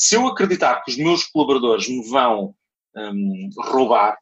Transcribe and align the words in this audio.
Se 0.00 0.14
eu 0.14 0.26
acreditar 0.26 0.82
que 0.82 0.90
os 0.90 0.96
meus 0.96 1.24
colaboradores 1.26 1.86
me 1.86 2.02
vão 2.08 2.54
um, 2.96 3.50
roubar, 3.58 4.16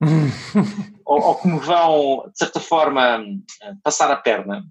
ou, 1.06 1.22
ou 1.22 1.34
que 1.36 1.46
me 1.46 1.60
vão, 1.60 2.28
de 2.32 2.36
certa 2.36 2.58
forma, 2.58 3.24
passar 3.80 4.10
a 4.10 4.16
perna, 4.16 4.64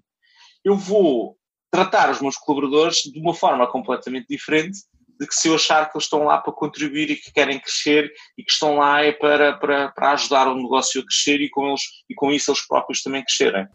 eu 0.62 0.76
vou 0.76 1.34
tratar 1.70 2.10
os 2.10 2.20
meus 2.20 2.36
colaboradores 2.36 2.96
de 2.98 3.18
uma 3.18 3.32
forma 3.32 3.66
completamente 3.68 4.26
diferente 4.28 4.80
de 5.18 5.26
que 5.26 5.34
se 5.34 5.48
eu 5.48 5.54
achar 5.54 5.90
que 5.90 5.96
eles 5.96 6.04
estão 6.04 6.24
lá 6.24 6.36
para 6.36 6.52
contribuir 6.52 7.10
e 7.10 7.16
que 7.16 7.32
querem 7.32 7.58
crescer 7.58 8.12
e 8.36 8.44
que 8.44 8.52
estão 8.52 8.76
lá 8.76 9.02
é 9.02 9.12
para, 9.12 9.54
para, 9.54 9.88
para 9.92 10.12
ajudar 10.12 10.46
o 10.46 10.54
negócio 10.54 11.00
a 11.00 11.04
crescer 11.06 11.40
e 11.40 11.48
com, 11.48 11.68
eles, 11.68 11.82
e 12.06 12.14
com 12.14 12.30
isso 12.30 12.50
eles 12.50 12.66
próprios 12.66 13.02
também 13.02 13.24
crescerem. 13.24 13.66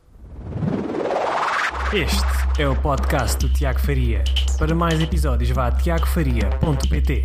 Este 1.94 2.62
é 2.62 2.68
o 2.68 2.76
podcast 2.82 3.38
do 3.38 3.54
Tiago 3.54 3.80
Faria. 3.80 4.24
Para 4.58 4.74
mais 4.74 5.00
episódios 5.00 5.52
vá 5.52 5.68
a 5.68 5.72
tiagofaria.pt 5.72 7.24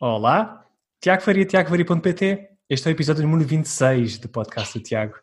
Olá, 0.00 0.64
Tiago 1.00 1.22
Faria, 1.22 1.46
tiagofaria.pt 1.46 2.48
Este 2.68 2.86
é 2.86 2.90
o 2.90 2.92
episódio 2.92 3.22
número 3.22 3.48
26 3.48 4.18
do 4.18 4.28
podcast 4.28 4.78
do 4.78 4.82
Tiago. 4.82 5.14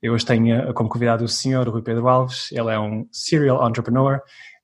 Eu 0.00 0.12
hoje 0.12 0.26
tenho 0.26 0.72
como 0.74 0.90
convidado 0.90 1.24
o 1.24 1.28
senhor 1.28 1.66
Rui 1.68 1.82
Pedro 1.82 2.06
Alves, 2.06 2.52
ele 2.52 2.70
é 2.70 2.78
um 2.78 3.08
serial 3.10 3.66
entrepreneur 3.66 4.20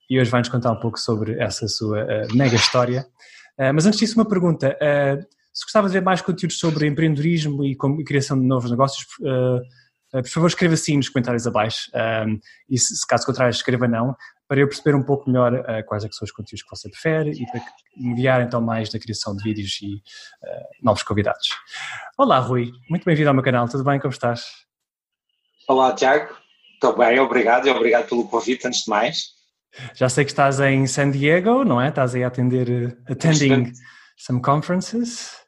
e 0.09 0.21
hoje 0.21 0.31
vai-nos 0.31 0.51
contar 0.51 0.73
um 0.73 0.81
pouco 0.81 1.01
sobre 1.01 1.41
essa 1.41 1.67
sua 1.67 2.05
uh, 2.05 2.37
mega 2.37 2.55
história. 2.55 3.07
Uh, 3.59 3.73
mas 3.75 3.87
antes 3.87 3.99
disso, 3.99 4.15
uma 4.19 4.29
pergunta. 4.29 4.77
Uh, 4.77 5.25
se 5.53 5.65
gostava 5.65 5.89
de 5.89 5.95
ver 5.95 6.03
mais 6.03 6.21
conteúdos 6.21 6.59
sobre 6.59 6.87
empreendedorismo 6.87 7.65
e, 7.65 7.75
como, 7.75 8.05
criação 8.05 8.39
de 8.39 8.45
novos 8.45 8.71
negócios, 8.71 9.07
por 10.23 10.29
favor 10.29 10.47
escreva 10.47 10.77
sim 10.77 10.97
nos 10.97 11.09
comentários 11.09 11.47
abaixo 11.47 11.91
e 12.69 12.79
se, 12.79 12.97
se, 12.97 13.07
caso 13.07 13.27
contrário 13.27 13.51
escreva 13.51 13.89
não, 13.89 14.17
para 14.47 14.61
eu 14.61 14.69
perceber 14.69 14.95
um 14.95 15.03
pouco 15.03 15.29
melhor 15.29 15.65
quais 15.87 16.05
é 16.05 16.09
são 16.11 16.25
os 16.25 16.31
conteúdos 16.31 16.63
que 16.63 16.71
você 16.71 16.89
prefere 16.89 17.31
e 17.31 17.47
para 17.47 17.61
enviar 17.97 18.43
então 18.43 18.61
mais 18.61 18.91
da 18.91 18.99
criação 18.99 19.35
de 19.35 19.43
vídeos 19.43 19.79
e 19.83 20.03
novos 20.83 21.03
convidados. 21.03 21.49
Olá 22.17 22.39
Rui, 22.39 22.71
muito 22.89 23.05
bem-vindo 23.05 23.29
ao 23.29 23.35
meu 23.35 23.43
canal, 23.43 23.69
tudo 23.69 23.83
bem, 23.83 23.99
como 23.99 24.13
estás? 24.13 24.45
Olá 25.69 25.95
Tiago, 25.95 26.35
estou 26.75 26.97
bem, 26.97 27.19
obrigado 27.19 27.67
e 27.67 27.71
obrigado 27.71 28.09
pelo 28.09 28.29
convite 28.29 28.67
antes 28.67 28.85
de 28.85 28.91
mais. 28.91 29.35
Já 29.95 30.09
sei 30.09 30.25
que 30.25 30.31
estás 30.31 30.61
em 30.61 30.87
San 30.87 31.11
Diego, 31.11 31.65
não 31.65 31.81
é? 31.81 31.89
Estás 31.89 32.15
aí 32.15 32.23
a 32.23 32.29
atender, 32.29 32.71
eh, 32.71 33.13
attending 33.13 33.73
some 34.17 34.41
conferences. 34.41 35.44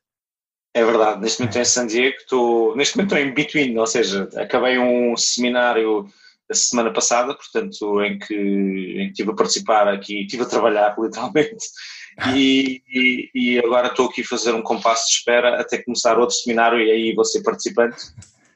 É 0.77 0.85
verdade, 0.85 1.23
neste 1.23 1.41
momento 1.41 1.57
estou 1.57 1.63
em 1.63 1.65
San 1.65 1.87
Diego, 1.87 2.17
estou, 2.19 2.77
neste 2.77 2.99
momento 2.99 3.15
estou 3.15 3.27
em 3.27 3.33
between, 3.33 3.79
ou 3.79 3.87
seja, 3.87 4.29
acabei 4.37 4.79
um 4.79 5.17
seminário 5.17 6.07
a 6.51 6.55
semana 6.55 6.93
passada, 6.93 7.35
portanto, 7.35 8.03
em 8.03 8.19
que, 8.19 8.35
em 8.35 9.07
que 9.07 9.13
estive 9.13 9.31
a 9.31 9.35
participar 9.35 9.89
aqui, 9.89 10.21
estive 10.21 10.43
a 10.43 10.47
trabalhar 10.47 10.95
literalmente, 11.01 11.65
e, 12.35 12.83
e, 12.87 13.31
e, 13.35 13.59
agora 13.59 13.89
estou 13.89 14.05
aqui 14.05 14.21
a 14.21 14.27
fazer 14.27 14.53
um 14.53 14.61
compasso 14.61 15.07
de 15.07 15.15
espera 15.15 15.59
até 15.59 15.83
começar 15.83 16.19
outro 16.19 16.37
seminário 16.37 16.79
e 16.79 16.91
aí 16.91 17.15
vou 17.15 17.25
ser 17.25 17.43
participante, 17.43 17.97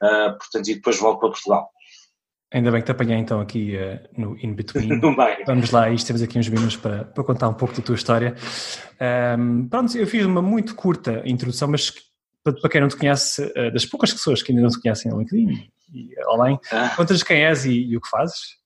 uh, 0.03 0.37
portanto, 0.37 0.69
e 0.69 0.75
depois 0.75 0.99
volto 0.99 1.21
para 1.21 1.31
Portugal. 1.31 1.71
Ainda 2.53 2.71
bem 2.71 2.83
que 2.83 2.87
te 2.87 2.93
apanhei 2.93 3.17
então 3.17 3.41
aqui 3.41 3.77
uh, 3.77 3.99
no 4.21 4.37
in-between. 4.43 5.01
Vamos 5.47 5.71
lá, 5.71 5.89
isto 5.89 6.07
temos 6.07 6.21
aqui 6.21 6.39
uns 6.39 6.51
minutos 6.51 6.77
para, 6.77 7.05
para 7.05 7.25
contar 7.25 7.49
um 7.49 7.55
pouco 7.55 7.75
da 7.75 7.81
tua 7.81 7.95
história. 7.95 8.35
Um, 9.39 9.67
pronto, 9.69 9.97
eu 9.97 10.07
fiz 10.07 10.27
uma 10.27 10.43
muito 10.43 10.75
curta 10.75 11.23
introdução, 11.25 11.69
mas 11.69 12.10
para, 12.43 12.71
quem 12.71 12.81
não 12.81 12.89
te 12.89 12.97
conhece, 12.97 13.43
uh, 13.43 13.73
das 13.73 13.85
poucas 13.85 14.13
pessoas 14.13 14.43
que 14.43 14.53
ainda 14.53 14.63
não 14.63 14.71
te 14.71 14.81
conhecem 14.81 15.11
no 15.11 15.19
LinkedIn 15.19 15.71
e 15.93 16.11
além, 16.27 16.59
ah. 16.71 16.91
contas 16.97 17.23
quem 17.23 17.45
és 17.45 17.65
e, 17.65 17.73
e 17.73 17.97
o 17.97 18.01
que 18.01 18.09
fazes? 18.09 18.61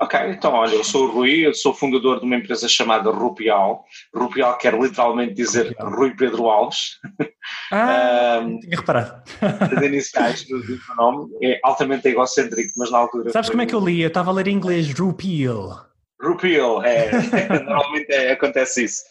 Ok, 0.00 0.18
então 0.30 0.52
olha, 0.52 0.74
eu 0.74 0.84
sou 0.84 1.08
o 1.08 1.10
Rui, 1.10 1.46
eu 1.46 1.54
sou 1.54 1.74
fundador 1.74 2.18
de 2.18 2.24
uma 2.24 2.36
empresa 2.36 2.66
chamada 2.68 3.10
Rupial. 3.10 3.84
Rupial 4.14 4.56
quer 4.58 4.74
literalmente 4.74 5.34
dizer 5.34 5.68
Rupial. 5.68 5.90
Rui 5.90 6.16
Pedro 6.16 6.48
Alves. 6.48 6.98
Ah, 7.70 8.40
um, 8.42 8.58
tinha 8.60 8.76
reparado. 8.76 9.22
As 9.40 9.82
iniciais 9.82 10.46
do, 10.48 10.60
do 10.60 10.78
nome 10.96 11.30
é 11.42 11.60
altamente 11.62 12.08
egocêntrico, 12.08 12.72
mas 12.76 12.90
na 12.90 12.98
altura. 12.98 13.30
Sabes 13.30 13.50
como 13.50 13.62
é 13.62 13.66
que 13.66 13.74
eu 13.74 13.84
li? 13.84 14.00
Eu 14.00 14.08
estava 14.08 14.30
a 14.30 14.34
ler 14.34 14.48
em 14.48 14.56
inglês 14.56 14.92
Rupial. 14.92 15.86
Rupial, 16.24 16.82
é, 16.82 17.10
normalmente 17.64 18.12
é, 18.12 18.32
acontece 18.32 18.84
isso. 18.84 19.02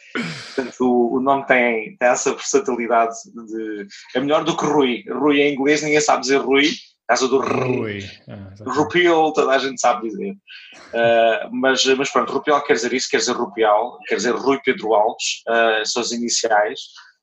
Portanto, 0.55 0.81
o, 0.81 1.17
o, 1.17 1.21
nome 1.21 1.45
tem, 1.45 1.95
tem 1.97 2.07
essa 2.09 2.33
versatilidade 2.33 3.15
de. 3.25 3.87
É 4.15 4.19
melhor 4.19 4.43
do 4.43 4.57
que 4.57 4.65
Rui. 4.65 5.03
Rui 5.09 5.41
em 5.41 5.53
inglês, 5.53 5.81
ninguém 5.81 6.01
sabe 6.01 6.21
dizer 6.21 6.37
Rui 6.37 6.71
casa 7.07 7.27
do 7.27 7.39
Rui. 7.39 7.99
Ah, 8.27 8.53
Rupial, 8.65 9.33
toda 9.33 9.51
a 9.51 9.59
gente 9.59 9.79
sabe 9.79 10.09
dizer. 10.09 10.31
Uh, 10.31 11.49
mas, 11.51 11.85
mas 11.85 12.09
pronto, 12.09 12.31
Rupial 12.31 12.63
quer 12.63 12.73
dizer 12.73 12.93
isso, 12.93 13.09
quer 13.09 13.17
dizer 13.17 13.33
Rupial, 13.33 13.99
quer 14.07 14.15
dizer 14.15 14.33
Rui 14.33 14.59
Pedro 14.63 14.93
Alves, 14.93 15.43
uh, 15.47 15.85
são 15.85 16.01
as 16.01 16.11
iniciais, 16.11 16.79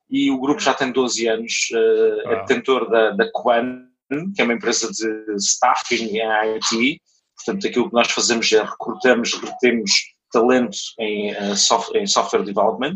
e 0.08 0.30
o 0.30 0.40
grupo 0.40 0.60
já 0.60 0.74
tem 0.74 0.92
12 0.92 1.26
anos, 1.28 1.52
uh, 1.72 2.30
é 2.30 2.36
detentor 2.40 2.88
da, 2.90 3.10
da 3.10 3.30
Quan, 3.32 3.86
que 4.34 4.40
é 4.40 4.44
uma 4.44 4.54
empresa 4.54 4.90
de 4.90 5.36
staffing 5.36 6.18
em 6.18 6.56
IT, 6.56 7.00
portanto 7.44 7.66
aquilo 7.66 7.88
que 7.88 7.94
nós 7.94 8.10
fazemos 8.10 8.52
é 8.52 8.62
recrutamos, 8.62 9.32
retemos 9.34 9.92
talento 10.32 10.76
em, 10.98 11.32
uh, 11.32 11.56
soft, 11.56 11.94
em 11.94 12.06
software 12.06 12.44
development, 12.44 12.94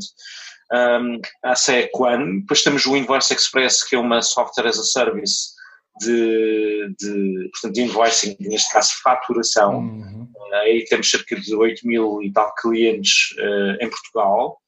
um, 0.72 1.20
essa 1.44 1.72
é 1.72 1.84
a 1.84 1.90
Quan, 1.92 2.40
depois 2.40 2.62
temos 2.62 2.86
o 2.86 2.96
Invoice 2.96 3.34
Express, 3.34 3.84
que 3.84 3.96
é 3.96 3.98
uma 3.98 4.22
software 4.22 4.68
as 4.68 4.78
a 4.78 4.82
service, 4.84 5.54
de, 6.00 6.94
de, 6.98 7.50
portanto, 7.52 7.74
de 7.74 7.82
invoicing, 7.82 8.36
neste 8.40 8.72
caso 8.72 8.92
faturação. 9.02 9.78
Uhum. 9.78 10.28
Uh, 10.34 10.54
aí 10.54 10.84
temos 10.86 11.10
cerca 11.10 11.36
de 11.38 11.54
8 11.54 11.86
mil 11.86 12.22
e 12.22 12.32
tal 12.32 12.52
clientes 12.54 13.32
uh, 13.38 13.84
em 13.84 13.88
Portugal. 13.88 14.58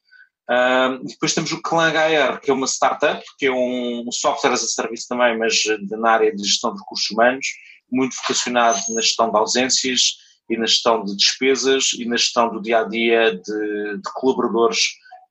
Uh, 0.48 1.04
depois 1.04 1.34
temos 1.34 1.50
o 1.50 1.60
Clan 1.60 1.91
HR, 1.91 2.41
que 2.41 2.50
é 2.50 2.54
uma 2.54 2.69
startup, 2.69 3.25
que 3.38 3.47
é 3.47 3.53
um 3.53 4.06
software 4.12 4.53
as 4.53 4.62
a 4.62 4.66
service 4.69 5.08
também, 5.08 5.37
mas 5.37 5.64
na 5.91 6.10
área 6.10 6.34
de 6.34 6.44
gestão 6.44 6.72
de 6.72 6.78
recursos 6.78 7.10
humanos, 7.10 7.47
muito 7.91 8.16
vocacionado 8.16 8.78
na 8.91 9.00
gestão 9.00 9.30
de 9.30 9.36
ausências 9.36 10.19
e 10.48 10.56
na 10.56 10.66
gestão 10.66 11.04
de 11.04 11.16
despesas 11.16 11.92
e 11.98 12.04
na 12.04 12.16
gestão 12.16 12.50
do 12.50 12.60
dia 12.60 12.80
a 12.80 12.84
dia 12.84 13.34
de, 13.34 13.97
de 13.97 14.12
colaboradores 14.14 14.78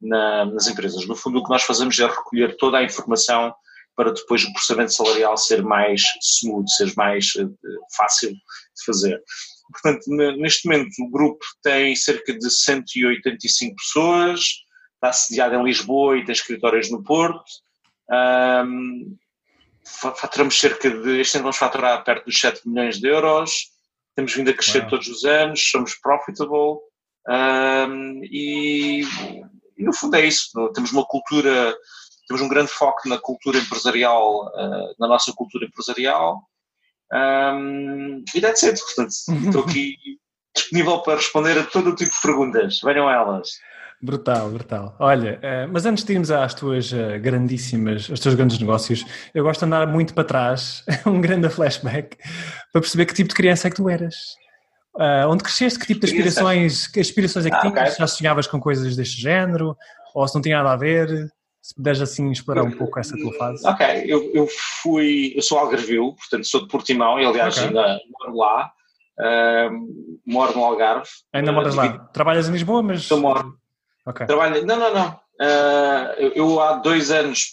na, 0.01 0.45
nas 0.45 0.67
empresas. 0.67 1.05
No 1.07 1.15
fundo, 1.15 1.39
o 1.39 1.43
que 1.43 1.49
nós 1.49 1.63
fazemos 1.63 1.97
é 1.99 2.05
recolher 2.05 2.55
toda 2.57 2.77
a 2.77 2.83
informação 2.83 3.53
para 3.95 4.11
depois 4.11 4.43
o 4.43 4.51
processamento 4.51 4.93
salarial 4.93 5.37
ser 5.37 5.63
mais 5.63 6.01
smooth, 6.21 6.69
ser 6.69 6.93
mais 6.97 7.33
uh, 7.35 7.57
fácil 7.95 8.31
de 8.31 8.85
fazer. 8.85 9.21
Portanto, 9.71 10.03
neste 10.37 10.67
momento 10.67 10.91
o 10.99 11.09
grupo 11.09 11.43
tem 11.63 11.95
cerca 11.95 12.37
de 12.37 12.49
185 12.49 13.75
pessoas, 13.75 14.41
está 14.95 15.11
sediado 15.11 15.55
em 15.55 15.63
Lisboa 15.63 16.17
e 16.17 16.25
tem 16.25 16.33
escritórios 16.33 16.91
no 16.91 17.03
Porto. 17.03 17.43
Um, 18.11 19.17
faturamos 19.85 20.59
cerca 20.59 20.89
de, 20.89 21.21
este 21.21 21.37
ano 21.37 21.43
vamos 21.43 21.57
faturar 21.57 22.03
perto 22.03 22.25
dos 22.25 22.39
7 22.39 22.67
milhões 22.67 22.99
de 22.99 23.07
euros, 23.07 23.71
temos 24.15 24.33
vindo 24.33 24.49
a 24.49 24.53
crescer 24.53 24.81
wow. 24.81 24.89
todos 24.89 25.07
os 25.07 25.23
anos, 25.25 25.61
somos 25.61 25.95
profitable 25.95 26.79
um, 27.27 28.21
e, 28.23 29.01
e, 29.77 29.83
no 29.83 29.93
fundo 29.93 30.15
é 30.15 30.25
isso, 30.25 30.51
temos 30.73 30.91
uma 30.91 31.05
cultura 31.05 31.75
temos 32.27 32.41
um 32.41 32.47
grande 32.47 32.71
foco 32.71 33.07
na 33.07 33.17
cultura 33.17 33.57
empresarial, 33.57 34.47
uh, 34.47 34.95
na 34.99 35.07
nossa 35.07 35.31
cultura 35.33 35.65
empresarial. 35.65 36.41
Um, 37.13 38.23
e 38.33 38.41
that's 38.41 38.63
it. 38.63 38.79
Portanto, 38.79 39.11
estou 39.45 39.63
aqui 39.63 39.95
disponível 40.55 41.01
para 41.01 41.17
responder 41.17 41.57
a 41.57 41.63
todo 41.63 41.91
o 41.91 41.95
tipo 41.95 42.11
de 42.11 42.21
perguntas. 42.21 42.81
Venham 42.81 43.09
elas. 43.09 43.49
Brutal, 44.01 44.49
brutal. 44.49 44.95
Olha, 44.99 45.39
uh, 45.39 45.71
mas 45.71 45.85
antes 45.85 46.03
de 46.03 46.13
irmos 46.13 46.29
às 46.29 46.53
tuas 46.53 46.91
uh, 46.91 47.19
grandíssimas, 47.19 48.09
aos 48.09 48.19
teus 48.19 48.35
grandes 48.35 48.59
negócios, 48.59 49.05
eu 49.33 49.43
gosto 49.43 49.61
de 49.61 49.65
andar 49.65 49.87
muito 49.87 50.13
para 50.13 50.23
trás, 50.23 50.83
um 51.05 51.19
grande 51.19 51.49
flashback, 51.49 52.17
para 52.71 52.81
perceber 52.81 53.05
que 53.05 53.13
tipo 53.13 53.29
de 53.29 53.35
criança 53.35 53.67
é 53.67 53.71
que 53.71 53.77
tu 53.77 53.89
eras. 53.89 54.15
Uh, 54.95 55.27
onde 55.27 55.43
cresceste, 55.43 55.77
que 55.79 55.87
tipo 55.87 55.99
de 56.01 56.05
aspirações, 56.05 56.87
que 56.87 56.99
aspirações 56.99 57.45
é 57.45 57.49
que 57.49 57.55
ah, 57.55 57.61
tinhas? 57.61 57.89
Okay. 57.89 57.95
Já 57.99 58.07
sonhavas 58.07 58.47
com 58.47 58.59
coisas 58.59 58.95
deste 58.95 59.21
género? 59.21 59.75
Ou 60.13 60.25
se 60.27 60.35
não 60.35 60.41
tinha 60.41 60.57
nada 60.57 60.71
a 60.71 60.77
ver? 60.77 61.09
Se 61.61 61.75
puderes 61.75 61.99
assim 61.99 62.31
explorar 62.31 62.63
um 62.63 62.71
pouco 62.71 62.99
essa 62.99 63.17
tua 63.17 63.33
fase. 63.33 63.67
Ok, 63.67 64.03
eu, 64.05 64.31
eu 64.33 64.47
fui, 64.81 65.33
eu 65.35 65.41
sou 65.41 65.57
algarvio, 65.57 66.13
portanto 66.13 66.45
sou 66.45 66.61
de 66.61 66.67
Portimão 66.67 67.19
e 67.19 67.25
aliás 67.25 67.57
okay. 67.57 67.67
ainda 67.67 67.99
moro 68.09 68.37
lá, 68.37 68.71
uh, 69.19 69.71
moro 70.25 70.53
no 70.53 70.63
Algarve. 70.63 71.09
Ainda 71.33 71.51
moras 71.51 71.73
uh, 71.73 71.77
lá? 71.77 71.99
Trabalhas 72.13 72.47
em 72.47 72.51
Lisboa, 72.51 72.83
mas... 72.83 73.09
Eu 73.09 73.19
moro. 73.19 73.57
Ok. 74.05 74.25
Trabalho, 74.25 74.65
não, 74.65 74.77
não, 74.77 74.93
não. 74.93 75.11
Uh, 75.41 76.13
eu, 76.17 76.33
eu, 76.35 76.59
há 76.61 76.73
dois 76.73 77.11
anos, 77.11 77.51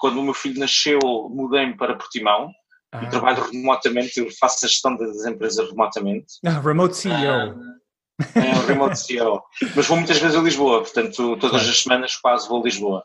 quando 0.00 0.18
o 0.18 0.22
meu 0.22 0.34
filho 0.34 0.58
nasceu, 0.58 0.98
mudei-me 1.30 1.76
para 1.76 1.96
Portimão. 1.96 2.50
Ah. 2.92 3.04
E 3.04 3.08
trabalho 3.08 3.42
remotamente, 3.50 4.18
eu 4.18 4.28
faço 4.38 4.64
a 4.64 4.68
gestão 4.68 4.96
das 4.96 5.24
empresas 5.24 5.68
remotamente. 5.68 6.34
Ah, 6.44 6.58
remote 6.58 6.96
CEO. 6.96 7.14
é 7.22 8.56
um 8.56 8.66
remote 8.66 8.98
CEO. 8.98 9.42
Mas 9.76 9.86
vou 9.86 9.96
muitas 9.96 10.18
vezes 10.18 10.36
a 10.36 10.42
Lisboa, 10.42 10.80
portanto, 10.80 11.36
todas 11.36 11.68
as 11.68 11.82
semanas 11.82 12.16
quase 12.16 12.48
vou 12.48 12.60
a 12.60 12.64
Lisboa 12.64 13.04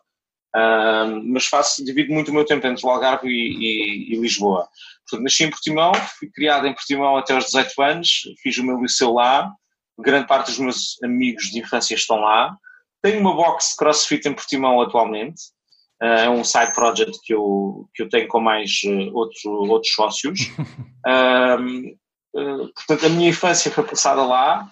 mas 1.23 1.45
faço, 1.45 1.83
divido 1.83 2.13
muito 2.13 2.31
o 2.31 2.33
meu 2.33 2.45
tempo 2.45 2.65
entre 2.65 2.85
o 2.85 2.89
Algarve 2.89 3.27
e, 3.27 3.31
e, 3.31 4.13
e, 4.13 4.19
Lisboa. 4.19 4.67
Portanto, 5.07 5.23
nasci 5.23 5.43
em 5.43 5.49
Portimão, 5.49 5.91
fui 6.17 6.29
criado 6.29 6.65
em 6.65 6.73
Portimão 6.73 7.17
até 7.17 7.33
aos 7.33 7.45
18 7.45 7.81
anos, 7.81 8.21
fiz 8.41 8.57
o 8.57 8.63
meu 8.63 8.79
liceu 8.81 9.13
lá, 9.13 9.51
grande 9.99 10.27
parte 10.27 10.47
dos 10.47 10.59
meus 10.59 11.01
amigos 11.03 11.45
de 11.51 11.59
infância 11.59 11.95
estão 11.95 12.17
lá, 12.17 12.55
tenho 13.05 13.19
uma 13.19 13.35
box 13.35 13.75
CrossFit 13.77 14.27
em 14.27 14.33
Portimão 14.33 14.81
atualmente, 14.81 15.41
é 16.01 16.29
um 16.29 16.43
side 16.43 16.73
project 16.73 17.19
que 17.23 17.33
eu, 17.33 17.87
que 17.93 18.03
eu 18.03 18.09
tenho 18.09 18.27
com 18.27 18.39
mais 18.39 18.81
outros, 19.13 19.45
outros 19.45 19.93
sócios. 19.93 20.39
um, 22.35 22.69
portanto, 22.75 23.05
a 23.05 23.09
minha 23.09 23.29
infância 23.29 23.71
foi 23.71 23.83
passada 23.83 24.23
lá. 24.23 24.67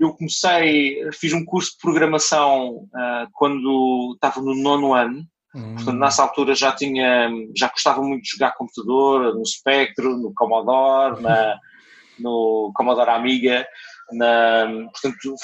Eu 0.00 0.12
comecei, 0.14 0.98
fiz 1.12 1.32
um 1.32 1.44
curso 1.44 1.72
de 1.72 1.78
programação 1.78 2.88
uh, 2.92 3.28
quando 3.32 4.14
estava 4.14 4.40
no 4.40 4.54
nono 4.54 4.92
ano, 4.92 5.24
Hum. 5.54 5.76
Portanto, 5.76 5.98
nessa 5.98 6.22
altura 6.22 6.54
já 6.54 6.72
tinha, 6.72 7.30
já 7.56 7.68
gostava 7.68 8.02
muito 8.02 8.24
de 8.24 8.30
jogar 8.30 8.56
computador, 8.56 9.34
no 9.34 9.46
Spectrum, 9.46 10.16
no 10.16 10.34
Commodore, 10.34 11.22
na, 11.22 11.56
no 12.18 12.72
Commodore 12.74 13.10
Amiga, 13.10 13.64
na, 14.12 14.66
portanto, 14.90 15.34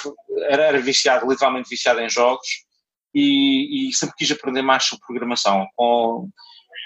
era, 0.49 0.65
era 0.65 0.81
viciado, 0.81 1.29
literalmente 1.29 1.69
viciado 1.69 2.01
em 2.01 2.09
jogos 2.09 2.47
e, 3.15 3.89
e, 3.89 3.95
sempre 3.95 4.17
quis 4.17 4.31
aprender 4.31 4.63
mais 4.63 4.85
sobre 4.85 5.05
programação. 5.07 5.67
Com, 5.75 6.29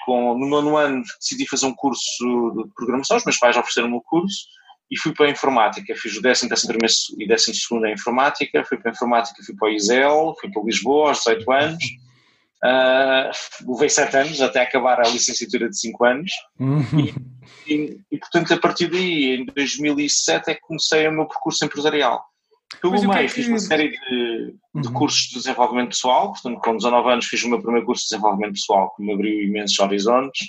com, 0.05 0.39
no 0.39 0.47
nono 0.47 0.77
ano 0.77 1.03
decidi 1.21 1.47
fazer 1.49 1.67
um 1.67 1.75
curso 1.75 2.53
de 2.57 2.75
programação, 2.75 3.17
os 3.17 3.25
meus 3.25 3.39
pais 3.39 3.57
ofereceram-me 3.57 3.97
o 3.97 4.03
curso 4.03 4.47
e 4.91 4.99
fui 4.99 5.13
para 5.15 5.27
a 5.27 5.31
informática. 5.31 5.95
Fiz 5.97 6.17
o 6.17 6.23
décimo, 6.23 6.51
décimo 6.51 6.69
primeiro 6.69 6.95
e 7.19 7.27
décimo 7.27 7.55
segundo 7.55 7.87
em 7.87 7.95
informática, 7.95 8.65
fui 8.65 8.79
para 8.79 8.91
a 8.91 8.95
informática, 8.95 9.43
fui 9.45 9.55
para 9.57 9.69
o 9.69 9.73
ISEL, 9.73 10.35
fui 10.41 10.51
para 10.51 10.63
Lisboa 10.63 11.09
aos 11.09 11.19
18 11.19 11.53
anos 11.53 11.85
Uh, 12.65 13.71
levei 13.73 13.91
sete 13.91 14.17
anos 14.17 14.41
até 14.41 14.63
acabar 14.63 14.99
a 14.99 15.09
licenciatura 15.09 15.69
de 15.69 15.79
cinco 15.79 16.03
anos. 16.05 16.33
Uhum. 16.59 16.81
e, 16.99 17.75
e, 17.75 18.01
e, 18.11 18.19
portanto 18.19 18.55
a 18.55 18.59
partir 18.59 18.87
daí 18.87 19.37
em 19.37 19.45
2007 19.45 20.51
é 20.51 20.55
que 20.55 20.63
comecei 20.63 21.07
o 21.07 21.13
meu 21.13 21.27
percurso 21.27 21.63
empresarial. 21.63 22.25
Pelo 22.81 22.95
meio 22.95 23.13
é 23.13 23.29
fiz 23.29 23.49
uma 23.49 23.59
série 23.59 23.91
de, 23.91 24.55
de 24.75 24.89
uhum. 24.89 24.95
cursos 24.95 25.29
de 25.29 25.35
desenvolvimento 25.35 25.91
pessoal. 25.91 26.33
Portanto 26.33 26.59
com 26.59 26.77
19 26.77 27.11
anos 27.11 27.27
fiz 27.27 27.45
o 27.45 27.51
meu 27.51 27.61
primeiro 27.61 27.85
curso 27.85 28.05
de 28.05 28.09
desenvolvimento 28.11 28.55
pessoal 28.55 28.95
que 28.97 29.03
me 29.03 29.13
abriu 29.13 29.43
imensos 29.43 29.79
horizontes. 29.79 30.49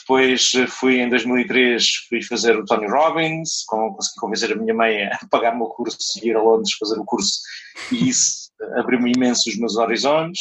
Depois 0.00 0.52
eh, 0.56 0.66
fui 0.66 1.00
em 1.00 1.08
2003 1.08 1.86
fui 2.08 2.22
fazer 2.22 2.58
o 2.58 2.64
Tony 2.64 2.86
Robbins 2.86 3.64
consegui 3.66 4.20
convencer 4.20 4.52
a 4.52 4.56
minha 4.56 4.74
mãe 4.74 5.04
a 5.04 5.18
pagar 5.30 5.54
o 5.54 5.58
meu 5.58 5.66
curso 5.68 5.98
e 6.22 6.28
ir 6.28 6.36
a 6.36 6.42
Londres 6.42 6.74
fazer 6.78 6.98
o 7.00 7.04
curso 7.04 7.40
e 7.90 8.08
isso 8.08 8.52
abriu-me 8.76 9.12
imenso 9.16 9.48
os 9.48 9.56
meus 9.56 9.76
horizontes 9.76 10.40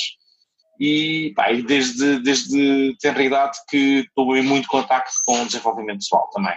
e, 0.80 1.34
pá, 1.36 1.52
desde, 1.52 2.20
desde 2.22 2.96
tenra 3.00 3.24
idade 3.24 3.58
que 3.70 4.06
estou 4.08 4.36
em 4.36 4.42
muito 4.42 4.68
contacto 4.68 5.12
com 5.26 5.42
o 5.42 5.46
desenvolvimento 5.46 6.00
pessoal 6.00 6.30
também. 6.34 6.54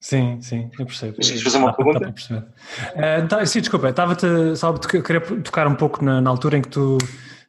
Sim, 0.00 0.40
sim, 0.40 0.70
eu 0.78 0.86
percebo. 0.86 1.14
Queres 1.14 1.42
fazer 1.42 1.58
uma 1.58 1.74
pergunta? 1.74 2.14
Uh, 2.30 3.28
tá, 3.28 3.44
sim, 3.44 3.60
desculpa, 3.60 3.88
estava-te, 3.88 4.56
sabe, 4.56 4.78
queria 4.80 5.20
tocar 5.20 5.66
um 5.66 5.74
pouco 5.74 6.04
na, 6.04 6.20
na, 6.20 6.30
altura 6.30 6.58
em 6.58 6.62
que 6.62 6.68
tu 6.68 6.98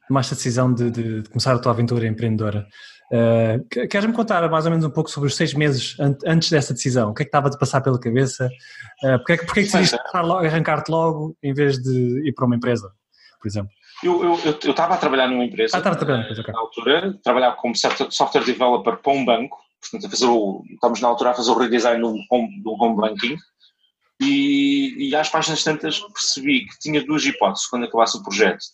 tomaste 0.08 0.34
a 0.34 0.38
decisão 0.38 0.74
de, 0.74 0.90
de, 0.90 1.22
de 1.22 1.30
começar 1.30 1.54
a 1.54 1.60
tua 1.60 1.72
aventura 1.72 2.08
empreendedora. 2.08 2.66
Uh, 3.12 3.88
Queres-me 3.88 4.14
contar 4.14 4.50
mais 4.50 4.66
ou 4.66 4.72
menos 4.72 4.86
um 4.86 4.90
pouco 4.90 5.10
sobre 5.10 5.28
os 5.28 5.36
seis 5.36 5.54
meses 5.54 5.96
antes 6.26 6.50
dessa 6.50 6.74
decisão? 6.74 7.12
O 7.12 7.14
que 7.14 7.24
é 7.24 7.26
que 7.26 7.30
estava 7.30 7.48
a 7.48 7.58
passar 7.58 7.82
pela 7.82 8.00
cabeça? 8.00 8.50
Uh, 9.04 9.18
porque 9.20 9.34
é 9.34 9.38
que, 9.38 9.46
porque 9.46 9.60
é 9.60 9.64
que 9.64 9.72
decidiste 9.72 9.98
arrancar-te 10.14 10.90
logo 10.90 11.38
em 11.44 11.54
vez 11.54 11.78
de 11.78 12.28
ir 12.28 12.34
para 12.34 12.46
uma 12.46 12.56
empresa, 12.56 12.90
por 13.40 13.48
exemplo? 13.48 13.72
Eu 14.04 14.36
estava 14.36 14.94
a 14.94 14.98
trabalhar 14.98 15.28
numa 15.28 15.46
empresa. 15.46 15.78
Ah, 15.78 15.80
estava 15.80 15.96
a 15.96 15.98
trabalhar 15.98 16.30
numa 16.30 16.52
Na 16.52 16.60
altura, 16.60 17.20
trabalhava 17.24 17.56
como 17.56 17.74
software 17.76 18.44
developer 18.44 18.98
para 18.98 19.12
um 19.12 19.26
banco. 19.26 19.58
Portanto, 19.82 20.08
a 20.08 20.10
fazer 20.10 20.26
o, 20.26 20.64
estamos 20.72 21.02
na 21.02 21.08
altura 21.08 21.32
a 21.32 21.34
fazer 21.34 21.52
o 21.52 21.58
redesign 21.58 22.02
do 22.02 22.16
home, 22.32 22.62
do 22.62 22.72
home 22.72 22.96
banking. 22.96 23.38
E, 24.20 25.10
e 25.10 25.16
às 25.16 25.30
páginas 25.30 25.64
tantas 25.64 26.00
percebi 26.00 26.66
que 26.66 26.80
tinha 26.80 27.06
duas 27.06 27.24
hipóteses 27.26 27.68
quando 27.68 27.86
acabasse 27.86 28.18
o 28.18 28.24
projeto. 28.24 28.66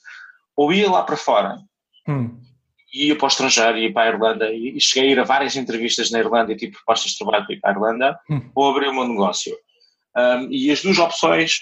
Ou 0.56 0.72
ia 0.72 0.90
lá 0.90 1.04
para 1.04 1.18
fora, 1.18 1.58
hum. 2.08 2.40
ia 2.94 3.16
para 3.16 3.25
o 3.25 3.28
estrangeiro, 3.28 3.78
ia 3.78 3.92
para 3.92 4.10
a 4.10 4.14
Irlanda, 4.14 4.54
e 4.54 4.80
cheguei 4.80 5.10
a 5.10 5.12
ir 5.14 5.20
a 5.20 5.24
várias 5.24 5.56
entrevistas 5.56 6.12
na 6.12 6.20
Irlanda 6.20 6.54
e 6.54 6.56
tive 6.56 6.74
propostas 6.74 7.12
de 7.12 7.18
trabalho 7.18 7.46
para 7.46 7.56
ir 7.56 7.60
para 7.60 7.72
a 7.72 7.74
Irlanda, 7.74 8.20
hum. 8.30 8.50
ou 8.56 8.70
abrir 8.70 8.88
o 8.88 8.94
meu 8.94 9.08
negócio. 9.08 9.54
Um, 10.16 10.48
e 10.52 10.72
as 10.72 10.81
duas 10.81 10.98
opções 11.00 11.60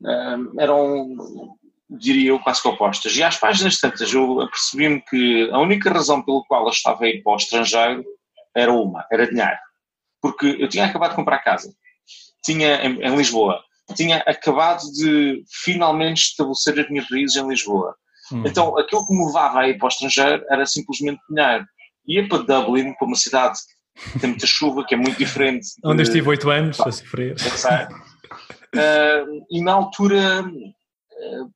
um, 0.00 0.60
eram 0.60 1.56
diria 1.98 2.30
eu, 2.30 2.38
quase 2.38 2.62
que 2.62 2.68
opostas. 2.68 3.16
E 3.16 3.22
às 3.22 3.36
páginas 3.36 3.78
tantas 3.78 4.12
eu 4.12 4.40
apercebi-me 4.40 5.00
que 5.02 5.50
a 5.50 5.58
única 5.58 5.90
razão 5.90 6.22
pela 6.22 6.42
qual 6.44 6.64
eu 6.64 6.70
estava 6.70 7.04
a 7.04 7.08
ir 7.08 7.22
para 7.22 7.32
o 7.32 7.36
estrangeiro 7.36 8.04
era 8.56 8.72
uma, 8.72 9.06
era 9.10 9.26
dinheiro. 9.26 9.58
Porque 10.20 10.56
eu 10.58 10.68
tinha 10.68 10.86
acabado 10.86 11.10
de 11.10 11.16
comprar 11.16 11.38
casa, 11.38 11.72
tinha 12.44 12.84
em, 12.84 13.02
em 13.02 13.16
Lisboa, 13.16 13.60
tinha 13.94 14.18
acabado 14.18 14.82
de 14.92 15.42
finalmente 15.64 16.22
estabelecer 16.22 16.80
as 16.80 16.88
minhas 16.88 17.10
raízes 17.10 17.36
em 17.36 17.48
Lisboa. 17.48 17.94
Uhum. 18.30 18.46
Então 18.46 18.78
aquilo 18.78 19.06
que 19.06 19.12
me 19.12 19.26
levava 19.26 19.60
a 19.60 19.68
ir 19.68 19.78
para 19.78 19.86
o 19.86 19.88
estrangeiro 19.88 20.44
era 20.50 20.64
simplesmente 20.66 21.20
dinheiro. 21.28 21.66
Ia 22.06 22.28
para 22.28 22.38
Dublin, 22.38 22.94
para 22.94 23.06
uma 23.06 23.16
cidade 23.16 23.58
que 24.12 24.18
tem 24.18 24.30
muita 24.30 24.46
chuva, 24.46 24.84
que 24.84 24.94
é 24.94 24.96
muito 24.96 25.18
diferente. 25.18 25.68
Onde 25.84 26.02
eu 26.02 26.04
estive 26.04 26.28
oito 26.28 26.50
anos 26.50 26.80
a 26.80 26.90
sofrer. 26.90 27.36
Uh, 28.74 29.44
e 29.50 29.62
na 29.62 29.72
altura 29.72 30.42
uh, 30.42 31.52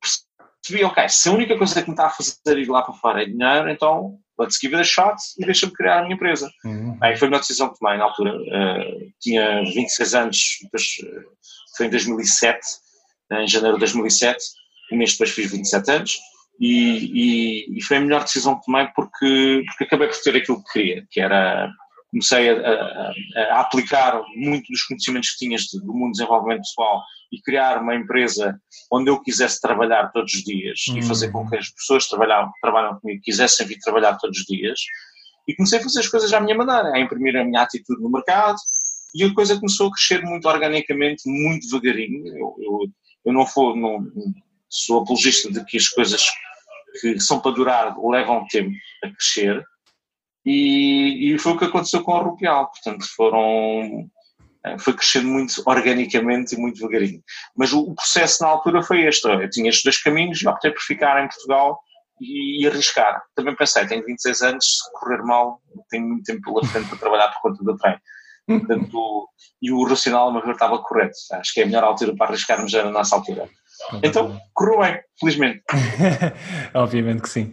percebi, 0.66 0.84
ok, 0.84 1.08
se 1.08 1.28
a 1.28 1.32
única 1.32 1.56
coisa 1.56 1.82
que 1.82 1.88
me 1.88 1.94
está 1.94 2.06
a 2.06 2.10
fazer 2.10 2.58
ir 2.58 2.68
lá 2.68 2.82
para 2.82 2.94
fora 2.94 3.22
é 3.22 3.26
dinheiro, 3.26 3.70
então 3.70 4.18
let's 4.38 4.58
give 4.60 4.74
it 4.74 4.80
a 4.80 4.84
shot 4.84 5.16
e 5.38 5.44
deixa-me 5.44 5.72
criar 5.72 6.00
a 6.00 6.02
minha 6.02 6.14
empresa. 6.14 6.50
Uhum. 6.64 6.98
Aí 7.00 7.16
foi 7.16 7.28
uma 7.28 7.38
decisão 7.38 7.72
que 7.72 7.78
tomei 7.78 7.96
na 7.96 8.04
altura. 8.04 8.36
Uh, 8.36 9.12
tinha 9.20 9.62
26 9.62 10.14
anos, 10.14 10.58
depois 10.62 10.82
uh, 11.02 11.24
foi 11.76 11.86
em 11.86 11.90
2007, 11.90 12.58
em 13.32 13.48
janeiro 13.48 13.76
de 13.76 13.80
2007, 13.80 14.38
um 14.92 14.96
mês 14.96 15.12
depois 15.12 15.30
fiz 15.30 15.50
27 15.50 15.90
anos. 15.90 16.18
E, 16.58 17.66
e, 17.68 17.78
e, 17.78 17.82
foi 17.82 17.98
a 17.98 18.00
melhor 18.00 18.22
decisão 18.22 18.58
que 18.58 18.64
tomei 18.64 18.86
porque, 18.94 19.62
porque 19.66 19.84
acabei 19.84 20.08
por 20.08 20.16
ter 20.22 20.36
aquilo 20.36 20.64
que 20.64 20.72
queria, 20.72 21.06
que 21.10 21.20
era 21.20 21.70
comecei 22.16 22.48
a, 22.48 22.54
a, 22.54 23.12
a, 23.36 23.60
aplicar 23.60 24.22
muito 24.34 24.72
dos 24.72 24.82
conhecimentos 24.84 25.32
que 25.32 25.44
tinhas 25.44 25.66
do 25.66 25.92
mundo 25.92 26.12
de 26.12 26.18
desenvolvimento 26.18 26.62
pessoal 26.62 27.02
e 27.30 27.40
criar 27.42 27.82
uma 27.82 27.94
empresa 27.94 28.58
onde 28.90 29.10
eu 29.10 29.20
quisesse 29.22 29.60
trabalhar 29.60 30.10
todos 30.12 30.32
os 30.32 30.42
dias 30.42 30.80
uhum. 30.88 30.98
e 30.98 31.02
fazer 31.02 31.30
com 31.30 31.46
que 31.46 31.56
as 31.56 31.68
pessoas 31.68 32.04
que 32.04 32.10
trabalham, 32.16 32.50
trabalham 32.62 32.98
comigo 32.98 33.20
quisessem 33.22 33.66
vir 33.66 33.78
trabalhar 33.80 34.16
todos 34.16 34.38
os 34.38 34.44
dias. 34.46 34.80
E 35.46 35.54
comecei 35.54 35.78
a 35.78 35.82
fazer 35.82 36.00
as 36.00 36.08
coisas 36.08 36.32
à 36.32 36.40
minha 36.40 36.56
maneira, 36.56 36.92
a 36.94 36.98
imprimir 36.98 37.36
a 37.36 37.44
minha 37.44 37.62
atitude 37.62 38.02
no 38.02 38.10
mercado 38.10 38.56
e 39.14 39.22
a 39.22 39.34
coisa 39.34 39.56
começou 39.56 39.88
a 39.88 39.92
crescer 39.92 40.22
muito 40.24 40.48
organicamente, 40.48 41.22
muito 41.26 41.68
devagarinho. 41.68 42.26
Eu, 42.28 42.56
eu, 42.58 42.78
eu 43.26 43.32
não, 43.32 43.46
for, 43.46 43.76
não 43.76 44.06
sou 44.70 45.02
apologista 45.02 45.52
de 45.52 45.62
que 45.66 45.76
as 45.76 45.88
coisas 45.88 46.24
que 47.00 47.20
são 47.20 47.40
para 47.40 47.52
durar 47.52 47.94
levam 47.98 48.46
tempo 48.48 48.70
a 49.04 49.10
crescer 49.10 49.62
e, 50.46 51.34
e 51.34 51.38
foi 51.38 51.52
o 51.52 51.58
que 51.58 51.64
aconteceu 51.64 52.02
com 52.02 52.14
a 52.14 52.22
Rupial, 52.22 52.70
portanto 52.70 53.04
foram 53.16 54.08
eh, 54.64 54.78
foi 54.78 54.94
crescendo 54.94 55.28
muito 55.28 55.62
organicamente 55.66 56.54
e 56.54 56.58
muito 56.58 56.76
devagarinho. 56.76 57.20
Mas 57.56 57.72
o, 57.72 57.94
processo 57.94 58.42
na 58.42 58.50
altura 58.50 58.82
foi 58.82 59.04
este, 59.06 59.26
eu 59.26 59.50
tinha 59.50 59.68
estes 59.68 59.84
dois 59.84 60.00
caminhos 60.00 60.40
e 60.40 60.48
optei 60.48 60.70
por 60.70 60.80
ficar 60.82 61.22
em 61.22 61.28
Portugal 61.28 61.80
e, 62.20 62.62
e 62.62 62.66
arriscar. 62.66 63.22
Também 63.34 63.56
pensei, 63.56 63.86
tenho 63.86 64.04
26 64.04 64.42
anos, 64.42 64.64
se 64.64 64.92
correr 64.92 65.22
mal, 65.22 65.60
tenho 65.90 66.06
muito 66.06 66.24
tempo 66.24 66.42
pela 66.42 66.64
frente 66.66 66.88
para 66.88 66.98
trabalhar 66.98 67.28
por 67.28 67.42
conta 67.42 67.64
do 67.64 67.76
trem. 67.76 67.98
Portanto, 68.46 69.28
e 69.60 69.72
o 69.72 69.84
racional, 69.84 70.32
meu 70.32 70.42
ver, 70.42 70.52
estava 70.52 70.78
correto. 70.78 71.16
Acho 71.32 71.52
que 71.52 71.60
é 71.60 71.64
a 71.64 71.66
melhor 71.66 71.82
altura 71.82 72.14
para 72.16 72.28
arriscarmos 72.28 72.70
já 72.70 72.84
na 72.84 72.92
nossa 72.92 73.16
altura. 73.16 73.48
Então, 74.02 74.38
correu 74.52 74.80
bem, 74.80 75.00
felizmente. 75.18 75.62
Obviamente 76.74 77.22
que 77.22 77.28
sim. 77.28 77.52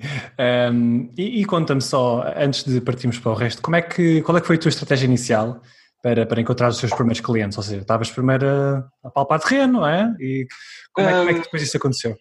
Um, 0.72 1.12
e, 1.18 1.42
e 1.42 1.46
conta-me 1.46 1.82
só, 1.82 2.24
antes 2.36 2.64
de 2.64 2.82
partirmos 2.82 3.20
para 3.20 3.32
o 3.32 3.36
resto, 3.36 3.62
como 3.62 3.76
é 3.76 3.82
que, 3.82 4.22
qual 4.22 4.38
é 4.38 4.42
que 4.42 4.48
foi 4.48 4.56
a 4.56 4.60
tua 4.60 4.70
estratégia 4.70 5.06
inicial 5.06 5.62
para, 6.02 6.26
para 6.26 6.42
encontrar 6.42 6.70
os 6.70 6.80
teus 6.80 6.94
primeiros 6.94 7.22
clientes? 7.22 7.58
Ou 7.58 7.64
seja, 7.64 7.82
estavas 7.82 8.10
primeiro 8.10 8.48
a, 8.48 8.84
a 9.04 9.10
palpar 9.10 9.40
terreno, 9.40 9.74
não 9.74 9.88
é? 9.88 10.14
E 10.20 10.48
como 10.94 11.08
é, 11.08 11.12
como 11.12 11.30
é, 11.30 11.34
que 11.34 11.42
depois 11.42 11.64
isso 11.64 11.78
aconteceu? 11.78 12.16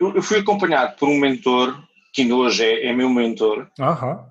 Eu, 0.00 0.14
eu, 0.14 0.22
fui 0.22 0.38
acompanhado 0.38 0.96
por 0.96 1.08
um 1.08 1.18
mentor, 1.18 1.80
que 2.12 2.22
ainda 2.22 2.34
hoje 2.34 2.64
é, 2.64 2.86
é 2.86 2.92
meu 2.92 3.08
mentor, 3.08 3.68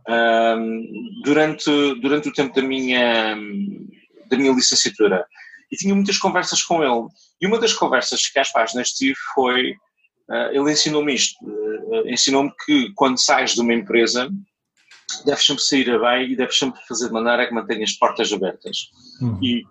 um, 0.07 0.83
durante, 1.23 1.95
durante 2.01 2.29
o 2.29 2.33
tempo 2.33 2.53
da 2.53 2.61
minha, 2.61 3.35
da 4.29 4.37
minha 4.37 4.53
licenciatura 4.53 5.25
e 5.71 5.77
tinha 5.77 5.95
muitas 5.95 6.17
conversas 6.17 6.61
com 6.63 6.83
ele. 6.83 7.07
E 7.39 7.47
uma 7.47 7.59
das 7.59 7.73
conversas 7.73 8.27
que 8.27 8.39
às 8.39 8.51
páginas 8.51 8.89
tive 8.89 9.15
foi, 9.33 9.71
uh, 10.29 10.51
ele 10.51 10.71
ensinou-me 10.71 11.13
isto, 11.13 11.37
uh, 11.45 12.07
ensinou-me 12.07 12.51
que 12.65 12.91
quando 12.95 13.19
sais 13.19 13.53
de 13.53 13.61
uma 13.61 13.73
empresa 13.73 14.29
deves 15.25 15.45
sempre 15.45 15.63
sair 15.63 15.89
a 15.91 15.99
bem 15.99 16.31
e 16.31 16.35
deves 16.35 16.57
sempre 16.57 16.79
fazer 16.87 17.07
de 17.07 17.13
maneira 17.13 17.47
que 17.47 17.53
mantenha 17.53 17.83
as 17.83 17.93
portas 17.93 18.31
abertas. 18.31 18.89
Uhum. 19.21 19.39
E, 19.41 19.63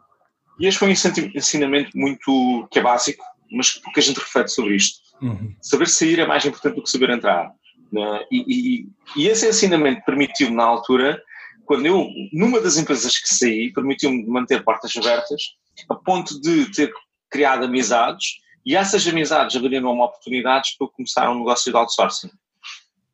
e 0.59 0.67
este 0.67 0.79
foi 0.79 0.89
um 0.89 0.93
ensinamento 1.35 1.91
muito, 1.95 2.69
que 2.71 2.79
é 2.79 2.83
básico, 2.83 3.25
mas 3.51 3.73
pouca 3.73 4.01
gente 4.01 4.19
reflete 4.19 4.53
sobre 4.53 4.77
isto. 4.77 5.01
Uhum. 5.23 5.55
Saber 5.61 5.89
sair 5.89 6.19
é 6.19 6.27
mais 6.27 6.45
importante 6.45 6.77
do 6.77 6.83
que 6.83 6.91
saber 6.91 7.11
entrar. 7.11 7.51
Né? 7.93 8.25
E, 8.31 8.45
e, 8.47 8.87
e, 9.17 9.29
esse 9.29 9.49
ensinamento 9.49 10.03
permitiu-me 10.05 10.55
na 10.55 10.65
altura, 10.65 11.21
quando 11.65 11.87
eu, 11.87 12.07
numa 12.33 12.61
das 12.61 12.77
empresas 12.77 13.19
que 13.19 13.35
saí, 13.35 13.73
permitiu-me 13.73 14.27
manter 14.27 14.63
portas 14.63 14.95
abertas 14.97 15.43
a 15.89 15.95
ponto 15.95 16.41
de 16.41 16.71
ter 16.73 16.93
criado 17.31 17.65
amizades 17.65 18.39
E 18.65 18.77
essas 18.77 19.07
amizades 19.07 19.57
abriram 19.57 19.93
uma 19.93 20.07
oportunidades 20.07 20.77
para 20.77 20.87
eu 20.87 20.91
começar 20.91 21.31
um 21.31 21.39
negócio 21.39 21.71
de 21.71 21.79
outsourcing. 21.79 22.31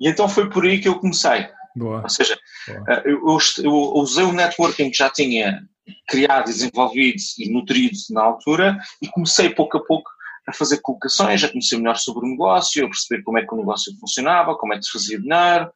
E 0.00 0.08
então 0.08 0.28
foi 0.28 0.50
por 0.50 0.64
aí 0.64 0.80
que 0.80 0.88
eu 0.88 0.98
comecei. 0.98 1.48
Boa. 1.75 2.02
Ou 2.02 2.08
seja, 2.08 2.38
eh, 2.68 3.02
eu, 3.04 3.20
eu, 3.26 3.38
eu 3.64 3.72
usei 3.72 4.25
o 4.25 4.32
networking 4.32 4.90
que 4.90 4.96
já 4.96 5.10
tinha 5.10 5.62
criado, 6.08 6.46
desenvolvido 6.46 7.18
e 7.38 7.50
nutrido 7.50 7.96
na 8.10 8.22
altura 8.22 8.78
e 9.00 9.08
comecei 9.08 9.50
pouco 9.50 9.76
a 9.76 9.84
pouco 9.84 10.10
a 10.48 10.52
fazer 10.52 10.80
colocações, 10.80 11.42
a 11.42 11.48
conhecer 11.48 11.76
melhor 11.76 11.96
sobre 11.96 12.26
o 12.26 12.30
negócio, 12.30 12.84
a 12.84 12.88
perceber 12.88 13.22
como 13.22 13.38
é 13.38 13.44
que 13.44 13.52
o 13.52 13.58
negócio 13.58 13.96
funcionava, 13.98 14.56
como 14.56 14.75
é 14.75 14.78
que 14.78 14.84
se 14.84 14.92
fazia 14.92 15.20
dinheiro 15.20 15.70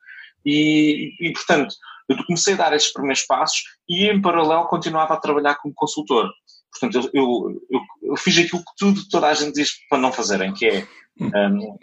e, 0.45 1.13
e 1.21 1.33
portanto, 1.33 1.75
eu 2.09 2.25
comecei 2.25 2.55
a 2.55 2.57
dar 2.57 2.73
esses 2.73 2.93
primeiros 2.93 3.23
passos 3.23 3.63
e 3.89 4.07
em 4.07 4.21
paralelo 4.21 4.67
continuava 4.67 5.15
a 5.15 5.21
trabalhar 5.21 5.57
como 5.57 5.75
consultor. 5.75 6.31
Portanto, 6.73 7.11
eu, 7.13 7.61
eu, 7.71 7.83
eu, 8.03 8.17
fiz 8.17 8.39
aquilo 8.39 8.61
que 8.61 8.73
tudo, 8.79 9.09
toda 9.09 9.29
a 9.29 9.35
gente 9.35 9.55
diz 9.55 9.73
para 9.89 9.99
não 9.99 10.13
fazerem, 10.13 10.53
que 10.55 10.67
é 10.67 10.87
um, 11.21 11.77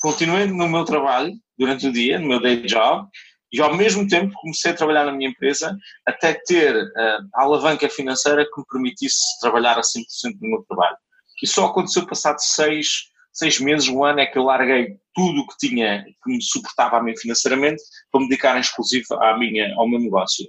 continuei 0.00 0.46
no 0.46 0.68
meu 0.68 0.84
trabalho 0.84 1.32
durante 1.58 1.88
o 1.88 1.92
dia, 1.92 2.18
no 2.18 2.28
meu 2.28 2.40
day 2.40 2.62
job, 2.62 3.08
e 3.52 3.60
ao 3.60 3.74
mesmo 3.76 4.06
tempo 4.06 4.34
comecei 4.40 4.72
a 4.72 4.74
trabalhar 4.74 5.04
na 5.04 5.12
minha 5.12 5.30
empresa 5.30 5.76
até 6.06 6.34
ter 6.46 6.76
uh, 6.76 7.28
a 7.34 7.42
alavanca 7.42 7.88
financeira 7.88 8.44
que 8.44 8.60
me 8.60 8.66
permitisse 8.70 9.38
trabalhar 9.40 9.78
a 9.78 9.82
100% 9.82 10.04
no 10.40 10.50
meu 10.50 10.64
trabalho. 10.68 10.96
E 11.42 11.46
só 11.46 11.66
aconteceu 11.66 12.06
passado 12.06 12.38
seis, 12.40 13.10
seis 13.32 13.60
meses, 13.60 13.88
um 13.88 14.04
ano, 14.04 14.20
é 14.20 14.26
que 14.26 14.38
eu 14.38 14.44
larguei 14.44 14.96
tudo 15.14 15.40
o 15.40 15.46
que 15.46 15.68
tinha, 15.68 16.04
que 16.04 16.30
me 16.30 16.42
suportava 16.42 16.98
a 16.98 17.02
mim 17.02 17.16
financeiramente, 17.16 17.82
para 18.10 18.20
me 18.20 18.28
dedicar 18.28 18.56
em 18.56 18.60
exclusivo 18.60 19.14
à 19.22 19.38
minha, 19.38 19.74
ao 19.76 19.88
meu 19.88 20.00
negócio. 20.00 20.46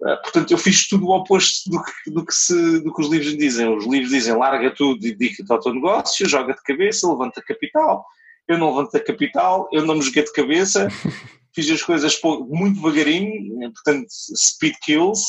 Uh, 0.00 0.16
portanto, 0.22 0.50
eu 0.50 0.56
fiz 0.56 0.88
tudo 0.88 1.06
o 1.06 1.14
oposto 1.14 1.68
do 1.68 1.82
que, 1.82 2.10
do, 2.10 2.24
que 2.24 2.34
se, 2.34 2.80
do 2.80 2.92
que 2.92 3.02
os 3.02 3.08
livros 3.08 3.36
dizem. 3.36 3.68
Os 3.76 3.86
livros 3.86 4.10
dizem 4.10 4.34
larga 4.34 4.74
tudo 4.74 5.06
e 5.06 5.14
dedica-te 5.14 5.52
ao 5.52 5.60
teu 5.60 5.74
negócio, 5.74 6.28
joga 6.28 6.54
de 6.54 6.62
cabeça, 6.62 7.08
levanta 7.08 7.42
capital. 7.42 8.06
Eu 8.48 8.56
não 8.56 8.74
levantei 8.74 9.00
capital, 9.02 9.68
eu 9.72 9.84
não 9.84 9.96
me 9.96 10.02
joguei 10.02 10.24
de 10.24 10.32
cabeça, 10.32 10.88
fiz 11.54 11.70
as 11.70 11.82
coisas 11.82 12.18
muito 12.22 12.76
devagarinho, 12.76 13.70
portanto, 13.72 14.06
speed 14.10 14.74
kills. 14.82 15.22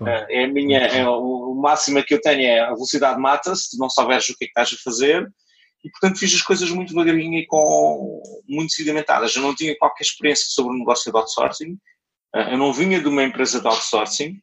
Uh, 0.00 0.06
é 0.30 0.44
a 0.44 0.48
minha, 0.48 0.78
é 0.78 1.06
o, 1.06 1.52
o 1.52 1.60
máximo 1.60 2.02
que 2.02 2.14
eu 2.14 2.20
tenho 2.20 2.40
é 2.40 2.60
a 2.60 2.72
velocidade 2.72 3.20
mata 3.20 3.54
se 3.54 3.70
tu 3.70 3.76
não 3.78 3.90
souberes 3.90 4.28
o 4.30 4.36
que 4.36 4.44
é 4.44 4.46
que 4.46 4.58
estás 4.58 4.72
a 4.72 4.82
fazer. 4.82 5.30
E, 5.84 5.90
portanto, 5.90 6.18
fiz 6.18 6.34
as 6.34 6.42
coisas 6.42 6.70
muito 6.70 6.88
devagarinho 6.88 7.38
e 7.38 7.46
com, 7.46 8.22
muito 8.48 8.72
sedimentadas. 8.72 9.36
Eu 9.36 9.42
não 9.42 9.54
tinha 9.54 9.76
qualquer 9.76 10.04
experiência 10.04 10.46
sobre 10.48 10.74
o 10.74 10.78
negócio 10.78 11.12
de 11.12 11.18
outsourcing 11.18 11.76
eu 12.34 12.58
não 12.58 12.72
vinha 12.72 13.00
de 13.00 13.08
uma 13.08 13.22
empresa 13.22 13.60
de 13.60 13.66
outsourcing, 13.66 14.40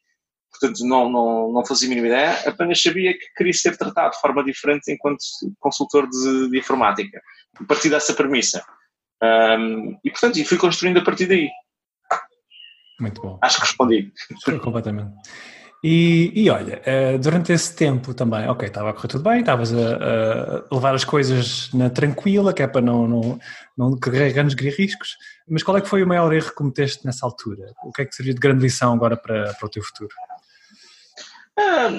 portanto 0.51 0.85
não, 0.85 1.09
não, 1.09 1.51
não 1.51 1.65
fazia 1.65 1.87
a 1.87 1.89
mínima 1.89 2.07
ideia, 2.07 2.49
apenas 2.49 2.81
sabia 2.81 3.13
que 3.13 3.25
queria 3.35 3.53
ser 3.53 3.77
tratado 3.77 4.11
de 4.11 4.21
forma 4.21 4.43
diferente 4.43 4.91
enquanto 4.91 5.19
consultor 5.59 6.07
de, 6.09 6.49
de 6.49 6.57
informática. 6.57 7.21
A 7.59 7.63
partir 7.65 7.89
dessa 7.89 8.13
premissa. 8.13 8.63
Um, 9.21 9.97
e 10.03 10.09
portanto, 10.09 10.37
e 10.37 10.45
fui 10.45 10.57
construindo 10.57 10.97
a 10.97 11.03
partir 11.03 11.27
daí. 11.27 11.49
Muito 12.99 13.21
bom. 13.21 13.39
Acho 13.41 13.57
que 13.57 13.65
respondi. 13.65 14.11
Completamente. 14.61 15.13
E, 15.83 16.31
e, 16.33 16.49
olha, 16.49 16.81
eh, 16.85 17.17
durante 17.17 17.51
esse 17.51 17.75
tempo 17.75 18.13
também, 18.13 18.47
ok, 18.47 18.69
estava 18.69 18.89
a 18.89 18.93
correr 18.93 19.09
tudo 19.09 19.23
bem, 19.29 19.41
estavas 19.41 19.73
a, 19.73 19.77
a, 19.77 20.73
levar 20.73 20.95
as 20.95 21.03
coisas 21.03 21.69
na 21.73 21.89
tranquila, 21.89 22.53
que 22.53 22.63
é 22.63 22.67
para 22.67 22.79
não, 22.79 23.05
não, 23.05 23.39
não 23.77 23.99
correr 23.99 24.31
grandes 24.31 24.55
riscos, 24.55 25.17
mas 25.47 25.63
qual 25.63 25.77
é 25.77 25.81
que 25.81 25.89
foi 25.89 26.03
o 26.03 26.07
maior 26.07 26.33
erro 26.33 26.49
que 26.49 26.55
cometeste 26.55 27.05
nessa 27.05 27.25
altura? 27.25 27.73
O 27.83 27.91
que 27.91 28.01
é 28.01 28.05
que 28.05 28.15
serviu 28.15 28.33
de 28.33 28.39
grande 28.39 28.61
lição 28.61 28.93
agora 28.93 29.17
para, 29.17 29.53
para 29.53 29.65
o 29.65 29.69
teu 29.69 29.83
futuro? 29.83 30.13
Ah, 31.57 31.89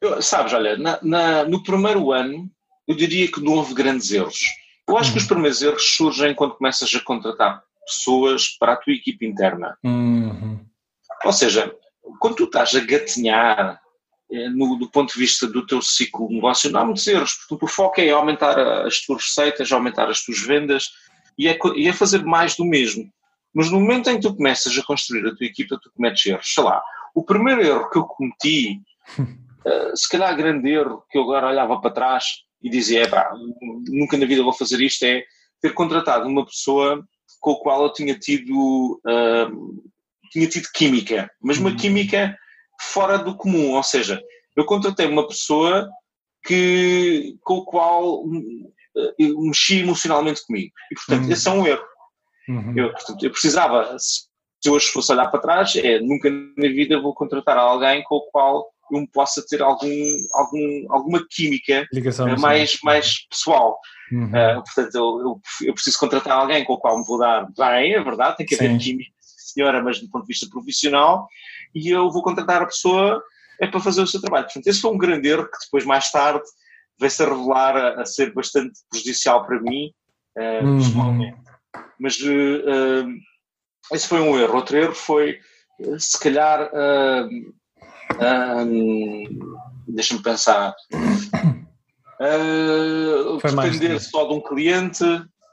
eu, 0.00 0.22
sabes, 0.22 0.52
olha, 0.52 0.76
na, 0.76 0.98
na, 1.02 1.44
no 1.44 1.62
primeiro 1.62 2.12
ano 2.12 2.50
eu 2.86 2.94
diria 2.94 3.30
que 3.30 3.40
não 3.40 3.54
houve 3.54 3.74
grandes 3.74 4.10
erros. 4.10 4.40
Eu 4.88 4.96
acho 4.96 5.08
uhum. 5.08 5.12
que 5.12 5.18
os 5.18 5.24
uhum. 5.24 5.28
primeiros 5.28 5.62
erros 5.62 5.96
surgem 5.96 6.34
quando 6.34 6.56
começas 6.56 6.92
a 6.94 7.00
contratar 7.00 7.62
pessoas 7.86 8.48
para 8.58 8.72
a 8.72 8.76
tua 8.76 8.92
equipe 8.92 9.26
interna. 9.26 9.76
Uhum. 9.84 10.64
Ou 11.24 11.32
seja, 11.32 11.72
quando 12.18 12.36
tu 12.36 12.44
estás 12.44 12.74
a 12.74 12.80
gatinhar 12.80 13.80
eh, 14.32 14.48
no, 14.48 14.76
do 14.76 14.90
ponto 14.90 15.12
de 15.12 15.18
vista 15.18 15.46
do 15.46 15.66
teu 15.66 15.82
ciclo 15.82 16.28
negócio, 16.30 16.70
não 16.70 16.80
há 16.80 16.84
muitos 16.84 17.06
erros, 17.06 17.34
porque 17.48 17.64
o 17.64 17.68
foco 17.68 18.00
é 18.00 18.10
aumentar 18.10 18.58
as 18.86 19.00
tuas 19.00 19.24
receitas, 19.24 19.70
aumentar 19.70 20.08
as 20.08 20.24
tuas 20.24 20.40
vendas 20.40 20.90
e 21.38 21.48
é, 21.48 21.58
e 21.76 21.88
é 21.88 21.92
fazer 21.92 22.24
mais 22.24 22.56
do 22.56 22.64
mesmo. 22.64 23.10
Mas 23.52 23.70
no 23.70 23.80
momento 23.80 24.08
em 24.08 24.16
que 24.16 24.22
tu 24.22 24.34
começas 24.34 24.76
a 24.78 24.82
construir 24.82 25.26
a 25.26 25.34
tua 25.34 25.46
equipa, 25.46 25.78
tu 25.82 25.90
cometes 25.92 26.24
erros. 26.26 26.54
Sei 26.54 26.62
lá, 26.62 26.82
o 27.14 27.24
primeiro 27.24 27.62
erro 27.62 27.90
que 27.90 27.98
eu 27.98 28.04
cometi, 28.04 28.80
uh, 29.18 29.96
se 29.96 30.08
calhar 30.08 30.36
grande 30.36 30.70
erro, 30.70 31.02
que 31.10 31.18
eu 31.18 31.22
agora 31.22 31.48
olhava 31.48 31.80
para 31.80 31.90
trás 31.90 32.24
e 32.62 32.70
dizia, 32.70 33.08
pá, 33.08 33.32
nunca 33.88 34.16
na 34.16 34.26
vida 34.26 34.42
vou 34.42 34.52
fazer 34.52 34.80
isto, 34.80 35.02
é 35.04 35.24
ter 35.60 35.72
contratado 35.74 36.28
uma 36.28 36.44
pessoa 36.44 37.04
com 37.40 37.52
a 37.52 37.60
qual 37.60 37.82
eu 37.84 37.92
tinha 37.92 38.18
tido 38.18 39.00
uh, 39.06 39.90
tinha 40.30 40.48
tido 40.48 40.68
química, 40.72 41.28
mas 41.42 41.58
uma 41.58 41.70
uhum. 41.70 41.76
química 41.76 42.36
fora 42.80 43.18
do 43.18 43.36
comum, 43.36 43.72
ou 43.72 43.82
seja, 43.82 44.22
eu 44.56 44.64
contratei 44.64 45.06
uma 45.06 45.26
pessoa 45.26 45.88
que, 46.44 47.36
com 47.42 47.58
a 47.58 47.64
qual 47.64 48.24
uh, 49.18 49.46
mexi 49.46 49.80
emocionalmente 49.80 50.44
comigo. 50.46 50.72
E, 50.90 50.94
portanto, 50.94 51.26
uhum. 51.26 51.32
esse 51.32 51.48
é 51.48 51.50
um 51.50 51.66
erro. 51.66 51.84
Uhum. 52.48 52.74
Eu, 52.76 52.92
portanto, 52.92 53.22
eu 53.24 53.30
precisava, 53.30 53.96
se 53.98 54.70
hoje 54.70 54.86
fosse 54.88 55.12
olhar 55.12 55.28
para 55.30 55.40
trás, 55.40 55.76
é 55.76 56.00
nunca 56.00 56.30
na 56.30 56.68
vida 56.68 57.00
vou 57.00 57.14
contratar 57.14 57.56
alguém 57.56 58.02
com 58.04 58.16
o 58.16 58.30
qual 58.30 58.66
eu 58.92 59.06
possa 59.12 59.44
ter 59.48 59.62
algum, 59.62 59.88
algum, 60.34 60.86
alguma 60.92 61.24
química 61.30 61.86
uh, 61.92 62.40
mais, 62.40 62.78
mais 62.82 63.26
pessoal. 63.28 63.78
Uhum. 64.10 64.26
Uh, 64.26 64.64
portanto, 64.64 64.94
eu, 64.94 65.20
eu, 65.20 65.40
eu, 65.68 65.74
preciso 65.74 65.98
contratar 65.98 66.32
alguém 66.32 66.64
com 66.64 66.72
o 66.72 66.78
qual 66.78 66.98
me 66.98 67.04
vou 67.04 67.18
dar 67.18 67.46
bem, 67.56 67.94
é 67.94 68.02
verdade, 68.02 68.38
tem 68.38 68.46
que 68.46 68.56
haver 68.56 68.70
Sim. 68.72 68.78
química 68.78 69.20
senhora, 69.52 69.82
mas 69.82 70.00
do 70.00 70.08
ponto 70.08 70.22
de 70.22 70.28
vista 70.28 70.48
profissional, 70.48 71.28
e 71.74 71.88
eu 71.88 72.10
vou 72.10 72.22
contratar 72.22 72.62
a 72.62 72.66
pessoa 72.66 73.22
é 73.60 73.66
para 73.66 73.80
fazer 73.80 74.00
o 74.00 74.06
seu 74.06 74.20
trabalho. 74.20 74.44
Portanto, 74.44 74.66
esse 74.66 74.80
foi 74.80 74.90
um 74.90 74.98
grande 74.98 75.28
erro 75.28 75.44
que 75.44 75.58
depois, 75.64 75.84
mais 75.84 76.10
tarde, 76.10 76.42
veio-se 77.00 77.22
a 77.22 77.28
revelar 77.28 77.76
a, 77.76 78.02
a, 78.02 78.04
ser 78.04 78.32
bastante 78.32 78.80
prejudicial 78.90 79.46
para 79.46 79.60
mim, 79.60 79.90
uh, 80.38 80.64
uhum. 80.64 80.78
pessoalmente. 80.78 81.38
Mas 81.98 82.20
uh, 82.20 82.28
uh, 82.28 83.08
esse 83.92 84.06
foi 84.06 84.20
um 84.20 84.38
erro. 84.38 84.56
Outro 84.56 84.76
erro 84.76 84.94
foi, 84.94 85.38
se 85.98 86.20
calhar, 86.20 86.70
deixa-me 89.88 90.22
pensar, 90.22 90.74
depender 93.40 93.98
só 93.98 94.28
de 94.28 94.34
um 94.34 94.40
cliente 94.40 95.04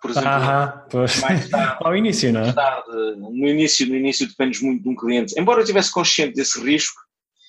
por 0.01 0.11
exemplo, 0.11 0.29
ah, 0.29 0.85
mais 0.93 1.49
tarde, 1.49 1.77
ao 1.83 1.95
início, 1.95 2.31
não 2.31 2.41
é? 2.41 2.53
Tarde, 2.53 3.15
no 3.17 3.47
início, 3.47 3.87
no 3.87 3.95
início 3.95 4.27
dependes 4.27 4.61
muito 4.61 4.83
de 4.83 4.89
um 4.89 4.95
cliente. 4.95 5.33
Embora 5.39 5.59
eu 5.59 5.63
estivesse 5.63 5.91
consciente 5.91 6.35
desse 6.35 6.61
risco, 6.63 7.01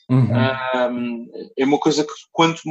uhum. 0.09 0.31
um, 0.91 1.31
é 1.57 1.65
uma 1.65 1.79
coisa 1.79 2.05
que 2.05 2.13
quanto, 2.33 2.63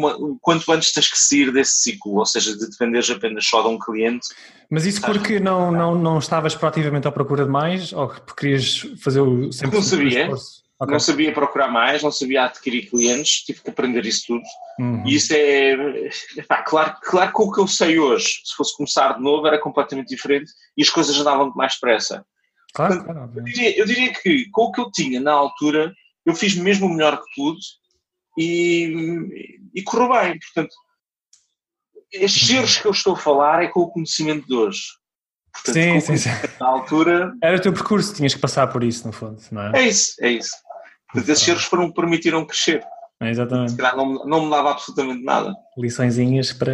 quanto 0.41 0.71
antes 0.71 0.91
tens 0.91 1.09
que 1.09 1.17
sair 1.17 1.51
desse 1.51 1.81
ciclo, 1.81 2.15
ou 2.15 2.25
seja, 2.25 2.57
de 2.57 2.69
dependeres 2.69 3.09
apenas 3.09 3.45
só 3.45 3.61
de 3.61 3.67
um 3.67 3.79
cliente. 3.79 4.27
Mas 4.69 4.85
isso 4.85 5.01
porque 5.01 5.39
não, 5.39 5.71
não, 5.71 5.95
não 5.95 6.19
estavas 6.19 6.55
proativamente 6.55 7.07
à 7.07 7.11
procura 7.11 7.45
de 7.45 7.51
mais 7.51 7.93
ou 7.93 8.07
porque 8.07 8.47
querias 8.47 8.87
fazer 9.01 9.21
o 9.21 9.51
sempre 9.51 9.77
Não 9.77 9.83
sabia. 9.83 10.29
Okay. 10.79 10.93
Não 10.93 10.99
sabia 10.99 11.33
procurar 11.33 11.69
mais, 11.69 12.03
não 12.03 12.11
sabia 12.11 12.43
adquirir 12.43 12.87
clientes, 12.87 13.43
tive 13.43 13.63
que 13.63 13.69
aprender 13.71 14.05
isso 14.05 14.25
tudo. 14.27 14.43
Uhum. 14.79 15.03
E 15.07 15.15
isso 15.15 15.33
é. 15.33 15.71
Epá, 16.37 16.61
claro, 16.61 16.95
claro 17.01 17.33
que 17.33 17.41
o 17.41 17.51
que 17.51 17.59
eu 17.59 17.67
sei 17.67 17.97
hoje, 17.97 18.41
se 18.45 18.55
fosse 18.55 18.77
começar 18.77 19.13
de 19.13 19.23
novo, 19.23 19.47
era 19.47 19.59
completamente 19.59 20.09
diferente 20.09 20.51
e 20.77 20.83
as 20.83 20.89
coisas 20.91 21.19
andavam 21.19 21.51
mais 21.55 21.73
depressa. 21.73 22.23
Claro, 22.75 23.03
claro, 23.03 23.31
eu, 23.35 23.43
diria, 23.43 23.79
eu 23.79 23.85
diria 23.87 24.13
que 24.13 24.49
com 24.51 24.65
o 24.65 24.71
que 24.71 24.79
eu 24.79 24.91
tinha 24.91 25.19
na 25.19 25.31
altura, 25.31 25.91
eu 26.27 26.35
fiz 26.35 26.55
mesmo 26.55 26.87
o 26.87 26.89
melhor 26.89 27.17
que 27.17 27.35
pude 27.35 27.61
e, 28.37 29.59
e 29.73 29.81
correu 29.81 30.09
bem. 30.09 30.37
Portanto, 30.37 30.75
estes 32.11 32.49
uhum. 32.49 32.57
erros 32.57 32.77
que 32.77 32.85
eu 32.85 32.91
estou 32.91 33.13
a 33.13 33.17
falar 33.17 33.63
é 33.63 33.67
com 33.67 33.79
o 33.79 33.89
conhecimento 33.89 34.45
de 34.45 34.53
hoje. 34.53 34.81
Portanto, 35.53 35.73
sim, 35.73 35.99
sim, 36.01 36.17
sim. 36.17 36.29
Na 36.59 36.67
altura. 36.67 37.33
Era 37.41 37.57
o 37.57 37.61
teu 37.61 37.71
percurso, 37.71 38.13
tinhas 38.13 38.33
que 38.33 38.41
passar 38.41 38.67
por 38.67 38.83
isso, 38.83 39.07
no 39.07 39.13
fundo, 39.13 39.41
não 39.51 39.61
é? 39.61 39.71
É 39.79 39.87
isso, 39.87 40.13
é 40.19 40.31
isso. 40.31 40.51
Portanto, 41.11 41.29
esses 41.29 41.47
erros 41.47 41.63
foram, 41.63 41.91
permitiram 41.91 42.45
crescer. 42.45 42.83
É, 43.21 43.29
exatamente. 43.29 43.71
Se 43.71 43.77
calhar 43.77 43.95
não, 43.95 44.25
não 44.25 44.45
me 44.45 44.51
dava 44.51 44.71
absolutamente 44.71 45.23
nada. 45.23 45.55
Liçõezinhas 45.77 46.51
para. 46.51 46.73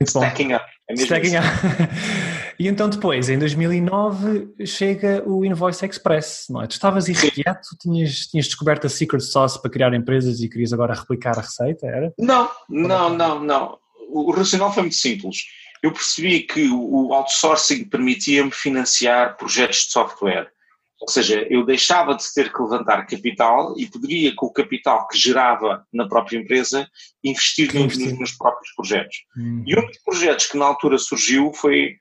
Muito 0.00 0.08
Stacking 0.08 0.48
bom. 0.48 0.54
up. 0.54 0.64
É 0.88 0.94
Stacking 0.94 1.36
up. 1.36 1.46
e 2.58 2.68
então 2.68 2.88
depois, 2.88 3.28
em 3.28 3.38
2009, 3.38 4.54
chega 4.66 5.22
o 5.26 5.44
Invoice 5.44 5.84
Express, 5.84 6.46
não 6.50 6.62
é? 6.62 6.66
Tu 6.66 6.72
estavas 6.72 7.08
irrequieto, 7.08 7.68
tinhas, 7.80 8.26
tinhas 8.26 8.46
descoberto 8.46 8.86
a 8.86 8.90
secret 8.90 9.22
sauce 9.22 9.60
para 9.60 9.70
criar 9.70 9.94
empresas 9.94 10.40
e 10.40 10.48
querias 10.48 10.72
agora 10.72 10.94
replicar 10.94 11.38
a 11.38 11.42
receita, 11.42 11.86
era? 11.86 12.12
Não, 12.18 12.50
não, 12.68 13.10
não, 13.10 13.42
não. 13.42 13.78
O 14.08 14.30
racional 14.30 14.72
foi 14.72 14.84
muito 14.84 14.96
simples. 14.96 15.38
Eu 15.82 15.92
percebi 15.92 16.40
que 16.40 16.68
o 16.70 17.12
outsourcing 17.12 17.84
permitia-me 17.84 18.50
financiar 18.50 19.36
projetos 19.36 19.80
de 19.80 19.92
software 19.92 20.50
Ou 20.98 21.08
seja, 21.08 21.46
eu 21.50 21.62
deixava 21.66 22.14
de 22.14 22.24
ter 22.32 22.50
que 22.50 22.62
levantar 22.62 23.06
capital 23.06 23.74
e 23.76 23.86
poderia, 23.86 24.34
com 24.34 24.46
o 24.46 24.52
capital 24.52 25.06
que 25.08 25.18
gerava 25.18 25.84
na 25.92 26.08
própria 26.08 26.38
empresa, 26.38 26.88
investir 27.22 27.74
nos, 27.74 27.98
nos 27.98 28.16
meus 28.16 28.32
próprios 28.32 28.72
projetos. 28.74 29.16
Uhum. 29.36 29.62
E 29.66 29.78
um 29.78 29.86
dos 29.86 29.98
projetos 30.02 30.46
que 30.46 30.56
na 30.56 30.64
altura 30.64 30.96
surgiu 30.96 31.52
foi, 31.52 31.96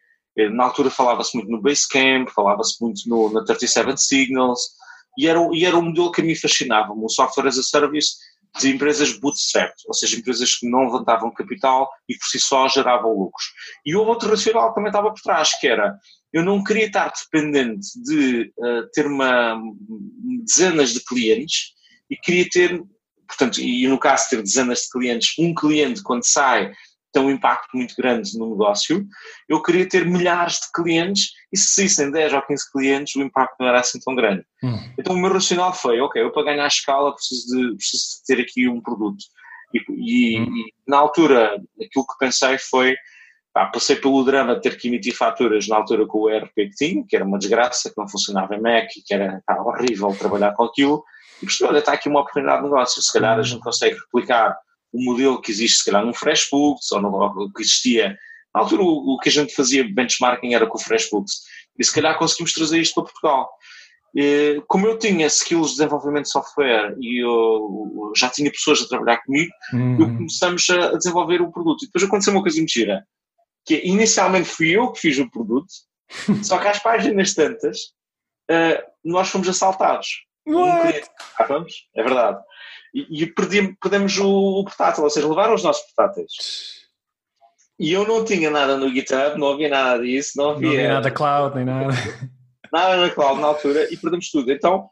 na 0.53 0.65
altura 0.65 0.89
falava-se 0.89 1.35
muito 1.35 1.51
no 1.51 1.61
Basecamp, 1.61 2.29
falava-se 2.29 2.81
muito 2.81 3.01
no, 3.07 3.31
na 3.31 3.43
37 3.43 4.01
Signals, 4.01 4.61
e 5.17 5.27
era, 5.27 5.39
e 5.53 5.65
era 5.65 5.77
um 5.77 5.83
modelo 5.83 6.11
que 6.11 6.21
a 6.21 6.23
mim 6.23 6.35
fascinava, 6.35 6.91
um 6.93 7.07
software 7.07 7.47
as 7.47 7.57
a 7.57 7.63
service 7.63 8.15
de 8.59 8.69
empresas 8.69 9.17
bootstrap, 9.17 9.73
ou 9.87 9.93
seja, 9.93 10.17
empresas 10.17 10.55
que 10.55 10.69
não 10.69 10.85
levantavam 10.85 11.33
capital 11.33 11.89
e 12.07 12.15
por 12.15 12.25
si 12.25 12.39
só 12.39 12.67
geravam 12.67 13.11
lucros. 13.11 13.45
E 13.85 13.95
o 13.95 14.03
outro 14.03 14.29
racional 14.29 14.69
que 14.69 14.75
também 14.75 14.89
estava 14.89 15.09
por 15.09 15.21
trás, 15.21 15.59
que 15.59 15.67
era 15.67 15.97
eu 16.31 16.43
não 16.43 16.63
queria 16.63 16.87
estar 16.87 17.11
dependente 17.11 17.87
de 18.03 18.51
uh, 18.57 18.89
ter 18.91 19.05
uma 19.05 19.61
dezenas 20.43 20.91
de 20.91 21.03
clientes 21.03 21.73
e 22.09 22.17
queria 22.17 22.49
ter, 22.49 22.83
portanto, 23.27 23.61
e 23.61 23.87
no 23.87 23.99
caso 23.99 24.29
ter 24.29 24.41
dezenas 24.41 24.79
de 24.79 24.89
clientes, 24.89 25.33
um 25.37 25.53
cliente 25.53 26.01
quando 26.01 26.25
sai 26.25 26.71
tem 27.13 27.23
um 27.23 27.29
impacto 27.29 27.77
muito 27.77 27.95
grande 27.95 28.37
no 28.37 28.49
negócio, 28.49 29.05
eu 29.47 29.61
queria 29.61 29.87
ter 29.87 30.05
milhares 30.05 30.55
de 30.55 30.71
clientes 30.73 31.31
e 31.53 31.57
se 31.57 31.75
saíssem 31.75 32.11
10 32.11 32.33
ou 32.33 32.41
15 32.41 32.71
clientes 32.71 33.15
o 33.15 33.21
impacto 33.21 33.55
não 33.59 33.67
era 33.67 33.79
assim 33.79 33.99
tão 33.99 34.15
grande. 34.15 34.43
Hum. 34.63 34.77
Então 34.99 35.15
o 35.15 35.19
meu 35.19 35.31
racional 35.31 35.73
foi, 35.73 36.01
ok, 36.01 36.21
eu 36.21 36.31
para 36.31 36.45
ganhar 36.45 36.67
escala 36.67 37.13
preciso 37.13 37.55
de, 37.55 37.75
preciso 37.75 38.03
de 38.03 38.25
ter 38.25 38.41
aqui 38.41 38.67
um 38.67 38.81
produto. 38.81 39.23
E, 39.73 39.79
e, 39.89 40.39
hum. 40.41 40.55
e, 40.55 40.73
na 40.87 40.97
altura 40.97 41.55
aquilo 41.79 42.05
que 42.05 42.17
pensei 42.19 42.57
foi, 42.57 42.95
pá, 43.53 43.67
passei 43.67 43.95
pelo 43.95 44.23
drama 44.23 44.55
de 44.55 44.61
ter 44.61 44.77
que 44.77 44.87
emitir 44.87 45.15
faturas 45.15 45.67
na 45.67 45.77
altura 45.77 46.07
com 46.07 46.19
o 46.19 46.29
ERP 46.29 46.53
que 46.55 46.69
tinha, 46.71 47.05
que 47.07 47.15
era 47.15 47.23
uma 47.23 47.37
desgraça, 47.37 47.89
que 47.89 47.97
não 47.97 48.09
funcionava 48.09 48.55
em 48.55 48.61
Mac 48.61 48.89
e 48.97 49.03
que 49.03 49.13
era 49.13 49.41
pá, 49.45 49.61
horrível 49.61 50.15
trabalhar 50.17 50.53
com 50.53 50.63
aquilo, 50.63 51.03
e 51.41 51.45
percebi, 51.45 51.69
olha, 51.69 51.79
está 51.79 51.93
aqui 51.93 52.09
uma 52.09 52.21
oportunidade 52.21 52.63
de 52.63 52.69
negócio, 52.69 53.01
se 53.01 53.13
calhar 53.13 53.37
a 53.37 53.41
hum. 53.41 53.43
gente 53.43 53.61
consegue 53.61 53.97
replicar 53.97 54.57
o 54.93 55.03
modelo 55.03 55.41
que 55.41 55.51
existe, 55.51 55.79
se 55.79 55.85
calhar, 55.85 56.05
no 56.05 56.13
FreshBooks 56.13 56.91
ou 56.91 57.01
no 57.01 57.51
que 57.51 57.63
existia. 57.63 58.15
Na 58.53 58.61
altura, 58.61 58.83
o, 58.83 59.15
o, 59.15 59.19
que 59.19 59.29
a 59.29 59.31
gente 59.31 59.55
fazia 59.55 59.83
benchmarking 59.83 60.53
era 60.53 60.67
com 60.67 60.77
o 60.77 60.81
FreshBooks. 60.81 61.41
E 61.77 61.83
se 61.83 61.91
calhar 61.91 62.17
conseguimos 62.17 62.53
trazer 62.53 62.79
isto 62.79 62.93
para 62.93 63.05
Portugal. 63.05 63.49
E, 64.15 64.61
como 64.67 64.85
eu 64.85 64.99
tinha 64.99 65.25
skills 65.25 65.71
de 65.71 65.77
desenvolvimento 65.77 66.25
de 66.25 66.31
software 66.31 66.95
e 67.01 67.25
eu, 67.25 68.13
já 68.15 68.29
tinha 68.29 68.51
pessoas 68.51 68.83
a 68.83 68.87
trabalhar 68.87 69.17
comigo, 69.23 69.51
uhum. 69.73 69.99
eu 69.99 70.17
começamos 70.17 70.69
a, 70.69 70.89
a, 70.89 70.97
desenvolver 70.97 71.41
o 71.41 71.51
produto. 71.51 71.83
E 71.83 71.87
depois 71.87 72.03
aconteceu 72.03 72.31
uma 72.31 72.43
coisa 72.43 72.59
mentira, 72.59 73.03
que 73.65 73.75
é, 73.75 73.87
inicialmente 73.87 74.47
fui 74.47 74.69
eu 74.69 74.91
que 74.91 74.99
fiz 74.99 75.17
o 75.17 75.29
produto, 75.31 75.73
só 76.43 76.59
que 76.59 76.67
às 76.67 76.77
páginas 76.77 77.33
tantas, 77.33 77.79
uh, 78.51 78.83
nós 79.03 79.29
fomos 79.29 79.49
assaltados. 79.49 80.07
Um 80.45 80.81
cliente, 80.81 81.09
ah, 81.39 81.45
vamos? 81.45 81.87
É 81.95 82.03
verdade 82.03 82.39
e, 82.93 83.23
e 83.23 83.27
perdi, 83.27 83.75
perdemos 83.81 84.17
o, 84.17 84.59
o, 84.59 84.63
portátil, 84.63 85.03
ou 85.03 85.09
seja, 85.09 85.27
levaram 85.27 85.55
os 85.55 85.63
nossos 85.63 85.83
portáteis. 85.83 86.83
E 87.79 87.91
eu 87.91 88.07
não 88.07 88.23
tinha 88.23 88.49
nada 88.49 88.77
no 88.77 88.93
GitHub, 88.93 89.37
não 89.39 89.53
havia 89.53 89.69
nada 89.69 90.03
disso, 90.03 90.33
não 90.35 90.51
havia, 90.51 90.67
não 90.67 90.75
havia 90.75 90.93
nada 90.93 91.11
cloud, 91.11 91.55
nem 91.55 91.65
nada. 91.65 91.93
Nada 92.71 92.97
na 92.97 93.09
cloud 93.09 93.39
na 93.39 93.47
altura 93.47 93.87
e 93.93 93.97
perdemos 93.97 94.31
tudo. 94.31 94.51
Então, 94.51 94.89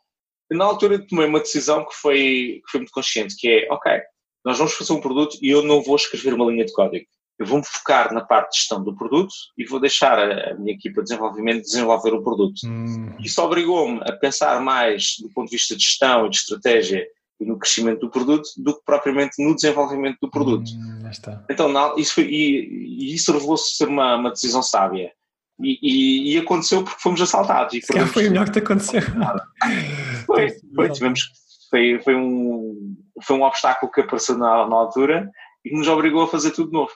na 0.52 0.66
altura 0.66 1.00
tomei 1.08 1.28
uma 1.28 1.40
decisão 1.40 1.86
que 1.86 1.96
foi, 1.96 2.62
que 2.64 2.72
foi 2.72 2.80
muito 2.82 2.92
consciente, 2.92 3.36
que 3.38 3.48
é, 3.48 3.68
ok, 3.72 4.02
nós 4.44 4.58
vamos 4.58 4.74
fazer 4.74 4.94
um 4.94 5.02
produto 5.02 5.38
e 5.42 5.50
eu 5.50 5.62
não 5.64 5.82
vou 5.82 5.96
escrever 5.96 6.34
uma 6.34 6.46
linha 6.46 6.66
de 6.66 6.74
código. 6.74 7.06
Eu 7.40 7.46
vou-me 7.46 7.66
focar 7.66 8.14
na 8.14 8.22
parte 8.22 8.52
de 8.52 8.58
gestão 8.60 8.84
do 8.84 8.96
produto 8.96 9.34
e 9.58 9.66
vou 9.66 9.80
deixar 9.80 10.20
a, 10.20 10.54
minha 10.56 10.76
equipa 10.76 11.02
de 11.02 11.10
desenvolvimento 11.10 11.64
desenvolver 11.64 12.14
o 12.14 12.22
produto. 12.22 12.60
Hum. 12.66 13.16
Isso 13.20 13.42
obrigou-me 13.42 14.00
a 14.04 14.12
pensar 14.14 14.62
mais 14.62 15.16
do 15.20 15.30
ponto 15.30 15.50
de 15.50 15.56
vista 15.56 15.76
de 15.76 15.84
gestão 15.84 16.28
e 16.28 16.30
de 16.30 16.36
estratégia 16.36 17.04
no 17.46 17.58
crescimento 17.58 18.02
do 18.02 18.10
produto 18.10 18.48
do 18.58 18.76
que 18.76 18.82
propriamente 18.86 19.44
no 19.44 19.56
desenvolvimento 19.56 20.18
do 20.22 20.30
produto. 20.30 20.70
Hum, 20.72 21.10
então, 21.50 21.98
isso 21.98 22.16
foi, 22.16 22.26
e, 22.26 23.12
e, 23.12 23.16
isso 23.16 23.32
revelou-se 23.32 23.76
ser 23.76 23.88
uma, 23.88 24.16
uma 24.16 24.32
decisão 24.32 24.62
sábia. 24.62 25.12
E, 25.60 25.78
e, 25.82 26.34
e, 26.34 26.40
aconteceu 26.40 26.84
porque 26.84 27.02
fomos 27.02 27.22
assaltados. 27.22 27.74
E 27.76 27.82
foi, 27.82 28.06
foi 28.08 28.28
o 28.28 28.32
melhor 28.32 28.46
que 28.46 28.54
te 28.54 28.60
aconteceu. 28.60 29.02
foi, 30.26 30.50
foi, 30.76 30.90
tivemos, 30.90 31.22
foi, 31.70 32.00
foi, 32.04 32.16
um, 32.16 32.96
foi 33.24 33.36
um 33.36 33.44
obstáculo 33.44 33.92
que 33.92 34.02
apareceu 34.02 34.38
na, 34.38 34.68
na 34.68 34.76
altura 34.76 35.30
e 35.64 35.70
que 35.70 35.76
nos 35.76 35.88
obrigou 35.88 36.24
a 36.24 36.28
fazer 36.28 36.52
tudo 36.52 36.68
de 36.68 36.74
novo. 36.74 36.92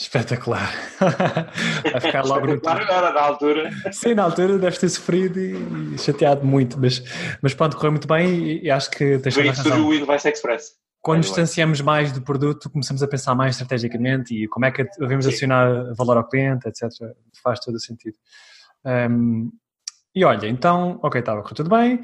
Espetacular. 0.00 0.72
Vai 1.92 2.00
ficar 2.00 2.24
logo 2.24 2.46
no 2.46 2.54
agora, 2.54 3.12
na 3.12 3.20
altura. 3.20 3.70
Sim, 3.92 4.14
na 4.14 4.22
altura 4.22 4.58
deves 4.58 4.78
ter 4.78 4.88
sofrido 4.88 5.38
e 5.38 5.98
chateado 5.98 6.42
muito, 6.42 6.80
mas, 6.80 7.02
mas 7.42 7.52
pronto, 7.52 7.76
correu 7.76 7.92
muito 7.92 8.08
bem 8.08 8.26
e, 8.26 8.62
e 8.62 8.70
acho 8.70 8.90
que 8.90 9.18
tens 9.18 9.34
toda 9.34 9.50
a 9.50 9.52
razão. 9.52 9.86
o 9.86 9.92
Invoice 9.92 10.26
Express. 10.26 10.72
Quando 11.02 11.20
distanciamos 11.20 11.82
mais 11.82 12.12
do 12.12 12.22
produto, 12.22 12.70
começamos 12.70 13.02
a 13.02 13.08
pensar 13.08 13.34
mais 13.34 13.56
estrategicamente 13.56 14.34
e 14.34 14.48
como 14.48 14.64
é 14.64 14.70
que 14.70 14.84
devemos 14.98 15.26
adicionar 15.26 15.92
valor 15.94 16.16
ao 16.16 16.26
cliente, 16.26 16.66
etc. 16.66 16.90
Faz 17.42 17.60
todo 17.60 17.74
o 17.74 17.80
sentido. 17.80 18.16
Um, 18.86 19.52
e 20.14 20.24
olha, 20.24 20.46
então, 20.46 20.98
ok, 21.02 21.20
estava 21.20 21.42
correndo 21.42 21.56
tudo 21.56 21.68
bem. 21.68 22.00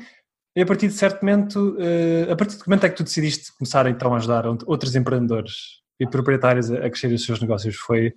E 0.55 0.61
a 0.61 0.67
partir 0.67 0.89
de 0.89 0.95
certo 0.95 1.25
momento, 1.25 1.79
uh, 1.79 2.31
a 2.31 2.37
partir 2.37 2.57
de 2.57 2.63
que 2.63 2.69
momento 2.69 2.85
é 2.85 2.91
que 2.91 2.97
tu 2.97 3.05
decidiste 3.05 3.57
começar 3.57 3.87
então 3.87 4.13
a 4.13 4.19
ajudar 4.19 4.45
outros 4.47 4.95
empreendedores 4.95 5.86
e 5.99 6.07
proprietários 6.07 6.71
a, 6.71 6.87
a 6.87 6.91
crescer 6.91 7.13
os 7.13 7.25
seus 7.25 7.41
negócios? 7.41 7.75
Foi, 7.77 8.13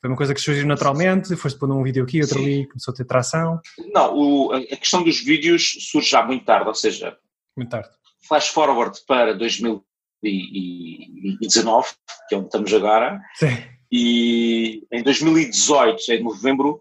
foi 0.00 0.10
uma 0.10 0.16
coisa 0.16 0.32
que 0.34 0.40
surgiu 0.40 0.66
naturalmente? 0.66 1.34
Foste 1.36 1.58
pondo 1.58 1.74
um 1.74 1.82
vídeo 1.82 2.04
aqui, 2.04 2.20
outro 2.20 2.38
Sim. 2.38 2.44
ali, 2.44 2.68
começou 2.68 2.92
a 2.92 2.96
ter 2.96 3.04
tração? 3.04 3.60
Não, 3.92 4.16
o, 4.16 4.52
a 4.52 4.76
questão 4.76 5.02
dos 5.02 5.20
vídeos 5.22 5.76
surge 5.90 6.10
já 6.10 6.24
muito 6.24 6.44
tarde, 6.44 6.68
ou 6.68 6.74
seja, 6.74 7.16
muito 7.56 7.70
tarde. 7.70 7.88
flash 8.26 8.48
forward 8.48 8.98
para 9.06 9.34
2019, 9.34 11.88
que 12.28 12.34
é 12.34 12.38
onde 12.38 12.46
estamos 12.46 12.72
agora, 12.72 13.20
Sim. 13.34 13.62
e 13.90 14.86
em 14.92 15.02
2018, 15.02 16.12
em 16.12 16.22
novembro, 16.22 16.80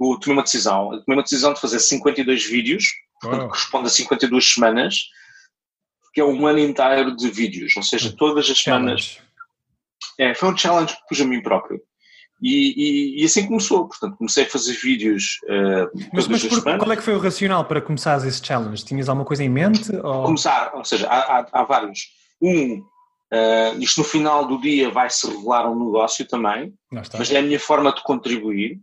eu 0.00 0.18
tomei 0.20 0.36
uma 0.36 0.42
decisão. 0.42 0.92
Eu 0.92 1.02
tomei 1.02 1.18
uma 1.18 1.22
decisão 1.22 1.54
de 1.54 1.60
fazer 1.60 1.78
52 1.78 2.46
vídeos, 2.46 2.84
portanto, 3.20 3.48
corresponde 3.48 3.86
a 3.86 3.90
52 3.90 4.54
semanas, 4.54 5.08
que 6.12 6.20
é 6.20 6.24
um 6.24 6.46
ano 6.46 6.58
inteiro 6.58 7.14
de 7.14 7.30
vídeos, 7.30 7.76
ou 7.76 7.82
seja, 7.82 8.10
todas 8.10 8.48
as 8.48 8.58
semanas 8.58 9.20
é, 10.18 10.34
foi 10.34 10.50
um 10.50 10.56
challenge 10.56 10.94
que 10.94 11.06
pus 11.08 11.20
a 11.20 11.24
mim 11.24 11.42
próprio. 11.42 11.80
E, 12.42 12.74
e, 13.16 13.22
e, 13.22 13.24
assim 13.24 13.46
começou, 13.46 13.88
portanto, 13.88 14.16
comecei 14.18 14.44
a 14.44 14.48
fazer 14.48 14.74
vídeos 14.74 15.38
uh, 15.44 15.90
Mas, 16.12 16.28
mas 16.28 16.44
por, 16.44 16.62
qual 16.62 16.92
é 16.92 16.96
que 16.96 17.02
foi 17.02 17.14
o 17.14 17.18
racional 17.18 17.64
para 17.64 17.80
começar 17.80 18.16
esse 18.26 18.44
challenge? 18.44 18.84
Tinhas 18.84 19.08
alguma 19.08 19.24
coisa 19.24 19.42
em 19.42 19.48
mente? 19.48 19.94
Ou... 19.96 20.24
Começar, 20.24 20.72
ou 20.74 20.84
seja, 20.84 21.08
há, 21.08 21.38
há, 21.38 21.46
há 21.50 21.64
vários. 21.64 22.00
Um, 22.42 22.80
uh, 23.32 23.80
isto 23.80 23.98
no 23.98 24.04
final 24.04 24.46
do 24.46 24.60
dia 24.60 24.90
vai 24.90 25.08
se 25.08 25.26
revelar 25.26 25.70
um 25.70 25.86
negócio 25.86 26.26
também, 26.28 26.74
mas 26.90 27.30
é 27.30 27.38
a 27.38 27.42
minha 27.42 27.58
forma 27.58 27.90
de 27.90 28.02
contribuir, 28.02 28.80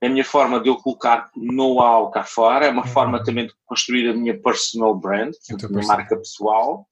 é 0.00 0.06
a 0.06 0.10
minha 0.10 0.24
forma 0.24 0.60
de 0.60 0.68
eu 0.68 0.76
colocar 0.76 1.28
know-how 1.34 2.08
cá 2.10 2.22
fora, 2.22 2.66
é 2.66 2.70
uma 2.70 2.82
uhum. 2.82 2.88
forma 2.88 3.24
também 3.24 3.48
de 3.48 3.54
construir 3.66 4.08
a 4.08 4.14
minha 4.14 4.38
personal 4.40 4.94
brand, 4.94 5.32
a 5.50 5.68
minha 5.68 5.86
marca 5.86 6.16
pessoal, 6.16 6.86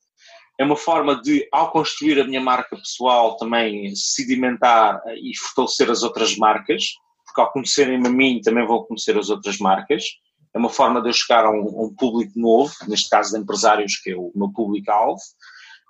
é 0.61 0.64
uma 0.64 0.77
forma 0.77 1.18
de, 1.23 1.49
ao 1.51 1.73
construir 1.73 2.20
a 2.20 2.25
minha 2.25 2.40
marca 2.40 2.77
pessoal, 2.77 3.38
também 3.38 3.96
sedimentar 3.96 5.01
e 5.16 5.35
fortalecer 5.35 5.90
as 5.90 6.03
outras 6.03 6.37
marcas, 6.37 6.85
porque 7.25 7.40
ao 7.40 7.51
conhecerem-me 7.51 8.07
a 8.07 8.11
mim 8.11 8.42
também 8.44 8.66
vão 8.66 8.85
conhecer 8.85 9.16
as 9.16 9.31
outras 9.31 9.57
marcas. 9.57 10.05
É 10.55 10.59
uma 10.59 10.68
forma 10.68 11.01
de 11.01 11.09
eu 11.09 11.12
chegar 11.14 11.46
a 11.46 11.51
um, 11.51 11.62
a 11.62 11.87
um 11.87 11.94
público 11.94 12.38
novo, 12.38 12.70
neste 12.87 13.09
caso 13.09 13.33
de 13.33 13.40
empresários, 13.40 13.96
que 14.03 14.11
é 14.11 14.14
o 14.14 14.31
meu 14.35 14.53
público-alvo. 14.53 15.23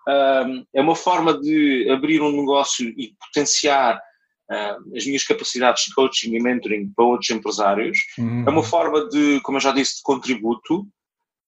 Um, 0.09 0.64
é 0.72 0.80
uma 0.80 0.94
forma 0.94 1.37
de 1.37 1.90
abrir 1.90 2.22
um 2.22 2.30
negócio 2.30 2.88
e 2.96 3.12
potenciar 3.18 3.96
uh, 3.96 4.96
as 4.96 5.04
minhas 5.04 5.24
capacidades 5.24 5.87
de 5.87 5.94
coaching 5.94 6.37
e 6.37 6.40
mentoring 6.40 6.92
para 6.94 7.06
outros 7.06 7.30
empresários. 7.30 7.98
Uhum. 8.16 8.44
É 8.46 8.50
uma 8.50 8.62
forma 8.62 9.09
de, 9.09 9.40
como 9.40 9.59
eu 9.59 9.62
já 9.62 9.72
disse, 9.72 9.96
de 9.96 10.02
contributo. 10.02 10.87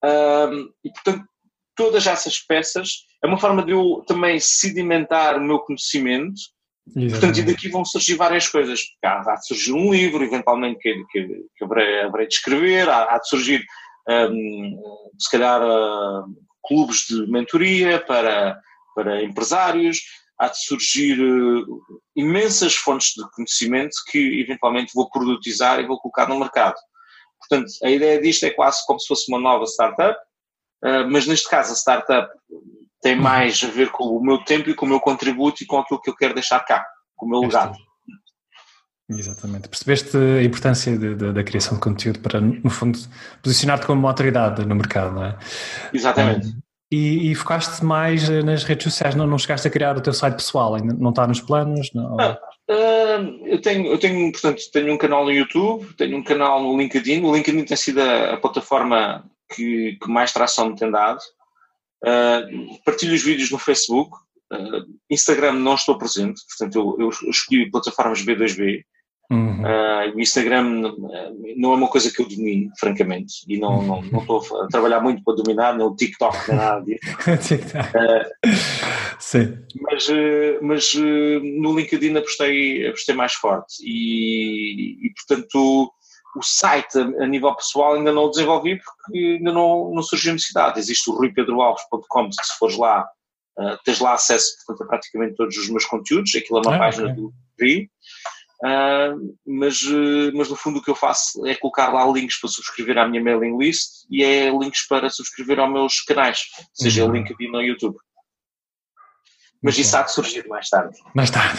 Um, 0.04 0.72
e, 0.82 0.90
portanto, 0.90 1.24
todas 1.76 2.06
essas 2.06 2.38
peças 2.38 3.06
é 3.22 3.26
uma 3.26 3.38
forma 3.38 3.64
de 3.64 3.72
eu 3.72 4.02
também 4.06 4.38
sedimentar 4.40 5.36
o 5.36 5.40
meu 5.40 5.60
conhecimento. 5.60 6.34
Exatamente. 6.88 7.10
Portanto, 7.12 7.38
e 7.38 7.42
daqui 7.42 7.68
vão 7.68 7.84
surgir 7.84 8.14
várias 8.14 8.48
coisas. 8.48 8.80
Há, 9.04 9.32
há 9.32 9.34
de 9.36 9.46
surgir 9.46 9.72
um 9.72 9.92
livro, 9.92 10.24
eventualmente, 10.24 10.80
que, 10.80 10.94
que, 11.10 11.28
que 11.56 11.64
haverei, 11.64 12.00
haverei, 12.00 12.26
de 12.26 12.34
escrever, 12.34 12.88
há, 12.88 13.14
há 13.14 13.18
de 13.18 13.28
surgir, 13.28 13.64
um, 14.08 14.76
se 15.18 15.30
calhar, 15.30 15.62
uh, 15.62 16.24
clubes 16.66 17.06
de 17.08 17.26
mentoria 17.30 18.04
para, 18.04 18.58
para 18.96 19.22
empresários, 19.22 20.00
há 20.38 20.48
de 20.48 20.58
surgir 20.58 21.20
uh, 21.20 21.80
imensas 22.16 22.74
fontes 22.74 23.12
de 23.14 23.30
conhecimento 23.30 23.94
que, 24.10 24.40
eventualmente, 24.40 24.92
vou 24.92 25.08
produtizar 25.08 25.78
e 25.78 25.86
vou 25.86 26.00
colocar 26.00 26.28
no 26.28 26.38
mercado. 26.40 26.74
Portanto, 27.38 27.72
a 27.84 27.90
ideia 27.90 28.20
disto 28.20 28.44
é 28.44 28.50
quase 28.50 28.84
como 28.86 28.98
se 28.98 29.06
fosse 29.06 29.30
uma 29.30 29.38
nova 29.38 29.64
startup, 29.66 30.18
uh, 30.84 31.10
mas 31.10 31.26
neste 31.26 31.48
caso 31.48 31.72
a 31.72 31.76
startup 31.76 32.28
tem 33.02 33.16
mais 33.16 33.62
a 33.64 33.66
ver 33.66 33.90
com 33.90 34.04
o 34.04 34.22
meu 34.22 34.38
tempo 34.44 34.70
e 34.70 34.74
com 34.74 34.86
o 34.86 34.88
meu 34.88 35.00
contributo 35.00 35.62
e 35.62 35.66
com 35.66 35.78
aquilo 35.78 36.00
que 36.00 36.08
eu 36.08 36.16
quero 36.16 36.34
deixar 36.34 36.60
cá, 36.60 36.86
com 37.16 37.26
o 37.26 37.28
meu 37.28 37.40
legado. 37.40 37.76
Exatamente. 39.10 39.68
Percebeste 39.68 40.16
a 40.16 40.42
importância 40.42 40.96
de, 40.96 41.14
de, 41.14 41.32
da 41.32 41.42
criação 41.42 41.74
de 41.74 41.80
conteúdo 41.80 42.20
para, 42.20 42.40
no 42.40 42.70
fundo, 42.70 42.98
posicionar-te 43.42 43.86
como 43.86 44.00
uma 44.00 44.08
autoridade 44.08 44.64
no 44.64 44.74
mercado, 44.74 45.14
não 45.14 45.24
é? 45.24 45.38
Exatamente. 45.92 46.46
Um, 46.46 46.60
e, 46.92 47.32
e, 47.32 47.34
focaste 47.34 47.82
mais 47.82 48.28
nas 48.28 48.64
redes 48.64 48.84
sociais, 48.84 49.14
não, 49.14 49.26
não 49.26 49.38
chegaste 49.38 49.66
a 49.66 49.70
criar 49.70 49.96
o 49.96 50.00
teu 50.02 50.12
site 50.12 50.34
pessoal, 50.34 50.74
ainda 50.74 50.94
não 50.94 51.08
está 51.08 51.26
nos 51.26 51.40
planos? 51.40 51.90
Não? 51.94 52.20
Ah, 52.20 52.38
uh, 52.70 53.46
eu, 53.46 53.60
tenho, 53.62 53.86
eu 53.86 53.98
tenho, 53.98 54.30
portanto, 54.30 54.60
tenho 54.70 54.92
um 54.92 54.98
canal 54.98 55.24
no 55.24 55.32
YouTube, 55.32 55.86
tenho 55.96 56.18
um 56.18 56.22
canal 56.22 56.62
no 56.62 56.76
LinkedIn. 56.76 57.24
O 57.24 57.34
LinkedIn 57.34 57.64
tem 57.64 57.76
sido 57.78 58.00
a, 58.00 58.34
a 58.34 58.36
plataforma 58.36 59.24
que, 59.54 59.98
que, 60.00 60.08
mais 60.08 60.32
tração 60.32 60.70
me 60.70 60.76
tem 60.76 60.90
dado. 60.90 61.20
Uh, 62.04 62.78
partilho 62.84 63.14
os 63.14 63.22
vídeos 63.22 63.50
no 63.50 63.58
Facebook. 63.58 64.16
Uh, 64.52 64.84
Instagram 65.08 65.52
não 65.52 65.74
estou 65.74 65.96
presente, 65.96 66.42
portanto, 66.48 66.96
eu, 66.98 67.06
eu 67.06 67.30
escolhi 67.30 67.70
plataformas 67.70 68.24
B2B. 68.24 68.82
Uhum. 69.30 69.62
Uh, 69.62 70.14
o 70.14 70.20
Instagram 70.20 70.94
não 71.56 71.72
é 71.72 71.76
uma 71.76 71.88
coisa 71.88 72.12
que 72.12 72.20
eu 72.20 72.28
domino, 72.28 72.70
francamente, 72.78 73.32
e 73.48 73.58
não, 73.58 73.80
não, 73.82 74.02
não 74.02 74.20
estou 74.20 74.62
a 74.62 74.66
trabalhar 74.66 75.00
muito 75.00 75.24
para 75.24 75.36
dominar, 75.36 75.74
nem 75.74 75.86
o 75.86 75.96
TikTok, 75.96 76.36
nem 76.48 76.58
nada 76.58 76.84
disso. 76.84 77.00
Sim. 79.18 79.56
Mas, 79.80 80.06
mas 80.60 80.94
no 80.94 81.74
LinkedIn 81.74 82.14
apostei, 82.16 82.88
apostei 82.88 83.14
mais 83.14 83.32
forte 83.32 83.82
e, 83.82 85.06
e 85.06 85.14
portanto, 85.14 85.90
o 86.38 86.42
site 86.42 86.98
a, 86.98 87.26
nível 87.26 87.54
pessoal 87.54 87.94
ainda 87.94 88.12
não 88.12 88.24
o 88.24 88.30
desenvolvi 88.30 88.80
porque 88.80 89.36
ainda 89.38 89.52
não, 89.52 89.92
não 89.94 90.02
surgiu 90.02 90.32
necessidade. 90.32 90.78
Existe 90.78 91.10
o 91.10 91.14
ruipedroalves.com, 91.14 92.30
que 92.30 92.46
se 92.46 92.58
fores 92.58 92.76
lá, 92.76 93.06
tens 93.84 94.00
lá 94.00 94.14
acesso 94.14 94.54
portanto, 94.66 94.86
a 94.86 94.88
praticamente 94.88 95.34
todos 95.34 95.56
os 95.56 95.68
meus 95.68 95.84
conteúdos, 95.84 96.34
aquilo 96.34 96.58
é 96.60 96.68
uma 96.68 96.76
ah, 96.76 96.78
página 96.78 97.12
okay. 97.12 97.16
do 97.16 97.32
RI. 97.60 97.90
Uh, 98.64 99.36
mas, 99.44 99.82
uh, 99.82 100.30
mas 100.34 100.48
no 100.48 100.54
fundo 100.54 100.78
o 100.78 100.82
que 100.82 100.90
eu 100.90 100.94
faço 100.94 101.44
é 101.44 101.54
colocar 101.56 101.92
lá 101.92 102.06
links 102.06 102.38
para 102.38 102.48
subscrever 102.48 102.96
à 102.96 103.08
minha 103.08 103.20
mailing 103.20 103.58
list 103.58 104.04
e 104.08 104.22
é 104.22 104.50
links 104.50 104.86
para 104.86 105.10
subscrever 105.10 105.58
aos 105.58 105.72
meus 105.72 106.00
canais, 106.02 106.42
seja 106.72 107.04
uhum. 107.04 107.12
LinkedIn 107.12 107.50
ou 107.52 107.60
YouTube. 107.60 107.96
Mas 109.62 109.78
isso 109.78 109.96
há 109.96 110.02
de 110.02 110.12
surgir 110.12 110.46
mais 110.48 110.68
tarde. 110.68 110.98
Mais 111.14 111.30
tarde. 111.30 111.58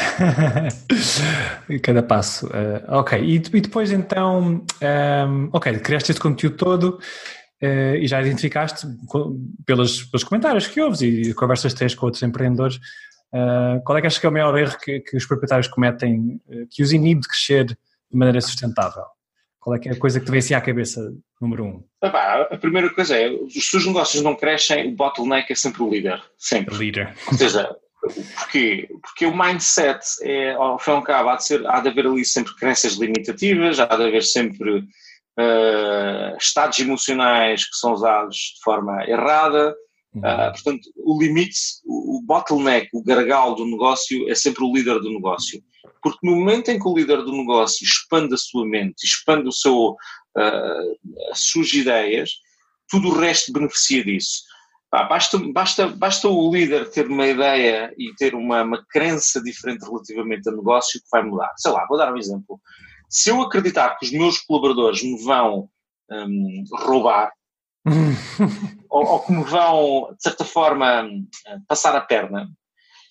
Cada 1.81 2.03
passo. 2.03 2.47
Uh, 2.47 2.99
ok. 2.99 3.19
E, 3.19 3.35
e, 3.35 3.61
depois 3.61 3.91
então, 3.91 4.65
um, 4.81 5.49
ok, 5.53 5.79
criaste 5.79 6.11
este 6.11 6.21
conteúdo 6.21 6.57
todo 6.57 6.99
uh, 7.61 7.95
e 7.95 8.05
já 8.05 8.21
identificaste 8.21 8.85
pelos, 9.65 10.03
pelos 10.03 10.23
comentários 10.23 10.67
que 10.67 10.81
ouves 10.81 11.01
e 11.01 11.33
conversas 11.33 11.71
que 11.71 11.79
tens 11.79 11.95
com 11.95 12.05
outros 12.05 12.21
empreendedores 12.23 12.79
Uh, 13.33 13.81
qual 13.83 13.97
é 13.97 14.01
que 14.01 14.05
achas 14.05 14.19
que 14.19 14.27
é 14.27 14.29
o 14.29 14.31
maior 14.31 14.55
erro 14.55 14.77
que, 14.77 14.99
que 14.99 15.17
os 15.17 15.25
proprietários 15.25 15.67
cometem 15.67 16.39
que 16.69 16.83
os 16.83 16.93
inibe 16.93 17.21
de 17.21 17.27
crescer 17.27 17.65
de 17.65 17.77
maneira 18.11 18.39
sustentável? 18.39 19.05
Qual 19.59 19.75
é 19.75 19.79
que 19.79 19.89
é 19.89 19.93
a 19.93 19.97
coisa 19.97 20.19
que 20.19 20.25
te 20.25 20.31
vem 20.31 20.39
assim 20.39 20.53
à 20.53 20.61
cabeça, 20.61 21.01
número 21.41 21.63
um? 21.63 21.83
Ah, 22.01 22.47
a 22.51 22.57
primeira 22.57 22.93
coisa 22.93 23.17
é, 23.17 23.29
os 23.29 23.53
seus 23.53 23.87
negócios 23.87 24.21
não 24.21 24.35
crescem, 24.35 24.89
o 24.89 24.95
bottleneck 24.95 25.51
é 25.51 25.55
sempre 25.55 25.81
o 25.81 25.89
líder. 25.89 26.21
Sempre. 26.37 26.75
O 26.75 26.77
líder. 26.77 27.15
Ou 27.31 27.37
seja, 27.37 27.73
porquê? 28.35 28.87
Porque 29.01 29.25
o 29.25 29.35
mindset, 29.35 29.99
é, 30.21 30.53
ao 30.53 30.79
fim 30.79 30.91
e 30.91 30.93
ao 30.95 31.03
cabo, 31.03 31.29
há 31.29 31.35
de, 31.35 31.45
ser, 31.45 31.67
há 31.67 31.79
de 31.79 31.89
haver 31.89 32.07
ali 32.07 32.25
sempre 32.25 32.55
crenças 32.55 32.93
limitativas, 32.93 33.79
há 33.79 33.85
de 33.85 34.03
haver 34.03 34.23
sempre 34.23 34.79
uh, 34.79 36.37
estados 36.39 36.79
emocionais 36.79 37.63
que 37.63 37.75
são 37.77 37.93
usados 37.93 38.35
de 38.55 38.63
forma 38.63 39.03
errada, 39.07 39.75
Uh, 40.15 40.51
portanto, 40.51 40.89
o 40.95 41.19
limite, 41.19 41.57
o, 41.85 42.21
bottleneck, 42.23 42.87
o 42.93 43.03
gargalo 43.03 43.55
do 43.55 43.65
negócio 43.65 44.29
é 44.29 44.35
sempre 44.35 44.63
o 44.63 44.71
líder 44.71 44.99
do 44.99 45.09
negócio. 45.09 45.63
Porque 46.03 46.19
no 46.21 46.35
momento 46.35 46.69
em 46.69 46.79
que 46.79 46.87
o 46.87 46.95
líder 46.95 47.23
do 47.23 47.31
negócio 47.31 47.83
expande 47.83 48.33
a 48.33 48.37
sua 48.37 48.65
mente, 48.65 49.03
expande 49.03 49.47
o 49.47 49.51
seu, 49.51 49.89
uh, 49.89 51.31
as 51.31 51.39
suas 51.39 51.73
ideias, 51.73 52.31
tudo 52.89 53.09
o 53.09 53.17
resto 53.17 53.51
beneficia 53.51 54.03
disso. 54.03 54.43
Basta, 55.01 55.39
basta, 55.39 55.87
basta 55.87 56.27
o 56.27 56.53
líder 56.53 56.91
ter 56.91 57.07
uma 57.07 57.25
ideia 57.25 57.91
e 57.97 58.13
ter 58.13 58.35
uma, 58.35 58.61
uma 58.61 58.85
crença 58.87 59.41
diferente 59.41 59.83
relativamente 59.83 60.47
ao 60.47 60.55
negócio 60.55 60.99
que 60.99 61.07
vai 61.11 61.23
mudar. 61.23 61.51
Sei 61.57 61.71
lá, 61.71 61.85
vou 61.87 61.97
dar 61.97 62.13
um 62.13 62.17
exemplo. 62.17 62.61
Se 63.09 63.29
eu 63.31 63.41
acreditar 63.41 63.97
que 63.97 64.05
os 64.05 64.11
meus 64.11 64.39
colaboradores 64.39 65.01
me 65.01 65.17
vão 65.23 65.67
um, 66.11 66.63
roubar, 66.71 67.31
ou, 68.87 69.05
ou, 69.05 69.19
que 69.21 69.31
me 69.31 69.43
vão, 69.43 70.13
de 70.15 70.21
certa 70.21 70.45
forma, 70.45 71.09
passar 71.67 71.95
a 71.95 72.01
perna, 72.01 72.47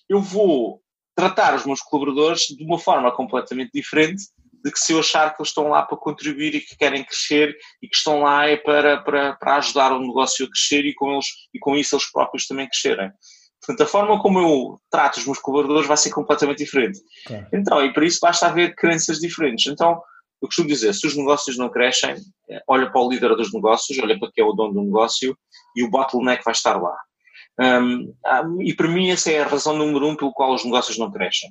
eu 0.07 0.21
vou 0.21 0.81
tratar 1.15 1.53
os 1.53 1.65
meus 1.65 1.81
colaboradores 1.81 2.43
de 2.47 2.63
uma 2.63 2.79
forma 2.79 3.11
completamente 3.11 3.71
diferente 3.73 4.23
de 4.63 4.71
que 4.71 4.79
se 4.79 4.93
eu 4.93 4.99
achar 4.99 5.33
que 5.35 5.41
eles 5.41 5.49
estão 5.49 5.67
lá 5.67 5.83
para 5.83 5.97
contribuir 5.97 6.55
e 6.55 6.61
que 6.61 6.77
querem 6.77 7.03
crescer 7.03 7.55
e 7.81 7.87
que 7.87 7.95
estão 7.95 8.21
lá 8.21 8.47
é 8.47 8.55
para, 8.55 9.01
para, 9.01 9.33
para 9.33 9.57
ajudar 9.57 9.91
o 9.91 9.99
negócio 9.99 10.45
a 10.45 10.49
crescer 10.49 10.85
e 10.85 10.93
com, 10.93 11.13
eles, 11.13 11.25
e 11.53 11.59
com 11.59 11.75
isso 11.75 11.95
eles 11.95 12.09
próprios 12.11 12.47
também 12.47 12.67
crescerem. 12.69 13.11
Portanto, 13.59 13.87
a 13.87 13.89
forma 13.89 14.21
como 14.21 14.39
eu 14.39 14.81
trato 14.89 15.19
os 15.19 15.25
meus 15.25 15.39
colaboradores 15.39 15.87
vai 15.87 15.97
ser 15.97 16.11
completamente 16.11 16.59
diferente. 16.59 16.99
Então, 17.53 17.83
e 17.83 17.93
para 17.93 18.05
isso 18.05 18.19
basta 18.21 18.47
haver 18.47 18.75
crenças 18.75 19.19
diferentes. 19.19 19.71
Então, 19.71 20.01
eu 20.41 20.47
costumo 20.47 20.67
dizer, 20.67 20.93
se 20.93 21.07
os 21.07 21.15
negócios 21.15 21.57
não 21.57 21.69
crescem, 21.69 22.15
eh, 22.49 22.61
olha 22.67 22.91
para 22.91 23.01
o 23.01 23.09
líder 23.09 23.29
dos 23.35 23.53
negócios, 23.53 23.97
olha 23.99 24.19
para 24.19 24.29
quem 24.33 24.43
é 24.43 24.47
o 24.47 24.51
dono 24.51 24.73
do 24.73 24.83
negócio 24.83 25.37
e 25.75 25.83
o 25.83 25.89
bottleneck 25.89 26.43
vai 26.43 26.51
estar 26.51 26.75
lá. 26.75 26.95
Um, 27.59 28.13
e 28.61 28.73
para 28.73 28.87
mim 28.87 29.11
essa 29.11 29.31
é 29.31 29.41
a 29.41 29.47
razão 29.47 29.77
número 29.77 30.07
um 30.07 30.15
pelo 30.15 30.33
qual 30.33 30.53
os 30.53 30.65
negócios 30.65 30.97
não 30.97 31.11
crescem. 31.11 31.49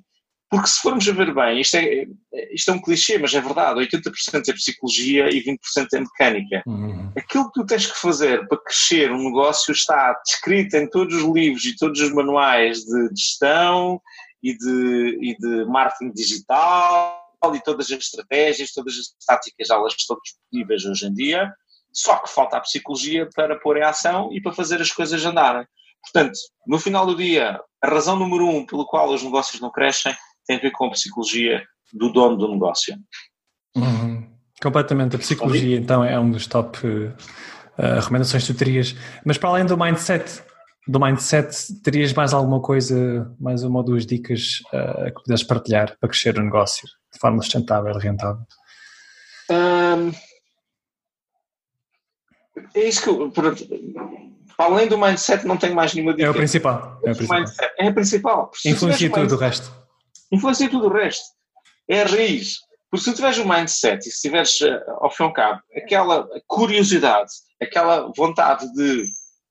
Porque 0.52 0.68
se 0.68 0.82
formos 0.82 1.08
a 1.08 1.12
ver 1.12 1.34
bem, 1.34 1.62
isto 1.62 1.78
é, 1.78 2.06
isto 2.52 2.70
é 2.70 2.74
um 2.74 2.82
clichê, 2.82 3.16
mas 3.16 3.32
é 3.32 3.40
verdade, 3.40 3.80
80% 3.80 4.50
é 4.50 4.52
psicologia 4.52 5.30
e 5.30 5.42
20% 5.42 5.86
é 5.94 6.00
mecânica. 6.00 6.62
Uhum. 6.66 7.10
Aquilo 7.16 7.46
que 7.46 7.58
tu 7.58 7.64
tens 7.64 7.86
que 7.86 7.98
fazer 7.98 8.46
para 8.48 8.62
crescer 8.62 9.10
um 9.10 9.24
negócio 9.24 9.72
está 9.72 10.12
descrito 10.26 10.76
em 10.76 10.86
todos 10.90 11.14
os 11.14 11.34
livros 11.34 11.64
e 11.64 11.74
todos 11.74 11.98
os 12.02 12.12
manuais 12.12 12.80
de 12.80 13.08
gestão 13.16 13.98
e 14.42 14.54
de, 14.54 15.18
e 15.22 15.36
de 15.38 15.64
marketing 15.64 16.12
digital 16.12 17.18
e 17.54 17.60
todas 17.62 17.86
as 17.86 18.00
estratégias, 18.00 18.74
todas 18.74 18.92
as 18.92 19.26
táticas, 19.26 19.70
elas 19.70 19.94
estão 19.98 20.18
disponíveis 20.22 20.84
hoje 20.84 21.06
em 21.06 21.14
dia, 21.14 21.50
só 21.94 22.18
que 22.18 22.28
falta 22.28 22.58
a 22.58 22.60
psicologia 22.60 23.26
para 23.34 23.58
pôr 23.58 23.78
em 23.78 23.84
ação 23.84 24.28
e 24.30 24.42
para 24.42 24.52
fazer 24.52 24.82
as 24.82 24.92
coisas 24.92 25.24
andarem. 25.24 25.66
Portanto, 26.02 26.38
no 26.66 26.78
final 26.78 27.06
do 27.06 27.16
dia, 27.16 27.58
a 27.80 27.88
razão 27.88 28.16
número 28.16 28.46
um 28.46 28.66
pelo 28.66 28.84
qual 28.84 29.08
os 29.08 29.22
negócios 29.22 29.58
não 29.58 29.70
crescem 29.70 30.14
tem 30.46 30.56
a 30.56 30.60
ver 30.60 30.70
com 30.72 30.86
a 30.86 30.90
psicologia 30.90 31.62
do 31.92 32.12
dono 32.12 32.36
do 32.36 32.48
negócio. 32.48 32.96
Uhum. 33.76 34.26
Completamente. 34.62 35.16
A 35.16 35.18
psicologia, 35.18 35.76
então, 35.76 36.04
é 36.04 36.18
um 36.18 36.30
dos 36.30 36.46
top 36.46 36.86
uh, 36.86 37.14
recomendações 37.96 38.46
que 38.46 38.52
tu 38.52 38.58
terias. 38.58 38.94
Mas 39.24 39.36
para 39.36 39.50
além 39.50 39.66
do 39.66 39.76
mindset, 39.76 40.42
do 40.86 41.00
mindset, 41.00 41.80
terias 41.82 42.12
mais 42.12 42.32
alguma 42.32 42.60
coisa, 42.60 43.34
mais 43.40 43.64
uma 43.64 43.80
ou 43.80 43.84
duas 43.84 44.06
dicas 44.06 44.62
uh, 44.72 45.06
que 45.06 45.22
pudesses 45.22 45.46
partilhar 45.46 45.96
para 45.98 46.08
crescer 46.08 46.38
o 46.38 46.42
negócio 46.42 46.88
de 47.12 47.18
forma 47.18 47.42
sustentável 47.42 47.92
e 47.98 48.02
rentável? 48.02 48.42
Um, 49.50 50.12
é 52.74 52.88
isso 52.88 53.02
que 53.02 53.08
eu, 53.08 53.30
para 53.30 53.54
além 54.58 54.88
do 54.88 54.98
mindset 54.98 55.46
não 55.46 55.56
tenho 55.56 55.74
mais 55.74 55.94
nenhuma 55.94 56.12
dica. 56.14 56.26
É 56.26 56.30
o 56.30 56.34
principal. 56.34 57.00
É, 57.04 57.12
o 57.12 57.16
principal. 57.16 57.40
Mindset, 57.40 57.74
é 57.78 57.88
a 57.88 57.92
principal. 57.92 58.50
Influencia 58.64 59.10
tudo 59.10 59.34
o 59.34 59.38
resto. 59.38 59.81
Influencia 60.32 60.70
tudo 60.70 60.86
o 60.86 60.92
resto. 60.92 61.24
É 61.88 62.02
a 62.02 62.06
raiz. 62.06 62.56
Porque 62.90 63.04
se 63.04 63.14
tiveres 63.14 63.38
o 63.38 63.48
mindset 63.48 64.06
e 64.06 64.12
se 64.12 64.22
tiveres, 64.22 64.60
eh, 64.60 64.84
ao 65.00 65.10
fim 65.10 65.22
e 65.22 65.26
ao 65.26 65.32
cabo, 65.32 65.62
aquela 65.74 66.28
curiosidade, 66.46 67.30
aquela 67.62 68.12
vontade 68.16 68.70
de 68.74 69.04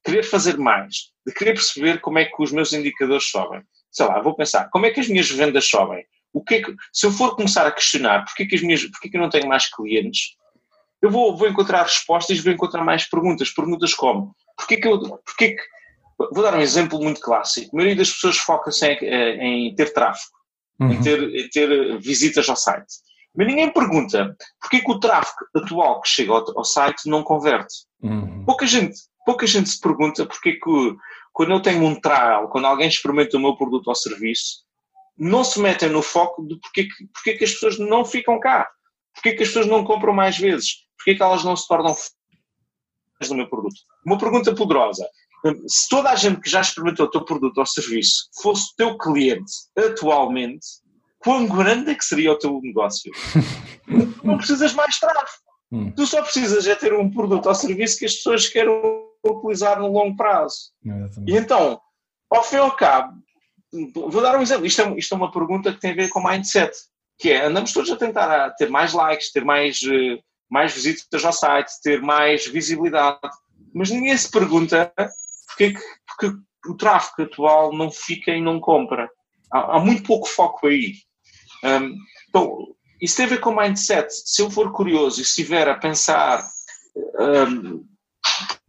querer 0.04 0.24
fazer 0.24 0.58
mais, 0.58 1.12
de 1.26 1.34
querer 1.34 1.54
perceber 1.54 2.02
como 2.02 2.20
é 2.20 2.26
que 2.26 2.42
os 2.42 2.52
meus 2.52 2.74
indicadores 2.74 3.30
sobem. 3.30 3.62
Sei 3.92 4.06
lá, 4.06 4.22
vou 4.22 4.36
pensar, 4.36 4.70
como 4.70 4.86
é 4.86 4.92
que 4.92 5.00
as 5.00 5.08
minhas 5.08 5.30
vendas 5.30 5.68
sobem? 5.68 6.06
O 6.34 6.44
que, 6.44 6.56
é 6.56 6.62
que 6.62 6.74
se 6.94 7.06
eu 7.06 7.12
for 7.12 7.36
começar 7.36 7.66
a 7.66 7.72
questionar 7.72 8.24
porque 8.26 8.44
é 8.44 8.46
que, 8.46 8.56
as 8.56 8.62
minhas, 8.62 8.84
porque 8.86 9.10
que 9.10 9.18
eu 9.18 9.22
não 9.22 9.30
tenho 9.30 9.48
mais 9.48 9.70
clientes, 9.70 10.36
eu 11.02 11.10
vou, 11.10 11.36
vou 11.36 11.48
encontrar 11.48 11.84
respostas 11.84 12.38
e 12.38 12.42
vou 12.42 12.54
encontrar 12.54 12.84
mais 12.84 13.10
perguntas. 13.10 13.50
Perguntas 13.50 13.94
como, 13.94 14.36
porque 14.56 14.76
é 14.76 14.78
que 14.78 14.88
eu, 14.88 15.00
porque 15.00 15.56
que, 15.56 15.64
vou 16.32 16.44
dar 16.44 16.56
um 16.56 16.62
exemplo 16.62 17.02
muito 17.02 17.20
clássico, 17.20 17.76
a 17.76 17.78
maioria 17.78 17.98
das 17.98 18.12
pessoas 18.12 18.38
foca-se 18.38 18.86
em, 18.86 19.70
em, 19.70 19.76
ter 19.76 19.92
tráfego, 19.94 20.32
uhum. 20.82 20.92
em, 20.92 21.02
ter, 21.02 21.50
ter 21.50 22.00
visitas 22.00 22.50
ao 22.50 22.56
site. 22.56 22.94
Mas 23.36 23.48
ninguém 23.48 23.72
pergunta 23.72 24.36
porque 24.60 24.78
é 24.78 24.82
que 24.82 24.92
o 24.92 25.00
tráfego 25.00 25.46
atual 25.56 26.02
que 26.02 26.10
chega 26.10 26.34
ao, 26.34 26.58
ao 26.58 26.66
site 26.66 27.08
não 27.08 27.24
converte. 27.24 27.86
Uhum. 28.02 28.44
Pouca 28.46 28.66
gente 28.66 29.00
pouca 29.26 29.46
gente 29.46 29.70
se 29.70 29.80
pergunta 29.80 30.26
porque 30.26 30.50
é 30.50 30.54
que 30.54 30.96
quando 31.32 31.52
eu 31.52 31.62
tenho 31.62 31.84
um 31.84 32.00
trial, 32.00 32.50
quando 32.50 32.66
alguém 32.66 32.88
experimenta 32.88 33.38
o 33.38 33.40
meu 33.40 33.56
produto 33.56 33.88
ou 33.88 33.96
serviço, 33.96 34.66
não 35.18 35.44
se 35.44 35.60
metem 35.60 35.90
no 35.90 36.02
foco 36.02 36.46
de 36.46 36.60
porque, 36.60 36.84
que, 36.86 37.08
porque 37.14 37.34
que 37.34 37.44
as 37.44 37.52
pessoas 37.52 37.80
não 37.80 38.04
ficam 38.04 38.40
cá, 38.40 38.70
porque 39.14 39.34
que 39.34 39.44
as 39.44 39.50
pessoas 39.50 39.68
não 39.68 39.84
compram 39.84 40.14
mais 40.14 40.38
vezes, 40.38 40.86
porque 40.98 41.16
que 41.16 41.24
elas 41.24 41.44
não 41.44 41.56
se 41.56 41.68
tornam 41.68 41.96
do 43.28 43.36
meu 43.36 43.48
produto. 43.48 43.76
Uma 44.06 44.18
pergunta 44.18 44.54
poderosa. 44.56 45.08
Se 45.68 45.90
toda 45.90 46.10
a 46.10 46.16
gente 46.16 46.40
que 46.40 46.50
já 46.50 46.62
experimentou 46.62 47.06
o 47.06 47.10
teu 47.10 47.26
produto 47.26 47.58
ou 47.58 47.66
serviço 47.66 48.30
fosse 48.42 48.76
teu 48.76 48.98
cliente 48.98 49.52
atualmente, 49.78 50.66
quão 51.20 51.48
grande 51.48 51.92
é 51.92 51.96
que 51.96 52.06
seria 52.06 52.32
o 52.32 52.38
teu 52.38 52.60
negócio? 52.62 53.12
não 54.24 54.38
precisas 54.38 54.74
mais 54.74 55.00
tráfego. 55.00 55.52
Hum. 55.72 55.92
Tu 55.92 56.06
só 56.06 56.22
precisas 56.22 56.68
é 56.68 56.76
ter 56.76 56.94
um 56.94 57.10
produto 57.10 57.48
ou 57.48 57.56
serviço 57.56 57.98
que 57.98 58.06
as 58.06 58.16
pessoas 58.16 58.48
queiram 58.48 59.06
utilizar 59.26 59.80
no 59.80 59.92
longo 59.92 60.16
prazo. 60.16 60.72
E 61.26 61.36
então, 61.36 61.80
ao 62.30 62.44
fim 62.44 62.56
e 62.56 62.60
ao 62.60 62.76
cabo, 62.76 63.14
vou 63.94 64.22
dar 64.22 64.38
um 64.38 64.42
exemplo. 64.42 64.66
Isto 64.66 64.82
é, 64.82 64.98
isto 64.98 65.14
é 65.14 65.18
uma 65.18 65.32
pergunta 65.32 65.74
que 65.74 65.80
tem 65.80 65.92
a 65.92 65.96
ver 65.96 66.10
com 66.10 66.22
mindset, 66.22 66.72
que 67.18 67.30
é, 67.30 67.46
andamos 67.46 67.72
todos 67.72 67.90
a 67.92 67.96
tentar 67.96 68.50
ter 68.52 68.70
mais 68.70 68.94
likes, 68.94 69.32
ter 69.32 69.46
mais, 69.46 69.80
eh, 69.84 70.20
mais 70.50 70.74
visitas 70.74 71.24
ao 71.24 71.32
site, 71.32 71.72
ter 71.82 72.02
mais 72.02 72.48
visibilidade, 72.48 73.20
mas 73.74 73.90
ninguém 73.90 74.18
se 74.18 74.30
pergunta 74.30 74.92
porque, 75.58 75.74
porque 76.08 76.38
o 76.68 76.76
tráfego 76.76 77.24
atual 77.24 77.74
não 77.74 77.92
fica 77.92 78.32
e 78.32 78.42
não 78.42 78.60
compra. 78.60 79.10
Há, 79.52 79.78
há 79.78 79.80
muito 79.80 80.04
pouco 80.04 80.28
foco 80.28 80.68
aí. 80.68 80.96
Um, 81.64 81.96
então, 82.30 82.68
isso 83.02 83.18
tem 83.18 83.26
a 83.26 83.30
ver 83.30 83.40
com 83.40 83.56
mindset. 83.56 84.08
Se 84.12 84.42
eu 84.42 84.50
for 84.50 84.72
curioso 84.72 85.20
e 85.20 85.24
estiver 85.24 85.68
a 85.68 85.78
pensar 85.78 86.48
um, 87.20 87.86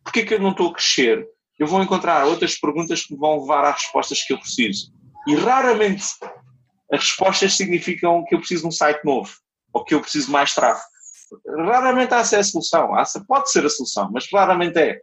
porque 0.03 0.21
é 0.21 0.25
que 0.25 0.35
eu 0.35 0.41
não 0.41 0.51
estou 0.51 0.71
a 0.71 0.75
crescer, 0.75 1.27
eu 1.59 1.67
vou 1.67 1.83
encontrar 1.83 2.27
outras 2.27 2.59
perguntas 2.59 3.05
que 3.05 3.15
me 3.15 3.19
vão 3.19 3.41
levar 3.41 3.65
às 3.65 3.83
respostas 3.83 4.23
que 4.23 4.33
eu 4.33 4.39
preciso. 4.39 4.93
E 5.27 5.35
raramente 5.35 6.05
as 6.93 7.01
respostas 7.01 7.55
significam 7.57 8.25
que 8.25 8.35
eu 8.35 8.39
preciso 8.39 8.63
de 8.63 8.69
um 8.69 8.73
site 8.73 9.05
novo 9.05 9.31
ou 9.73 9.85
que 9.85 9.95
eu 9.95 10.01
preciso 10.01 10.27
de 10.27 10.33
mais 10.33 10.55
tráfego. 10.55 10.87
Raramente 11.67 12.13
essa 12.13 12.37
é 12.37 12.41
a 12.41 12.45
solução. 12.45 12.91
Pode 13.27 13.51
ser 13.51 13.65
a 13.65 13.71
solução, 13.71 14.11
mas 14.13 14.27
raramente 14.31 14.79
é. 14.79 15.01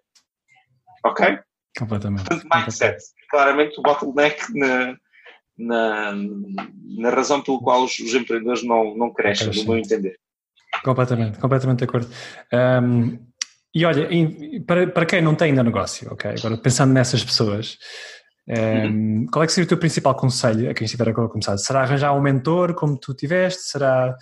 Ok? 1.04 1.40
Completamente. 1.78 2.26
Portanto, 2.26 2.48
mindset. 2.54 2.98
Claramente 3.30 3.80
o 3.80 3.84
bottleneck 3.84 4.42
na, 4.58 4.98
na, 5.58 6.14
na 6.98 7.10
razão 7.10 7.42
pelo 7.42 7.62
qual 7.62 7.84
os, 7.84 7.98
os 8.00 8.14
empreendedores 8.14 8.64
não, 8.64 8.96
não 8.96 9.14
crescem, 9.14 9.48
no 9.54 9.66
meu 9.66 9.78
entender. 9.78 10.18
Completamente, 10.84 11.38
completamente 11.40 11.80
de 11.80 11.84
acordo. 11.86 12.08
Um, 12.54 13.20
e 13.74 13.86
olha, 13.86 14.08
para, 14.66 14.88
para 14.88 15.06
quem 15.06 15.22
não 15.22 15.36
tem 15.36 15.50
ainda 15.50 15.64
negócio, 15.64 16.12
ok? 16.12 16.32
Agora 16.38 16.58
pensando 16.58 16.92
nessas 16.92 17.24
pessoas, 17.24 17.78
um, 18.48 18.86
uhum. 18.86 19.26
qual 19.32 19.44
é 19.44 19.46
que 19.46 19.54
seria 19.54 19.66
o 19.66 19.70
teu 19.70 19.78
principal 19.78 20.16
conselho 20.16 20.70
a 20.70 20.74
quem 20.74 20.86
estiver 20.86 21.10
a 21.10 21.14
começar? 21.14 21.58
Será 21.58 21.82
arranjar 21.82 22.16
um 22.16 22.22
mentor 22.22 22.74
como 22.74 22.98
tu 22.98 23.14
tiveste? 23.14 23.62
Será 23.64 24.16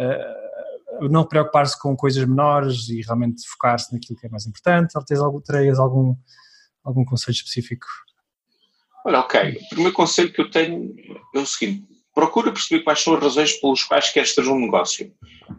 uh, 0.00 1.08
não 1.08 1.24
preocupar-se 1.24 1.78
com 1.80 1.96
coisas 1.96 2.24
menores 2.24 2.88
e 2.88 3.02
realmente 3.02 3.46
focar-se 3.46 3.92
naquilo 3.92 4.18
que 4.18 4.26
é 4.26 4.30
mais 4.30 4.46
importante? 4.46 4.96
Ou 4.96 5.04
tens 5.04 5.20
algum, 5.20 5.40
terias 5.40 5.78
algum, 5.78 6.16
algum 6.88 7.04
conselho 7.04 7.34
específico? 7.34 7.86
Olha, 9.04 9.20
ok. 9.20 9.40
O 9.40 9.68
primeiro 9.68 9.92
conselho 9.92 10.32
que 10.32 10.40
eu 10.40 10.50
tenho 10.50 10.94
é 11.34 11.38
o 11.38 11.46
seguinte: 11.46 11.86
procura 12.14 12.52
perceber 12.52 12.82
quais 12.82 13.00
são 13.00 13.14
as 13.14 13.22
razões 13.22 13.52
pelas 13.60 13.82
quais 13.84 14.10
queres 14.10 14.34
ter 14.34 14.46
um 14.48 14.58
negócio. 14.58 15.12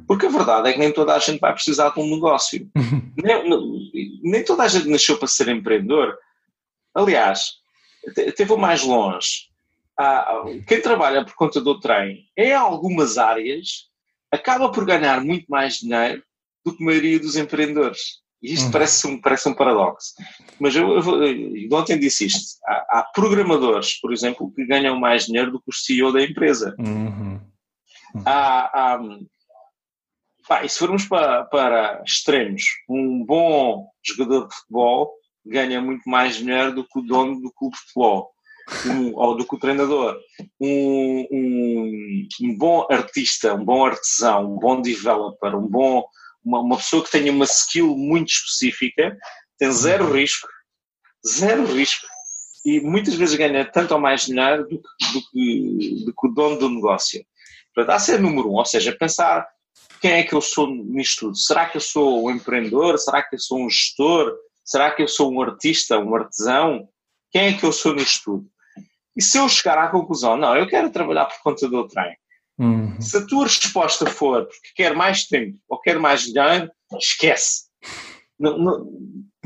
Porque 0.07 0.25
a 0.25 0.29
verdade 0.29 0.69
é 0.69 0.73
que 0.73 0.79
nem 0.79 0.91
toda 0.91 1.15
a 1.15 1.19
gente 1.19 1.39
vai 1.39 1.53
precisar 1.53 1.89
de 1.89 1.99
um 1.99 2.09
negócio. 2.09 2.69
nem, 3.23 4.21
nem, 4.23 4.43
toda 4.43 4.63
a 4.63 4.67
gente 4.67 4.87
nasceu 4.87 5.17
para 5.17 5.27
ser 5.27 5.47
empreendedor. 5.47 6.17
Aliás, 6.93 7.53
até 8.07 8.43
vou 8.43 8.57
mais 8.57 8.83
longe. 8.83 9.49
quem 10.67 10.81
trabalha 10.81 11.23
por 11.23 11.35
conta 11.35 11.61
do 11.61 11.79
trem, 11.79 12.25
em 12.35 12.53
algumas 12.53 13.17
áreas, 13.17 13.89
acaba 14.31 14.71
por 14.71 14.85
ganhar 14.85 15.23
muito 15.23 15.45
mais 15.47 15.75
dinheiro 15.75 16.23
do 16.65 16.75
que 16.75 16.83
a 16.83 16.85
maioria 16.85 17.19
dos 17.19 17.35
empreendedores. 17.35 18.19
E 18.41 18.53
isto 18.53 18.65
uhum. 18.65 18.71
parece, 18.71 19.07
um, 19.07 19.21
parece 19.21 19.49
um 19.49 19.53
paradoxo. 19.53 20.13
Mas 20.59 20.75
eu, 20.75 20.87
eu, 20.87 21.25
eu 21.25 21.69
ontem 21.73 21.99
disse 21.99 22.25
isto. 22.25 22.57
Há, 22.65 22.99
há, 22.99 23.03
programadores, 23.13 23.99
por 23.99 24.13
exemplo, 24.13 24.51
que 24.53 24.65
ganham 24.65 24.97
mais 24.99 25.25
dinheiro 25.25 25.51
do 25.51 25.59
que 25.59 25.69
o 25.69 25.73
CEO 25.73 26.13
da 26.13 26.23
empresa. 26.23 26.73
Uhum. 26.79 27.39
Uhum. 28.15 28.23
Há, 28.25 28.95
há, 28.95 28.99
pá, 30.47 30.63
e 30.63 30.69
se 30.69 30.79
formos 30.79 31.05
para, 31.05 31.43
para 31.45 32.01
extremos, 32.05 32.63
um 32.89 33.25
bom 33.25 33.87
jogador 34.03 34.47
de 34.47 34.55
futebol 34.55 35.13
ganha 35.45 35.81
muito 35.81 36.09
mais 36.09 36.37
dinheiro 36.37 36.73
do 36.73 36.83
que 36.83 36.99
o 36.99 37.01
dono 37.01 37.41
do 37.41 37.51
clube 37.51 37.75
de 37.75 37.81
futebol. 37.81 38.31
Um, 38.85 39.15
ou 39.15 39.35
do 39.35 39.47
que 39.47 39.55
o 39.55 39.59
treinador. 39.59 40.15
Um, 40.61 41.27
um, 41.31 42.27
um 42.43 42.57
bom 42.57 42.85
artista, 42.89 43.55
um 43.55 43.65
bom 43.65 43.83
artesão, 43.83 44.53
um 44.53 44.59
bom 44.59 44.79
developer, 44.79 45.55
um 45.55 45.67
bom 45.67 46.05
uma, 46.43 46.59
uma 46.59 46.77
pessoa 46.77 47.03
que 47.03 47.11
tenha 47.11 47.31
uma 47.31 47.45
skill 47.45 47.95
muito 47.95 48.29
específica 48.29 49.17
tem 49.57 49.71
zero 49.71 50.11
risco, 50.11 50.47
zero 51.27 51.65
risco, 51.65 52.05
e 52.65 52.79
muitas 52.79 53.15
vezes 53.15 53.35
ganha 53.35 53.65
tanto 53.65 53.93
ou 53.93 53.99
mais 53.99 54.25
dinheiro 54.25 54.63
do 54.67 54.81
que, 54.81 55.13
do 55.13 55.29
que, 55.29 56.05
do 56.05 56.13
que 56.13 56.27
o 56.27 56.31
dono 56.31 56.57
do 56.57 56.69
negócio. 56.69 57.23
Portanto, 57.73 57.95
há 57.95 57.99
ser 57.99 58.19
número 58.19 58.49
um, 58.49 58.55
ou 58.55 58.65
seja, 58.65 58.95
pensar 58.97 59.47
quem 60.01 60.11
é 60.11 60.23
que 60.23 60.33
eu 60.33 60.41
sou 60.41 60.67
nisto 60.67 61.27
tudo. 61.27 61.37
Será 61.37 61.67
que 61.67 61.77
eu 61.77 61.81
sou 61.81 62.25
um 62.25 62.31
empreendedor? 62.31 62.97
Será 62.97 63.21
que 63.21 63.35
eu 63.35 63.39
sou 63.39 63.59
um 63.59 63.69
gestor? 63.69 64.33
Será 64.63 64.91
que 64.91 65.01
eu 65.01 65.07
sou 65.07 65.31
um 65.31 65.41
artista, 65.41 65.99
um 65.99 66.15
artesão? 66.15 66.87
Quem 67.31 67.47
é 67.47 67.53
que 67.53 67.65
eu 67.65 67.71
sou 67.71 67.93
nisto 67.93 68.23
tudo? 68.23 68.49
E 69.15 69.21
se 69.21 69.37
eu 69.37 69.49
chegar 69.49 69.77
à 69.77 69.89
conclusão, 69.89 70.37
não, 70.37 70.55
eu 70.55 70.67
quero 70.67 70.89
trabalhar 70.89 71.25
por 71.25 71.41
conta 71.43 71.67
do 71.67 71.87
trem, 71.87 72.15
Uhum. 72.59 72.99
Se 72.99 73.17
a 73.17 73.25
tua 73.25 73.45
resposta 73.45 74.05
for 74.05 74.45
porque 74.45 74.69
quer 74.75 74.93
mais 74.93 75.25
tempo 75.25 75.57
ou 75.69 75.79
quer 75.79 75.97
mais 75.97 76.23
dinheiro, 76.23 76.69
esquece. 76.99 77.69
Não, 78.37 78.57
não, 78.57 78.91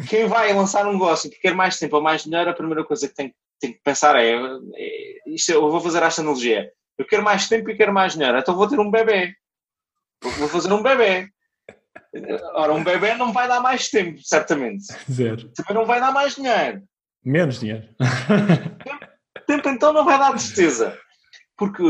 quem 0.09 0.25
vai 0.25 0.51
lançar 0.51 0.87
um 0.87 0.93
negócio 0.93 1.29
porque 1.29 1.47
quer 1.47 1.53
mais 1.53 1.77
tempo 1.77 1.95
ou 1.95 2.01
mais 2.01 2.23
dinheiro, 2.23 2.49
a 2.49 2.55
primeira 2.55 2.83
coisa 2.83 3.07
que 3.07 3.13
tem, 3.13 3.33
tem 3.59 3.71
que 3.71 3.79
pensar 3.83 4.15
é, 4.15 4.33
é 4.33 5.17
isto, 5.27 5.51
eu 5.51 5.69
vou 5.69 5.79
fazer 5.79 6.01
esta 6.01 6.21
analogia. 6.21 6.71
Eu 6.97 7.05
quero 7.05 7.23
mais 7.23 7.47
tempo 7.47 7.69
e 7.69 7.77
quero 7.77 7.93
mais 7.93 8.13
dinheiro, 8.13 8.37
então 8.37 8.55
vou 8.55 8.67
ter 8.67 8.79
um 8.79 8.89
bebê. 8.89 9.35
Vou 10.39 10.47
fazer 10.47 10.73
um 10.73 10.81
bebê. 10.81 11.29
Ora, 12.55 12.73
um 12.73 12.83
bebê 12.83 13.13
não 13.15 13.31
vai 13.31 13.47
dar 13.47 13.59
mais 13.59 13.89
tempo, 13.89 14.19
certamente. 14.23 14.85
Zero. 15.11 15.51
Também 15.53 15.75
não 15.75 15.85
vai 15.85 15.99
dar 15.99 16.11
mais 16.11 16.35
dinheiro. 16.35 16.83
Menos 17.23 17.59
dinheiro. 17.59 17.87
Tempo, 18.83 19.07
tempo 19.47 19.69
então 19.69 19.93
não 19.93 20.05
vai 20.05 20.17
dar 20.17 20.37
certeza 20.39 20.97
porque 21.63 21.81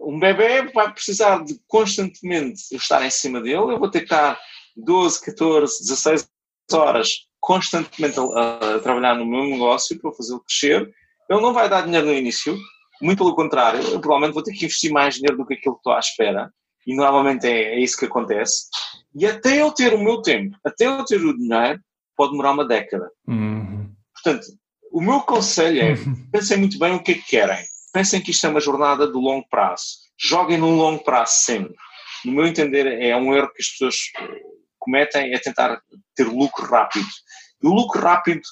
um 0.00 0.16
bebê 0.16 0.70
vai 0.72 0.92
precisar 0.92 1.42
de 1.42 1.60
constantemente 1.66 2.62
estar 2.70 3.04
em 3.04 3.10
cima 3.10 3.40
dele, 3.40 3.72
eu 3.72 3.78
vou 3.78 3.90
ter 3.90 4.00
que 4.00 4.04
estar 4.04 4.38
12, 4.76 5.24
14, 5.24 5.80
16 5.80 6.30
horas 6.72 7.08
constantemente 7.40 8.16
a, 8.20 8.76
a 8.76 8.78
trabalhar 8.78 9.16
no 9.16 9.26
meu 9.26 9.44
negócio 9.44 9.98
para 10.00 10.12
fazê-lo 10.12 10.44
crescer. 10.44 10.88
Ele 11.28 11.40
não 11.40 11.52
vai 11.52 11.68
dar 11.68 11.82
dinheiro 11.82 12.06
no 12.06 12.12
início, 12.12 12.56
muito 13.02 13.18
pelo 13.18 13.34
contrário, 13.34 13.80
eu 13.80 14.00
provavelmente 14.00 14.34
vou 14.34 14.42
ter 14.42 14.52
que 14.52 14.66
investir 14.66 14.92
mais 14.92 15.16
dinheiro 15.16 15.36
do 15.36 15.44
que 15.44 15.54
aquilo 15.54 15.74
que 15.74 15.80
estou 15.80 15.94
à 15.94 15.98
espera, 15.98 16.52
e 16.86 16.94
normalmente 16.94 17.44
é, 17.48 17.74
é 17.74 17.80
isso 17.80 17.98
que 17.98 18.06
acontece. 18.06 18.68
E 19.16 19.26
até 19.26 19.60
eu 19.60 19.72
ter 19.72 19.94
o 19.94 19.98
meu 19.98 20.22
tempo, 20.22 20.56
até 20.64 20.86
eu 20.86 21.04
ter 21.04 21.20
o 21.20 21.36
dinheiro, 21.36 21.80
pode 22.16 22.30
demorar 22.30 22.52
uma 22.52 22.64
década. 22.64 23.10
Uhum. 23.26 23.90
Portanto, 24.14 24.46
o 24.92 25.00
meu 25.00 25.20
conselho 25.22 25.80
é 25.82 25.94
pensem 26.30 26.56
muito 26.56 26.78
bem 26.78 26.94
o 26.94 27.02
que 27.02 27.12
é 27.12 27.14
que 27.14 27.26
querem 27.26 27.66
pensem 27.98 28.20
que 28.20 28.30
isto 28.30 28.46
é 28.46 28.50
uma 28.50 28.60
jornada 28.60 29.08
de 29.08 29.14
longo 29.14 29.44
prazo. 29.48 29.84
Joguem 30.16 30.56
num 30.56 30.76
longo 30.76 31.02
prazo 31.02 31.32
sempre. 31.32 31.74
No 32.24 32.32
meu 32.32 32.46
entender, 32.46 32.86
é 32.86 33.16
um 33.16 33.34
erro 33.34 33.52
que 33.52 33.60
as 33.60 33.70
pessoas 33.70 33.96
eh, 34.20 34.40
cometem, 34.78 35.34
é 35.34 35.38
tentar 35.40 35.82
ter 36.14 36.28
lucro 36.28 36.64
rápido. 36.64 37.08
E 37.60 37.66
o 37.66 37.72
lucro 37.72 38.00
rápido 38.00 38.42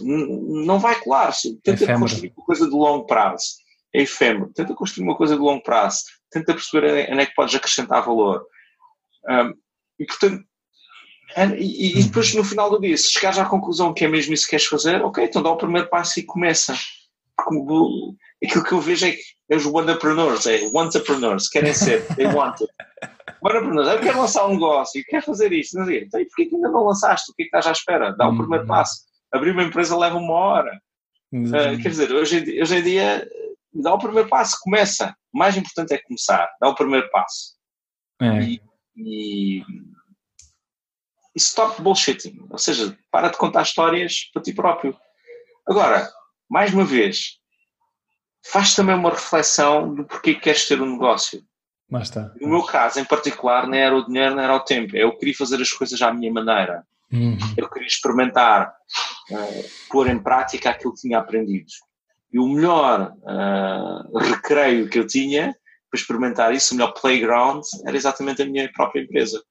não 0.00 0.80
vai 0.80 0.98
colar. 0.98 1.32
Tenta 1.62 1.92
é 1.92 1.96
construir 1.96 2.32
uma 2.36 2.44
coisa 2.44 2.66
de 2.66 2.72
longo 2.72 3.06
prazo. 3.06 3.44
É 3.94 4.02
efêmero. 4.02 4.52
Tenta 4.52 4.74
construir 4.74 5.04
uma 5.04 5.16
coisa 5.16 5.36
de 5.36 5.40
longo 5.40 5.62
prazo. 5.62 6.02
Tenta 6.28 6.52
perceber 6.52 7.08
onde 7.08 7.22
é 7.22 7.26
que 7.26 7.34
podes 7.34 7.54
acrescentar 7.54 8.04
valor. 8.04 8.44
Um, 9.28 9.54
e, 9.96 10.06
portanto, 10.06 10.44
e, 11.56 12.00
e, 12.00 12.02
depois 12.02 12.34
no 12.34 12.42
final 12.42 12.68
do 12.68 12.80
dia, 12.80 12.96
se 12.96 13.12
chegares 13.12 13.38
à 13.38 13.44
conclusão 13.44 13.94
que 13.94 14.04
é 14.04 14.08
mesmo 14.08 14.34
isso 14.34 14.44
que 14.44 14.50
queres 14.50 14.66
fazer, 14.66 15.04
ok, 15.04 15.22
então 15.22 15.40
dá 15.40 15.50
o 15.50 15.56
primeiro 15.56 15.88
passo 15.88 16.18
e 16.18 16.24
começa 16.24 16.76
aquilo 18.44 18.64
que 18.64 18.72
eu 18.72 18.80
vejo 18.80 19.06
é 19.06 19.12
que 19.12 19.22
é 19.50 19.56
os 19.56 19.66
entrepreneurs, 19.66 20.46
é 20.46 20.62
entrepreneurs, 20.62 21.48
querem 21.48 21.74
ser, 21.74 22.06
they 22.14 22.26
want 22.26 22.60
it. 22.60 22.72
Entrepreneurs, 23.42 23.88
eu 23.88 24.00
quero 24.00 24.20
lançar 24.20 24.46
um 24.46 24.52
negócio, 24.52 25.02
quero 25.08 25.24
fazer 25.24 25.50
isto, 25.52 25.78
não 25.78 25.86
sei. 25.86 26.04
Então, 26.04 26.20
e 26.20 26.26
porquê 26.26 26.44
que 26.44 26.54
ainda 26.54 26.68
não 26.68 26.84
lançaste? 26.84 27.32
O 27.32 27.34
que 27.34 27.42
é 27.42 27.44
que 27.44 27.48
estás 27.48 27.66
à 27.66 27.72
espera? 27.72 28.12
Dá 28.12 28.28
o 28.28 28.36
primeiro 28.36 28.64
uhum. 28.64 28.68
passo. 28.68 29.00
Abrir 29.32 29.52
uma 29.52 29.62
empresa 29.62 29.96
leva 29.96 30.18
uma 30.18 30.34
hora. 30.34 30.80
Uh, 31.32 31.80
quer 31.80 31.88
dizer, 31.88 32.12
hoje, 32.12 32.60
hoje 32.60 32.76
em 32.76 32.82
dia, 32.82 33.26
dá 33.72 33.94
o 33.94 33.98
primeiro 33.98 34.28
passo, 34.28 34.58
começa. 34.60 35.16
O 35.32 35.38
mais 35.38 35.56
importante 35.56 35.94
é 35.94 35.98
começar, 35.98 36.50
dá 36.60 36.68
o 36.68 36.74
primeiro 36.74 37.08
passo. 37.10 37.54
É. 38.20 38.42
E, 38.42 38.60
e, 38.96 39.60
e 41.34 41.38
stop 41.38 41.80
bullshitting, 41.80 42.46
ou 42.50 42.58
seja, 42.58 42.94
para 43.10 43.28
de 43.28 43.38
contar 43.38 43.62
histórias 43.62 44.28
para 44.34 44.42
ti 44.42 44.52
próprio. 44.52 44.94
Agora, 45.66 46.10
mais 46.48 46.74
uma 46.74 46.84
vez, 46.84 47.39
faz 48.44 48.74
também 48.74 48.94
uma 48.94 49.10
reflexão 49.10 49.94
do 49.94 50.04
porquê 50.04 50.34
queres 50.34 50.66
ter 50.66 50.80
um 50.80 50.92
negócio. 50.92 51.42
Mas 51.90 52.04
está. 52.04 52.32
No 52.40 52.48
meu 52.48 52.62
caso, 52.62 53.00
em 53.00 53.04
particular, 53.04 53.66
não 53.66 53.74
era 53.74 53.96
o 53.96 54.06
dinheiro, 54.06 54.36
não 54.36 54.42
era 54.42 54.54
o 54.54 54.60
tempo. 54.60 54.96
Eu 54.96 55.16
queria 55.16 55.34
fazer 55.34 55.60
as 55.60 55.72
coisas 55.72 56.00
à 56.00 56.12
minha 56.12 56.32
maneira. 56.32 56.84
Uhum. 57.12 57.36
Eu 57.56 57.68
queria 57.68 57.88
experimentar, 57.88 58.72
uh, 59.30 59.64
pôr 59.90 60.08
em 60.08 60.22
prática 60.22 60.70
aquilo 60.70 60.94
que 60.94 61.00
tinha 61.00 61.18
aprendido. 61.18 61.66
E 62.32 62.38
o 62.38 62.46
melhor 62.46 63.12
uh, 63.22 64.18
recreio 64.18 64.88
que 64.88 64.98
eu 64.98 65.06
tinha 65.06 65.54
para 65.90 65.98
experimentar 65.98 66.54
isso, 66.54 66.72
o 66.72 66.76
melhor 66.76 66.92
playground 66.92 67.64
era 67.84 67.96
exatamente 67.96 68.42
a 68.42 68.46
minha 68.46 68.70
própria 68.72 69.02
empresa. 69.02 69.42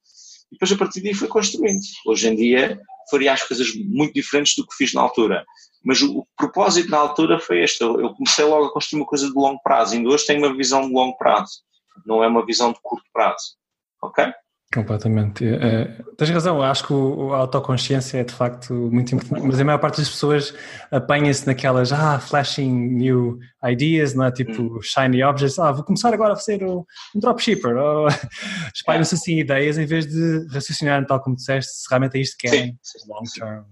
E 0.49 0.56
depois 0.56 0.71
a 0.71 0.78
partir 0.78 1.02
daí 1.02 1.13
foi 1.13 1.28
construindo. 1.28 1.82
Hoje 2.08 2.30
em 2.30 2.36
dia 2.36 2.80
faria 3.12 3.34
as 3.34 3.43
coisas 3.43 3.73
muito 3.75 4.13
diferentes 4.13 4.56
do 4.56 4.65
que 4.65 4.75
fiz 4.75 4.93
na 4.93 5.02
altura. 5.02 5.45
Mas 5.84 6.02
o, 6.02 6.20
o 6.20 6.28
propósito 6.38 6.89
na 6.89 6.98
altura 6.98 7.39
foi 7.39 7.63
este. 7.63 7.82
Eu, 7.82 8.00
eu, 8.00 8.13
comecei 8.13 8.46
logo 8.46 8.65
a 8.65 8.74
construir 8.74 9.02
uma 9.02 9.08
coisa 9.08 9.28
de 9.28 9.34
longo 9.34 9.62
prazo. 9.62 9.96
Ainda 9.96 10.10
hoje 10.10 10.26
tenho 10.26 10.46
uma 10.46 10.56
visão 10.56 10.88
de 10.88 10.94
longo 10.94 11.18
prazo. 11.18 11.62
Não 12.06 12.24
é 12.24 12.28
uma 12.28 12.46
visão 12.46 12.72
de 12.72 12.80
curto 12.82 13.06
prazo. 13.13 13.56
Ok? 14.02 14.32
Completamente. 14.72 15.44
É, 15.48 15.86
tens 16.15 16.30
razão, 16.30 16.62
acho 16.62 16.86
que 16.86 16.94
o, 16.94 17.34
a 17.34 17.38
autoconsciência 17.39 18.20
é 18.20 18.24
de 18.24 18.34
facto 18.34 18.72
muito 18.72 19.15
importante, 19.15 19.48
mas 19.48 19.60
a 19.60 19.63
maior 19.63 19.80
parte 19.80 19.98
das 19.98 20.08
pessoas 20.08 20.54
apanha-se 20.92 21.48
naquelas, 21.48 21.92
ah, 21.92 22.20
flashing 22.20 22.72
new 22.72 23.39
ideas, 23.65 24.13
não 24.13 24.26
é? 24.26 24.32
Tipo, 24.32 24.62
hum. 24.62 24.80
shiny 24.80 25.24
objects, 25.24 25.58
ah, 25.58 25.72
vou 25.72 25.84
começar 25.84 26.13
agora 26.13 26.34
a 26.34 26.36
fazer 26.36 26.63
um, 26.63 26.86
um 27.15 27.20
dropshipper, 27.20 27.76
ou 27.76 28.08
espalham-se 28.76 29.15
assim 29.15 29.39
ideias 29.39 29.80
em 29.80 29.88
vez 29.88 30.06
de 30.06 30.46
raciocinar 30.54 31.04
tal 31.08 31.20
como 31.20 31.36
disseste, 31.36 31.72
se 31.72 31.89
realmente 31.89 32.20
é 32.20 32.22
isto 32.22 32.38
que 32.38 32.48
querem, 32.48 32.78
long 33.08 33.24
term. 33.36 33.63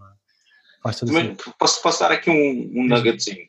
Também, 0.84 1.36
posso, 1.60 1.82
posso 1.82 2.00
dar 2.00 2.12
aqui 2.12 2.30
um, 2.30 2.72
um 2.82 2.88
nuggetzinho 2.88 3.48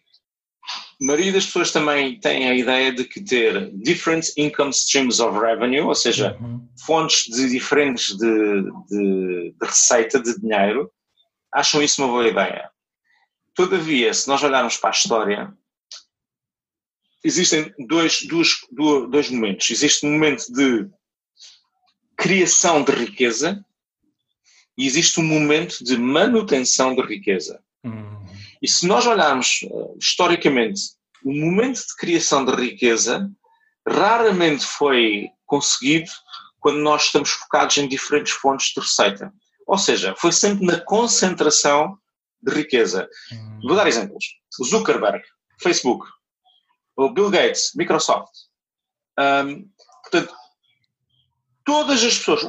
a 1.00 1.04
maioria 1.04 1.32
das 1.32 1.46
pessoas 1.46 1.70
também 1.70 2.18
tem 2.18 2.48
a 2.48 2.54
ideia 2.54 2.92
de 2.92 3.04
que 3.04 3.20
ter 3.22 3.70
different 3.76 4.26
income 4.36 4.70
streams 4.70 5.20
of 5.20 5.38
revenue, 5.38 5.80
ou 5.80 5.94
seja, 5.94 6.36
uhum. 6.40 6.68
fontes 6.84 7.24
de 7.32 7.48
diferentes 7.48 8.16
de, 8.16 8.62
de, 8.88 9.54
de, 9.58 9.66
receita, 9.66 10.20
de 10.20 10.38
dinheiro, 10.40 10.90
acham 11.54 11.80
isso 11.80 12.02
uma 12.02 12.12
boa 12.12 12.26
ideia. 12.26 12.68
Todavia, 13.54 14.12
se 14.12 14.26
nós 14.26 14.42
olharmos 14.42 14.76
para 14.76 14.90
a 14.90 14.92
história, 14.92 15.54
existem 17.22 17.72
dois, 17.86 18.26
dois, 18.26 18.56
dois 19.08 19.30
momentos. 19.30 19.70
Existe 19.70 20.04
um 20.04 20.12
momento 20.12 20.52
de 20.52 20.88
criação 22.16 22.82
de 22.82 22.90
riqueza 22.90 23.64
e 24.78 24.86
existe 24.86 25.18
um 25.18 25.24
momento 25.24 25.82
de 25.82 25.98
manutenção 25.98 26.94
de 26.94 27.02
riqueza. 27.02 27.60
Uhum. 27.84 28.24
E 28.62 28.68
se 28.68 28.86
nós 28.86 29.06
olharmos 29.06 29.60
uh, 29.64 29.96
historicamente, 29.98 30.80
o 31.24 31.32
momento 31.32 31.80
de 31.80 31.96
criação 31.98 32.44
de 32.44 32.54
riqueza 32.54 33.28
raramente 33.86 34.64
foi 34.64 35.28
conseguido 35.44 36.08
quando 36.60 36.78
nós 36.78 37.04
estamos 37.06 37.30
focados 37.30 37.76
em 37.78 37.88
diferentes 37.88 38.32
fontes 38.32 38.72
de 38.72 38.80
receita. 38.80 39.32
Ou 39.66 39.76
seja, 39.76 40.14
foi 40.16 40.30
sempre 40.30 40.64
na 40.64 40.80
concentração 40.80 41.98
de 42.40 42.54
riqueza. 42.54 43.08
Hum. 43.32 43.60
Vou 43.64 43.76
dar 43.76 43.88
exemplos. 43.88 44.24
Zuckerberg, 44.64 45.22
Facebook, 45.60 46.06
o 46.96 47.10
Bill 47.10 47.30
Gates, 47.30 47.72
Microsoft. 47.74 48.32
Um, 49.18 49.68
portanto, 50.02 50.34
todas 51.68 52.02
as 52.02 52.16
pessoas, 52.16 52.40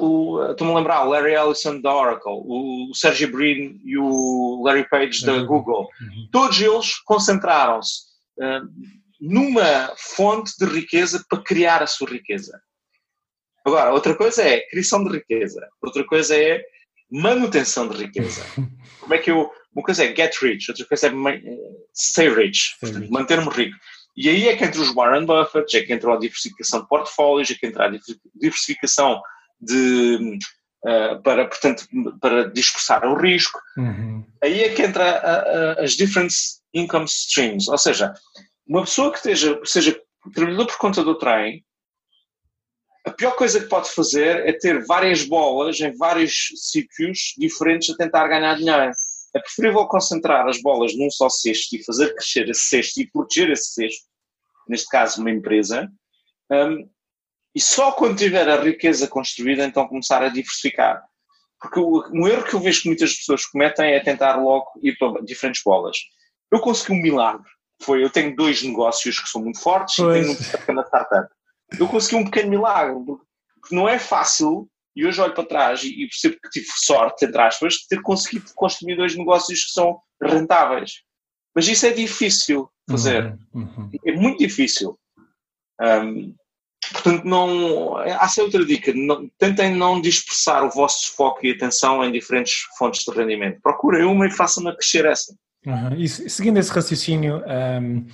estou-me 0.52 0.72
a 0.72 0.78
lembrar, 0.78 1.04
o 1.04 1.10
Larry 1.10 1.34
Ellison 1.34 1.82
da 1.82 1.94
Oracle, 1.94 2.32
o 2.32 2.90
Sergey 2.94 3.28
Brin 3.28 3.82
e 3.84 3.98
o 3.98 4.64
Larry 4.64 4.88
Page 4.88 5.26
da 5.26 5.44
Google, 5.44 5.90
uhum. 6.02 6.30
todos 6.32 6.62
eles 6.62 6.96
concentraram-se 7.04 8.04
uh, 8.38 8.66
numa 9.20 9.94
fonte 9.98 10.54
de 10.58 10.66
riqueza 10.66 11.22
para 11.28 11.44
criar 11.44 11.84
a 11.84 11.88
sua 11.88 12.10
riqueza. 12.10 12.62
Agora, 13.66 13.92
outra 13.92 14.16
coisa 14.16 14.42
é 14.42 14.62
criação 14.70 15.04
de 15.04 15.18
riqueza, 15.18 15.68
outra 15.82 16.06
coisa 16.06 16.38
é 16.38 16.64
manutenção 17.12 17.90
de 17.90 17.98
riqueza. 17.98 18.42
Como 19.02 19.14
é 19.14 19.18
que 19.18 19.32
eu. 19.32 19.52
Uma 19.76 19.84
coisa 19.84 20.06
é 20.06 20.16
get 20.16 20.34
rich, 20.42 20.72
outra 20.72 20.86
coisa 20.86 21.08
é 21.08 21.12
stay 21.94 22.30
rich, 22.30 22.76
manter-me 23.10 23.50
rico. 23.50 23.78
E 24.20 24.28
aí 24.28 24.50
é 24.50 24.58
que 24.58 24.66
entra 24.66 24.82
os 24.82 24.94
Warren 24.94 25.26
Buffett, 25.26 25.78
é 25.78 25.82
que 25.82 25.94
entra 25.94 26.14
a 26.14 26.20
diversificação 26.20 26.82
de 26.82 26.90
portfólios, 26.90 27.50
é 27.50 27.56
que 27.56 27.66
entra 27.66 27.86
a 27.86 27.92
diversificação 28.36 29.22
de, 29.62 30.38
uh, 30.84 31.22
para, 31.24 31.48
portanto, 31.48 31.88
para 32.20 32.52
dispersar 32.52 33.06
o 33.06 33.16
risco. 33.16 33.58
Uhum. 33.78 34.26
Aí 34.44 34.62
é 34.62 34.74
que 34.74 34.82
entra 34.82 35.10
a, 35.10 35.36
a, 35.36 35.84
as 35.86 35.94
different 35.94 36.34
income 36.74 37.06
streams. 37.06 37.70
Ou 37.70 37.78
seja, 37.78 38.14
uma 38.68 38.82
pessoa 38.82 39.10
que 39.10 39.20
esteja, 39.20 39.58
seja 39.64 39.98
trabalhador 40.36 40.66
por 40.66 40.78
conta 40.78 41.02
do 41.02 41.18
trem, 41.18 41.64
a 43.06 43.12
pior 43.12 43.38
coisa 43.38 43.62
que 43.62 43.68
pode 43.68 43.90
fazer 43.90 44.46
é 44.46 44.52
ter 44.52 44.86
várias 44.86 45.24
bolas 45.24 45.80
em 45.80 45.96
vários 45.96 46.50
sítios 46.58 47.36
diferentes 47.38 47.90
a 47.90 47.96
tentar 47.96 48.28
ganhar 48.28 48.56
dinheiro. 48.56 48.92
É 49.34 49.40
preferível 49.40 49.86
concentrar 49.88 50.46
as 50.46 50.62
bolas 50.62 50.94
num 50.98 51.10
só 51.10 51.30
cesto 51.30 51.78
e 51.78 51.84
fazer 51.86 52.14
crescer 52.16 52.50
esse 52.50 52.66
cesto 52.66 53.00
e 53.00 53.10
proteger 53.10 53.50
esse 53.52 53.74
cesto, 53.74 54.09
neste 54.70 54.88
caso 54.88 55.22
uma 55.22 55.32
empresa, 55.32 55.90
um, 56.52 56.90
e 57.56 57.60
só 57.60 57.92
quando 57.92 58.18
tiver 58.18 58.48
a 58.48 58.62
riqueza 58.62 59.08
construída 59.08 59.66
então 59.66 59.88
começar 59.88 60.24
a 60.24 60.30
diversificar. 60.30 61.04
Porque 61.60 61.80
o, 61.80 62.08
um 62.14 62.28
erro 62.28 62.46
que 62.46 62.54
eu 62.54 62.60
vejo 62.60 62.84
que 62.84 62.88
muitas 62.88 63.16
pessoas 63.16 63.46
cometem 63.46 63.92
é 63.92 64.00
tentar 64.00 64.36
logo 64.38 64.68
ir 64.82 64.98
para 64.98 65.22
diferentes 65.24 65.62
bolas. 65.64 65.98
Eu 66.52 66.60
consegui 66.60 66.94
um 66.94 67.02
milagre. 67.02 67.50
Foi, 67.82 68.04
eu 68.04 68.10
tenho 68.10 68.36
dois 68.36 68.62
negócios 68.64 69.20
que 69.20 69.30
são 69.30 69.42
muito 69.42 69.60
fortes 69.60 69.96
pois. 69.98 70.18
e 70.18 70.22
tenho 70.22 70.40
uma 70.40 70.58
pequena 70.58 70.84
startup. 70.84 71.34
Eu 71.78 71.88
consegui 71.88 72.16
um 72.16 72.26
pequeno 72.26 72.50
milagre, 72.50 72.96
porque 73.62 73.76
não 73.76 73.88
é 73.88 74.00
fácil 74.00 74.70
e 74.96 75.06
hoje 75.06 75.22
olho 75.22 75.34
para 75.34 75.46
trás 75.46 75.84
e 75.84 76.08
percebo 76.08 76.38
que 76.42 76.50
tive 76.50 76.68
sorte, 76.76 77.26
entre 77.26 77.42
aspas, 77.42 77.74
de 77.74 77.88
ter 77.88 78.02
conseguido 78.02 78.52
construir 78.56 78.96
dois 78.96 79.16
negócios 79.16 79.66
que 79.66 79.72
são 79.72 80.00
rentáveis. 80.22 81.04
Mas 81.56 81.68
isso 81.68 81.86
é 81.86 81.92
difícil 81.92 82.70
fazer. 82.90 83.38
Uhum, 83.54 83.62
uhum. 83.78 83.90
É 84.06 84.12
muito 84.14 84.40
difícil. 84.40 84.98
Um, 85.82 86.34
portanto, 86.92 87.24
não, 87.26 87.98
há 87.98 88.28
sempre 88.28 88.58
outra 88.58 88.66
dica. 88.66 88.94
Não, 88.94 89.30
tentem 89.38 89.76
não 89.76 90.02
dispersar 90.02 90.64
o 90.64 90.70
vosso 90.70 91.16
foco 91.16 91.46
e 91.46 91.52
atenção 91.52 92.04
em 92.04 92.12
diferentes 92.12 92.62
fontes 92.78 93.04
de 93.04 93.12
rendimento. 93.12 93.60
Procurem 93.62 94.06
uma 94.06 94.28
e 94.28 94.32
façam-na 94.32 94.76
crescer 94.76 95.06
essa. 95.06 95.34
Uhum. 95.66 95.96
E 95.96 96.08
seguindo 96.08 96.58
esse 96.58 96.72
raciocínio, 96.72 97.44
um, 97.46 98.06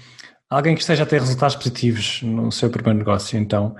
alguém 0.49 0.75
que 0.75 0.81
esteja 0.81 1.03
a 1.03 1.05
ter 1.05 1.19
resultados 1.19 1.55
positivos 1.55 2.21
no 2.21 2.51
seu 2.51 2.69
primeiro 2.69 2.99
negócio, 2.99 3.37
então, 3.37 3.75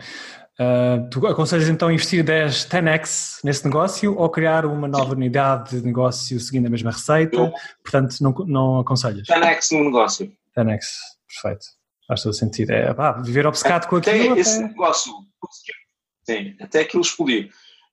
Uh, 0.58 1.10
tu 1.10 1.26
aconselhas 1.28 1.68
então 1.68 1.92
investir 1.92 2.24
10, 2.24 2.68
10x 2.68 3.40
nesse 3.44 3.66
negócio 3.66 4.18
ou 4.18 4.30
criar 4.30 4.66
uma 4.66 4.88
nova 4.88 5.12
unidade 5.12 5.78
de 5.78 5.86
negócio 5.86 6.40
seguindo 6.40 6.68
a 6.68 6.70
mesma 6.70 6.92
receita? 6.92 7.36
Eu, 7.36 7.52
Portanto, 7.84 8.16
não, 8.22 8.32
não 8.48 8.80
aconselhas? 8.80 9.28
10x 9.28 9.78
no 9.78 9.84
negócio. 9.84 10.32
10x, 10.58 10.80
perfeito. 11.28 11.66
Faz 12.08 12.24
todo 12.24 12.34
sentido. 12.34 12.72
É 12.72 12.94
pá, 12.94 13.12
viver 13.14 13.46
obcecado 13.46 13.88
com 13.88 13.98
aquilo. 13.98 14.32
Até 14.32 14.40
esse 14.40 14.62
negócio, 14.62 15.12
sim, 16.24 16.56
até 16.62 16.82
aquilo 16.82 17.02
explodir. 17.02 17.50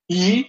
E, 0.09 0.49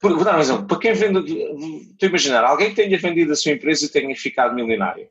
vou 0.00 0.24
dar 0.24 0.38
um 0.38 0.40
exemplo, 0.40 0.66
para 0.66 0.78
quem 0.78 0.92
vende, 0.92 1.20
estou 1.20 2.06
a 2.06 2.06
imaginar, 2.06 2.44
alguém 2.44 2.70
que 2.70 2.76
tenha 2.76 2.98
vendido 2.98 3.32
a 3.32 3.36
sua 3.36 3.52
empresa 3.52 3.84
e 3.84 3.88
tenha 3.88 4.16
ficado 4.16 4.54
milionário. 4.54 5.06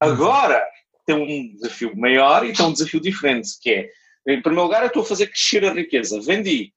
Agora 0.00 0.64
tem 1.04 1.16
um 1.16 1.54
desafio 1.56 1.94
maior 1.96 2.46
e 2.46 2.52
tem 2.52 2.64
um 2.64 2.72
desafio 2.72 3.00
diferente, 3.00 3.50
que 3.60 3.70
é 3.70 3.88
em 4.26 4.40
primeiro 4.40 4.64
lugar, 4.64 4.82
eu 4.82 4.88
estou 4.88 5.02
a 5.02 5.06
fazer 5.06 5.26
crescer 5.26 5.64
a 5.64 5.72
riqueza. 5.72 6.20
Vendi, 6.20 6.72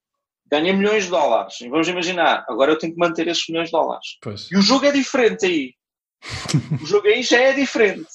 ganhei 0.49 0.73
milhões 0.73 1.05
de 1.05 1.09
dólares. 1.09 1.59
E 1.61 1.69
vamos 1.69 1.87
imaginar, 1.87 2.45
agora 2.49 2.71
eu 2.71 2.77
tenho 2.77 2.93
que 2.93 2.99
manter 2.99 3.27
esses 3.27 3.47
milhões 3.47 3.67
de 3.67 3.73
dólares. 3.73 4.17
Pois. 4.21 4.49
E 4.51 4.57
o 4.57 4.61
jogo 4.61 4.85
é 4.85 4.91
diferente 4.91 5.45
aí. 5.45 5.73
o 6.81 6.85
jogo 6.85 7.07
aí 7.07 7.21
já 7.21 7.39
é 7.39 7.53
diferente 7.53 8.07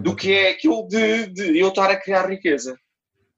do 0.00 0.16
que 0.16 0.32
é 0.32 0.50
aquilo 0.50 0.86
de, 0.88 1.26
de, 1.26 1.58
eu 1.58 1.68
estar 1.68 1.90
a 1.90 1.96
criar 1.96 2.28
riqueza. 2.28 2.76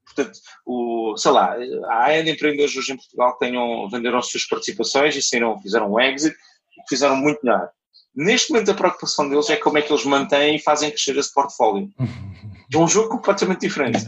Portanto, 0.05 0.39
o, 0.65 1.15
sei 1.17 1.31
lá, 1.31 1.55
há 1.89 2.05
ainda 2.05 2.31
empreendedores 2.31 2.75
hoje 2.75 2.93
em 2.93 2.95
Portugal 2.95 3.33
que 3.33 3.45
tenham, 3.45 3.89
venderam 3.89 4.17
as 4.17 4.27
suas 4.27 4.45
participações 4.45 5.15
e 5.15 5.21
saíram, 5.21 5.59
fizeram 5.59 5.91
um 5.91 5.99
exit 5.99 6.35
e 6.35 6.89
fizeram 6.89 7.15
muito 7.15 7.39
melhor. 7.43 7.69
Neste 8.15 8.51
momento 8.51 8.71
a 8.71 8.73
preocupação 8.73 9.29
deles 9.29 9.49
é 9.49 9.57
como 9.57 9.77
é 9.77 9.81
que 9.81 9.91
eles 9.91 10.05
mantêm 10.05 10.55
e 10.55 10.59
fazem 10.59 10.89
crescer 10.89 11.15
esse 11.17 11.33
portfólio. 11.33 11.89
É 12.69 12.77
um 12.77 12.85
jogo 12.85 13.07
completamente 13.07 13.61
diferente. 13.61 13.99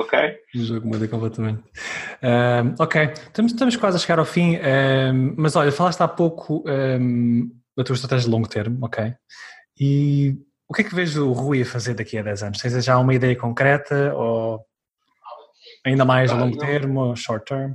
Ok? 0.00 0.18
O 0.54 0.64
jogo 0.64 0.88
muda 0.88 1.06
completamente. 1.06 1.62
Um, 2.22 2.82
ok, 2.82 3.02
estamos, 3.02 3.52
estamos, 3.52 3.76
quase 3.76 3.96
a 3.96 4.00
chegar 4.00 4.18
ao 4.18 4.24
fim, 4.24 4.56
um, 4.56 5.34
mas 5.36 5.56
olha, 5.56 5.70
falaste 5.70 6.00
há 6.00 6.08
pouco 6.08 6.64
um, 6.66 7.50
da 7.76 7.84
tua 7.84 7.94
estratégia 7.94 8.24
de 8.24 8.30
longo 8.30 8.48
termo, 8.48 8.78
ok? 8.86 9.12
E 9.78 10.36
o 10.66 10.72
que 10.72 10.80
é 10.80 10.84
que 10.84 10.94
vês 10.94 11.16
o 11.16 11.32
Rui 11.32 11.62
a 11.62 11.66
fazer 11.66 11.94
daqui 11.94 12.16
a 12.16 12.22
10 12.22 12.42
anos? 12.44 12.58
Tens 12.58 12.84
já 12.84 12.98
uma 12.98 13.14
ideia 13.14 13.36
concreta 13.36 14.14
ou 14.14 14.64
ainda 15.84 16.04
mais 16.04 16.30
a 16.30 16.34
longo 16.34 16.56
termo 16.56 17.00
ou 17.00 17.16
short 17.16 17.44
term? 17.44 17.74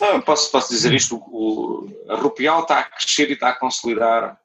Não, 0.00 0.20
posso, 0.20 0.50
posso 0.52 0.68
dizer 0.72 0.94
isto, 0.94 1.16
o, 1.16 1.88
a 2.08 2.14
Rupial 2.14 2.62
está 2.62 2.78
a 2.78 2.84
crescer 2.84 3.30
e 3.30 3.32
está 3.32 3.48
a 3.48 3.58
consolidar 3.58 4.38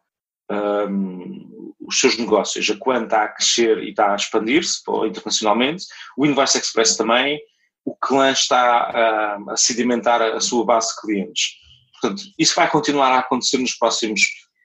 um, 0.50 1.53
os 1.86 2.00
seus 2.00 2.18
negócios. 2.18 2.70
A 2.70 2.78
Quan 2.78 3.04
está 3.04 3.24
a 3.24 3.28
crescer 3.28 3.78
e 3.80 3.90
está 3.90 4.14
a 4.14 4.16
expandir-se 4.16 4.82
internacionalmente, 5.06 5.86
o 6.18 6.26
Invoice 6.26 6.58
Express 6.58 6.96
também, 6.96 7.40
o 7.86 7.96
Clan 7.96 8.32
está 8.32 9.38
a 9.48 9.58
sedimentar 9.58 10.22
a 10.22 10.40
sua 10.40 10.66
base 10.66 10.96
de 10.96 11.02
clientes. 11.02 11.52
Portanto, 12.00 12.24
isso 12.38 12.56
vai 12.56 12.70
continuar 12.70 13.12
a 13.12 13.20
acontecer 13.20 13.58
nos 13.58 13.74
próximos 13.74 14.22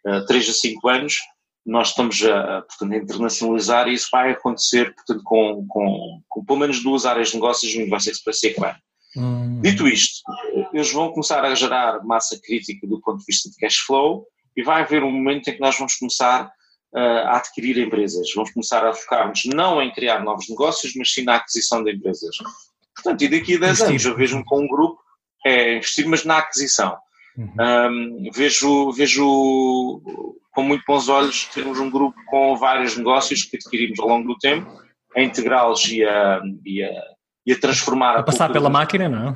uh, 0.06 0.24
3 0.26 0.48
a 0.48 0.52
5 0.52 0.88
anos, 0.88 1.16
nós 1.66 1.88
estamos 1.88 2.22
a, 2.24 2.62
portanto, 2.62 2.92
a 2.92 2.96
internacionalizar 2.96 3.88
e 3.88 3.94
isso 3.94 4.08
vai 4.10 4.30
acontecer 4.30 4.94
portanto, 4.94 5.22
com, 5.22 5.66
com, 5.68 6.22
com 6.26 6.44
pelo 6.44 6.58
menos 6.58 6.82
duas 6.82 7.04
áreas 7.04 7.28
de 7.28 7.34
negócios 7.34 7.74
no 7.74 7.82
Universo 7.82 8.10
Express 8.10 8.42
e 8.42 8.46
Equine. 8.48 8.76
Hum. 9.16 9.60
Dito 9.60 9.86
isto, 9.86 10.22
eles 10.72 10.92
vão 10.92 11.10
começar 11.10 11.44
a 11.44 11.54
gerar 11.54 12.02
massa 12.04 12.38
crítica 12.42 12.86
do 12.86 13.00
ponto 13.00 13.18
de 13.18 13.24
vista 13.26 13.50
de 13.50 13.56
cash 13.56 13.78
flow 13.78 14.26
e 14.56 14.62
vai 14.62 14.82
haver 14.82 15.02
um 15.02 15.10
momento 15.10 15.48
em 15.48 15.54
que 15.54 15.60
nós 15.60 15.76
vamos 15.76 15.96
começar 15.96 16.50
uh, 16.94 16.98
a 16.98 17.36
adquirir 17.36 17.78
empresas. 17.78 18.28
Vamos 18.34 18.50
começar 18.52 18.86
a 18.86 18.92
focar-nos 18.92 19.44
não 19.46 19.80
em 19.82 19.92
criar 19.92 20.22
novos 20.22 20.48
negócios, 20.48 20.94
mas 20.96 21.12
sim 21.12 21.22
na 21.22 21.36
aquisição 21.36 21.82
de 21.82 21.92
empresas. 21.92 22.36
Portanto, 22.94 23.22
e 23.22 23.28
daqui 23.28 23.56
a 23.56 23.60
10 23.60 23.82
anos 23.82 24.04
eu 24.04 24.16
vejo-me 24.16 24.44
com 24.44 24.62
um 24.62 24.68
grupo, 24.68 25.00
é 25.46 25.76
investir, 25.76 26.06
mas 26.08 26.24
na 26.24 26.38
aquisição. 26.38 26.96
Uhum. 27.36 27.54
Um, 27.60 28.30
vejo, 28.32 28.90
vejo 28.92 30.02
com 30.50 30.62
muito 30.64 30.82
bons 30.86 31.08
olhos 31.08 31.44
termos 31.44 31.78
um 31.78 31.88
grupo 31.88 32.18
com 32.26 32.56
vários 32.56 32.96
negócios 32.96 33.44
que 33.44 33.56
adquirimos 33.56 33.98
ao 34.00 34.08
longo 34.08 34.26
do 34.26 34.38
tempo, 34.38 34.68
a 35.16 35.22
integrá-los 35.22 35.84
e 35.86 36.04
a, 36.04 36.40
e, 36.64 36.82
a, 36.82 36.90
e 37.46 37.52
a 37.52 37.60
transformar 37.60 38.16
a, 38.16 38.20
a 38.20 38.22
passar 38.24 38.52
pela 38.52 38.68
máquina, 38.68 39.08
não 39.08 39.28
é? 39.28 39.34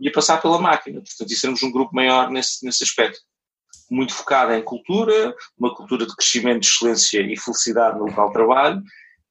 E 0.00 0.08
a 0.08 0.12
passar 0.12 0.40
pela 0.40 0.60
máquina, 0.60 1.00
portanto, 1.00 1.30
e 1.30 1.34
sermos 1.34 1.62
um 1.62 1.70
grupo 1.70 1.94
maior 1.94 2.30
nesse, 2.30 2.64
nesse 2.64 2.84
aspecto. 2.84 3.18
Muito 3.90 4.14
focado 4.14 4.52
em 4.52 4.62
cultura, 4.62 5.34
uma 5.58 5.74
cultura 5.74 6.06
de 6.06 6.16
crescimento, 6.16 6.64
excelência 6.64 7.20
e 7.20 7.36
felicidade 7.36 7.98
no 7.98 8.06
local 8.06 8.28
de 8.28 8.32
trabalho, 8.32 8.82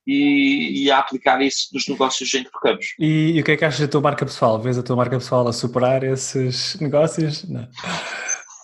e, 0.05 0.83
e, 0.83 0.91
a 0.91 0.99
aplicar 0.99 1.41
isso 1.41 1.69
nos 1.73 1.87
negócios 1.87 2.33
em 2.33 2.43
que 2.43 2.51
tocamos. 2.51 2.85
E, 2.99 3.33
e, 3.35 3.41
o 3.41 3.43
que 3.43 3.51
é 3.51 3.57
que 3.57 3.65
achas 3.65 3.79
da 3.79 3.87
tua 3.87 4.01
marca 4.01 4.25
pessoal? 4.25 4.59
Vês 4.59 4.77
a 4.77 4.83
tua 4.83 4.95
marca 4.95 5.17
pessoal 5.17 5.47
a 5.47 5.53
superar 5.53 6.03
esses 6.03 6.79
negócios? 6.79 7.47
Não. 7.47 7.67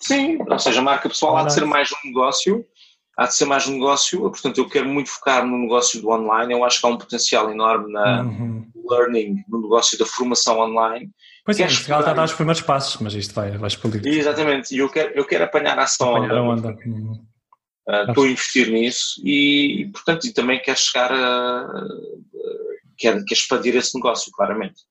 Sim, 0.02 0.40
ou 0.50 0.60
seja, 0.60 0.80
a 0.80 0.84
marca 0.84 1.10
pessoal 1.10 1.38
há 1.38 1.44
de 1.44 1.54
ser 1.54 1.66
mais 1.66 1.90
um 1.92 2.08
negócio, 2.08 2.66
há 3.18 3.28
de 3.28 3.36
ser 3.36 3.46
mais 3.46 3.68
um 3.68 3.74
negócio, 3.74 4.22
portanto 4.22 4.58
eu 4.58 4.70
quero 4.70 4.88
muito 4.88 5.10
focar 5.10 5.46
no 5.46 5.58
negócio 5.58 6.02
do 6.02 6.10
online, 6.10 6.54
eu 6.54 6.64
acho 6.64 6.80
que 6.80 6.88
há 6.88 6.90
um 6.90 6.98
potencial 6.98 7.52
enorme 7.52 7.92
na 7.92 8.24
uhum. 8.24 8.66
learning, 8.90 9.44
no 9.50 9.62
negócio 9.62 9.98
da 9.98 10.06
formação 10.06 10.60
online. 10.60 11.10
Pois 11.48 11.58
é, 11.62 11.66
Portugal 11.66 12.02
está 12.02 12.12
a 12.12 12.14
dar 12.14 12.26
os 12.26 12.34
primeiros 12.34 12.62
passos, 12.62 13.00
mas 13.00 13.14
isto 13.14 13.34
vai, 13.34 13.58
vai 13.58 13.70
explodir. 13.70 14.06
Exatamente, 14.06 14.76
e 14.76 14.80
eu 14.80 14.90
quero, 14.90 15.14
eu 15.14 15.24
quero 15.24 15.46
apanhar 15.46 15.80
a 15.80 15.84
ação. 15.84 16.18
Apanhar 16.18 16.36
a 16.36 16.44
onda. 16.44 16.72
Uh, 16.72 18.10
estou 18.10 18.26
a 18.26 18.28
investir 18.28 18.70
nisso 18.70 19.22
e, 19.24 19.90
portanto, 19.94 20.28
e 20.28 20.34
também 20.34 20.62
quero 20.62 20.78
chegar 20.78 21.10
a. 21.10 21.88
quero, 22.98 23.24
quero 23.24 23.40
expandir 23.40 23.78
esse 23.78 23.96
negócio, 23.96 24.30
claramente. 24.34 24.82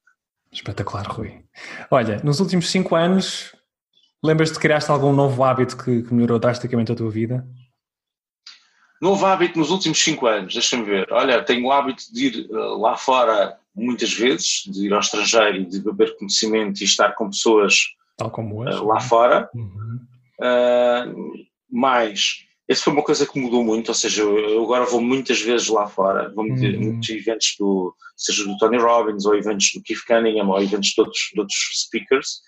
Espetacular, 0.50 1.06
Rui. 1.06 1.44
Olha, 1.90 2.22
nos 2.24 2.40
últimos 2.40 2.70
cinco 2.70 2.96
anos, 2.96 3.54
lembras-te 4.24 4.54
de 4.54 4.60
criaste 4.60 4.90
algum 4.90 5.12
novo 5.12 5.44
hábito 5.44 5.76
que, 5.76 6.04
que, 6.04 6.14
melhorou 6.14 6.38
drasticamente 6.38 6.90
a 6.90 6.96
tua 6.96 7.10
vida? 7.10 7.46
Novo 9.02 9.26
hábito 9.26 9.58
nos 9.58 9.70
últimos 9.70 10.02
cinco 10.02 10.26
anos, 10.26 10.54
deixa-me 10.54 10.84
ver. 10.86 11.12
Olha, 11.12 11.44
tenho 11.44 11.66
o 11.66 11.70
hábito 11.70 12.04
de 12.10 12.28
ir 12.28 12.46
uh, 12.50 12.80
lá 12.80 12.96
fora 12.96 13.58
muitas 13.76 14.12
vezes, 14.12 14.62
de 14.66 14.86
ir 14.86 14.92
ao 14.92 15.00
estrangeiro 15.00 15.58
e 15.58 15.66
de 15.66 15.80
beber 15.80 16.16
conhecimento 16.16 16.80
e 16.80 16.84
estar 16.84 17.12
com 17.12 17.30
pessoas 17.30 17.74
hoje, 18.44 18.80
uh, 18.80 18.86
lá 18.86 19.00
fora. 19.00 19.50
Uhum. 19.54 20.00
Uh, 20.40 21.46
mais 21.70 22.46
essa 22.68 22.82
foi 22.82 22.92
uma 22.92 23.02
coisa 23.02 23.24
que 23.26 23.38
mudou 23.38 23.62
muito, 23.62 23.88
ou 23.88 23.94
seja, 23.94 24.22
eu 24.22 24.64
agora 24.64 24.84
vou 24.86 25.00
muitas 25.00 25.40
vezes 25.40 25.68
lá 25.68 25.86
fora, 25.86 26.32
vou 26.34 26.44
uhum. 26.44 26.80
muitos 26.80 27.08
eventos 27.10 27.54
do, 27.58 27.94
seja 28.16 28.44
do 28.44 28.56
Tony 28.58 28.76
Robbins, 28.76 29.24
ou 29.24 29.36
eventos 29.36 29.70
do 29.72 29.82
Keith 29.82 30.04
Cunningham, 30.06 30.48
ou 30.48 30.60
eventos 30.60 30.88
de 30.88 31.00
outros, 31.00 31.30
de 31.32 31.40
outros 31.40 31.58
speakers, 31.84 32.40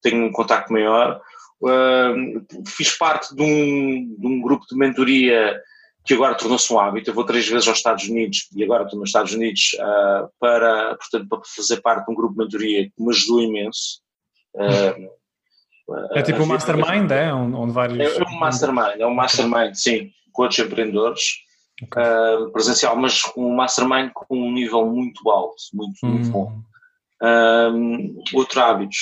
tenho 0.00 0.24
um 0.24 0.32
contacto 0.32 0.72
maior. 0.72 1.20
Uh, 1.60 2.64
fiz 2.68 2.96
parte 2.96 3.34
de 3.34 3.42
um, 3.42 4.16
de 4.16 4.26
um 4.28 4.40
grupo 4.40 4.64
de 4.70 4.76
mentoria 4.76 5.60
que 6.08 6.14
agora 6.14 6.34
tornou-se 6.34 6.72
um 6.72 6.80
hábito. 6.80 7.10
Eu 7.10 7.14
vou 7.14 7.22
três 7.22 7.46
vezes 7.46 7.68
aos 7.68 7.76
Estados 7.76 8.08
Unidos 8.08 8.48
e 8.56 8.64
agora 8.64 8.84
estou 8.84 8.98
nos 8.98 9.10
Estados 9.10 9.34
Unidos 9.34 9.76
uh, 9.78 10.28
para, 10.40 10.96
portanto, 10.96 11.28
para 11.28 11.40
fazer 11.54 11.82
parte 11.82 12.06
de 12.06 12.12
um 12.12 12.14
grupo 12.14 12.32
de 12.32 12.38
mentoria 12.38 12.84
que 12.84 12.94
me 12.98 13.10
ajudou 13.10 13.42
imenso. 13.42 14.00
Uh, 14.54 15.10
é 16.14 16.22
tipo 16.22 16.42
um 16.42 16.46
mastermind, 16.46 17.10
é? 17.10 17.32
Onde 17.32 17.72
vários... 17.72 17.98
É, 17.98 18.22
é 18.22 18.24
um 18.24 18.38
mastermind, 18.38 19.00
é 19.00 19.06
um 19.06 19.14
mastermind, 19.14 19.74
sim, 19.74 20.10
com 20.32 20.42
outros 20.42 20.58
empreendedores, 20.58 21.22
okay. 21.82 22.02
uh, 22.02 22.50
presencial, 22.52 22.96
mas 22.96 23.20
um 23.36 23.54
mastermind 23.54 24.10
com 24.14 24.34
um 24.34 24.50
nível 24.50 24.86
muito 24.86 25.28
alto, 25.30 25.56
muito, 25.74 25.98
hum. 26.04 26.08
muito 26.08 26.30
bom. 26.30 26.52
Um, 27.22 28.22
outro 28.32 28.60
hábitos, 28.62 28.96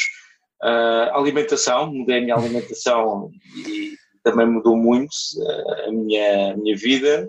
uh, 0.64 1.14
alimentação, 1.14 1.92
mudei 1.92 2.18
a 2.18 2.20
minha 2.20 2.34
alimentação 2.34 3.30
e 3.64 3.94
também 4.26 4.46
mudou 4.46 4.76
muito 4.76 5.12
uh, 5.36 5.88
a, 5.88 5.92
minha, 5.92 6.52
a 6.52 6.56
minha 6.56 6.76
vida. 6.76 7.28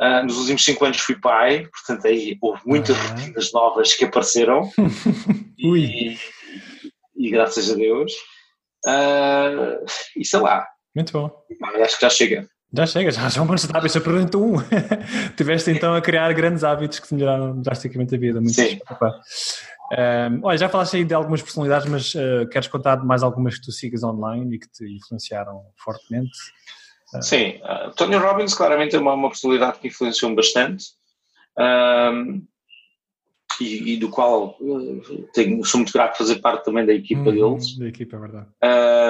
Uh, 0.00 0.24
nos 0.24 0.36
últimos 0.38 0.64
cinco 0.64 0.84
anos 0.84 0.98
fui 0.98 1.18
pai, 1.18 1.66
portanto 1.68 2.06
aí 2.06 2.36
houve 2.42 2.60
muitas 2.66 2.96
rotinas 2.98 3.52
novas 3.52 3.94
que 3.94 4.04
apareceram 4.04 4.68
e, 5.56 6.18
e, 7.16 7.30
graças 7.30 7.70
a 7.70 7.74
Deus. 7.74 8.12
Uh, 8.86 9.84
e 10.16 10.24
sei 10.24 10.40
lá. 10.40 10.66
Muito 10.94 11.12
bom. 11.12 11.30
Acho 11.80 11.94
que 11.96 12.02
já 12.02 12.10
chega. 12.10 12.48
Já 12.74 12.86
chega, 12.86 13.10
já 13.10 13.30
são 13.30 13.46
bons 13.46 13.64
hábitos. 13.70 13.94
Eu 13.94 14.02
pergunto 14.02 14.42
um. 14.42 14.56
Tiveste 15.36 15.70
então 15.70 15.94
a 15.94 16.02
criar 16.02 16.32
grandes 16.34 16.64
hábitos 16.64 16.98
que 16.98 17.08
te 17.08 17.14
melhoraram 17.14 17.62
drasticamente 17.62 18.14
a 18.14 18.18
vida. 18.18 18.40
Muito 18.40 18.54
Sim. 18.54 18.78
Um, 19.92 20.40
olha, 20.42 20.58
já 20.58 20.68
falaste 20.68 20.96
aí 20.96 21.04
de 21.04 21.14
algumas 21.14 21.42
personalidades, 21.42 21.88
mas 21.88 22.14
uh, 22.14 22.48
queres 22.50 22.68
contar 22.68 22.96
de 22.96 23.06
mais 23.06 23.22
algumas 23.22 23.56
que 23.56 23.66
tu 23.66 23.72
sigas 23.72 24.02
online 24.02 24.56
e 24.56 24.58
que 24.58 24.68
te 24.68 24.84
influenciaram 24.84 25.62
fortemente? 25.76 26.36
Uh, 27.14 27.22
Sim, 27.22 27.60
uh, 27.62 27.94
Tony 27.94 28.16
Robbins 28.16 28.54
claramente 28.54 28.96
é 28.96 28.98
uma, 28.98 29.14
uma 29.14 29.28
personalidade 29.28 29.78
que 29.78 29.88
influenciou 29.88 30.34
bastante. 30.34 30.86
Um, 31.58 32.44
e, 33.60 33.94
e 33.94 33.96
do 33.96 34.10
qual 34.10 34.56
uh, 34.60 35.28
tenho, 35.32 35.64
sou 35.64 35.78
muito 35.78 35.92
grato 35.92 36.12
de 36.12 36.18
fazer 36.18 36.36
parte 36.36 36.64
também 36.64 36.84
da 36.84 36.92
equipa 36.92 37.30
uhum, 37.30 37.50
deles. 37.52 37.78
Da 37.78 37.88
equipa, 37.88 38.16
é 38.16 38.20
verdade. 38.20 38.46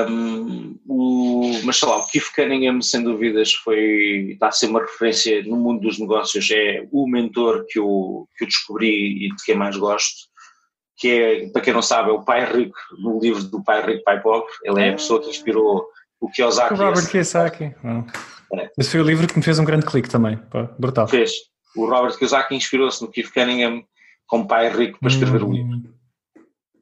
Um, 0.08 0.78
o, 0.86 1.60
mas 1.64 1.78
sei 1.78 1.88
lá, 1.88 1.98
o 1.98 2.06
Keith 2.06 2.32
Cunningham, 2.34 2.80
sem 2.80 3.02
dúvidas, 3.02 3.54
foi, 3.54 4.32
está 4.32 4.48
a 4.48 4.52
ser 4.52 4.66
uma 4.66 4.80
referência 4.80 5.42
no 5.42 5.56
mundo 5.56 5.80
dos 5.80 5.98
negócios, 5.98 6.48
é 6.50 6.86
o 6.92 7.08
mentor 7.08 7.66
que 7.68 7.78
eu, 7.78 8.28
que 8.36 8.44
eu 8.44 8.48
descobri 8.48 9.26
e 9.26 9.28
de 9.34 9.44
quem 9.44 9.56
mais 9.56 9.76
gosto, 9.76 10.28
que 10.96 11.10
é, 11.10 11.48
para 11.50 11.62
quem 11.62 11.74
não 11.74 11.82
sabe, 11.82 12.10
é 12.10 12.12
o 12.12 12.24
Pai 12.24 12.44
Rico, 12.50 12.76
no 12.98 13.18
livro 13.20 13.44
do 13.44 13.62
Pai 13.62 13.84
Rico, 13.84 14.04
Pai 14.04 14.20
Pobre, 14.20 14.50
ele 14.64 14.82
é 14.82 14.90
a 14.90 14.92
pessoa 14.92 15.20
que 15.20 15.28
inspirou 15.28 15.86
o 16.20 16.30
Kiyosaki. 16.30 16.74
O 16.74 16.76
Robert 16.76 17.08
Kiyosaki. 17.08 17.74
Oh. 17.84 18.56
É. 18.56 18.70
Esse 18.78 18.90
foi 18.90 19.00
o 19.00 19.04
livro 19.04 19.26
que 19.26 19.36
me 19.36 19.44
fez 19.44 19.58
um 19.58 19.64
grande 19.64 19.84
clique 19.84 20.08
também, 20.08 20.38
brutal. 20.78 21.08
Fez. 21.08 21.32
O 21.76 21.86
Robert 21.86 22.16
Kiyosaki 22.16 22.54
inspirou-se 22.54 23.02
no 23.02 23.10
Keith 23.10 23.32
Cunningham 23.32 23.82
com 24.26 24.46
pai 24.46 24.70
rico 24.70 24.98
para 24.98 25.08
escrever 25.08 25.42
o 25.42 25.48
um 25.48 25.52
livro. 25.52 25.76
Hum. 25.76 25.92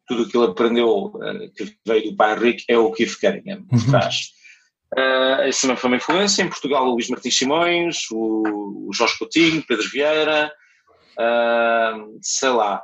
Tudo 0.07 0.23
o 0.23 0.29
que 0.29 0.37
ele 0.37 0.47
aprendeu, 0.47 1.13
eh, 1.23 1.49
que 1.57 1.77
veio 1.87 2.11
do 2.11 2.17
pai 2.17 2.39
rico, 2.39 2.63
é 2.69 2.79
o 2.79 2.93
que 2.93 3.07
Cunningham 3.07 3.65
por 3.65 3.79
uhum. 3.79 3.91
trás. 3.91 4.35
Uh, 4.97 5.49
esse 5.49 5.63
também 5.63 5.77
foi 5.77 5.91
uma 5.91 5.97
influência. 5.97 6.43
Em 6.43 6.49
Portugal, 6.49 6.87
o 6.87 6.93
Luís 6.93 7.09
Martins 7.09 7.37
Simões, 7.37 8.05
o, 8.13 8.87
o 8.89 8.93
Jorge 8.93 9.19
Coutinho, 9.19 9.65
Pedro 9.67 9.89
Vieira, 9.91 10.53
uh, 11.19 12.19
sei 12.23 12.51
lá. 12.51 12.81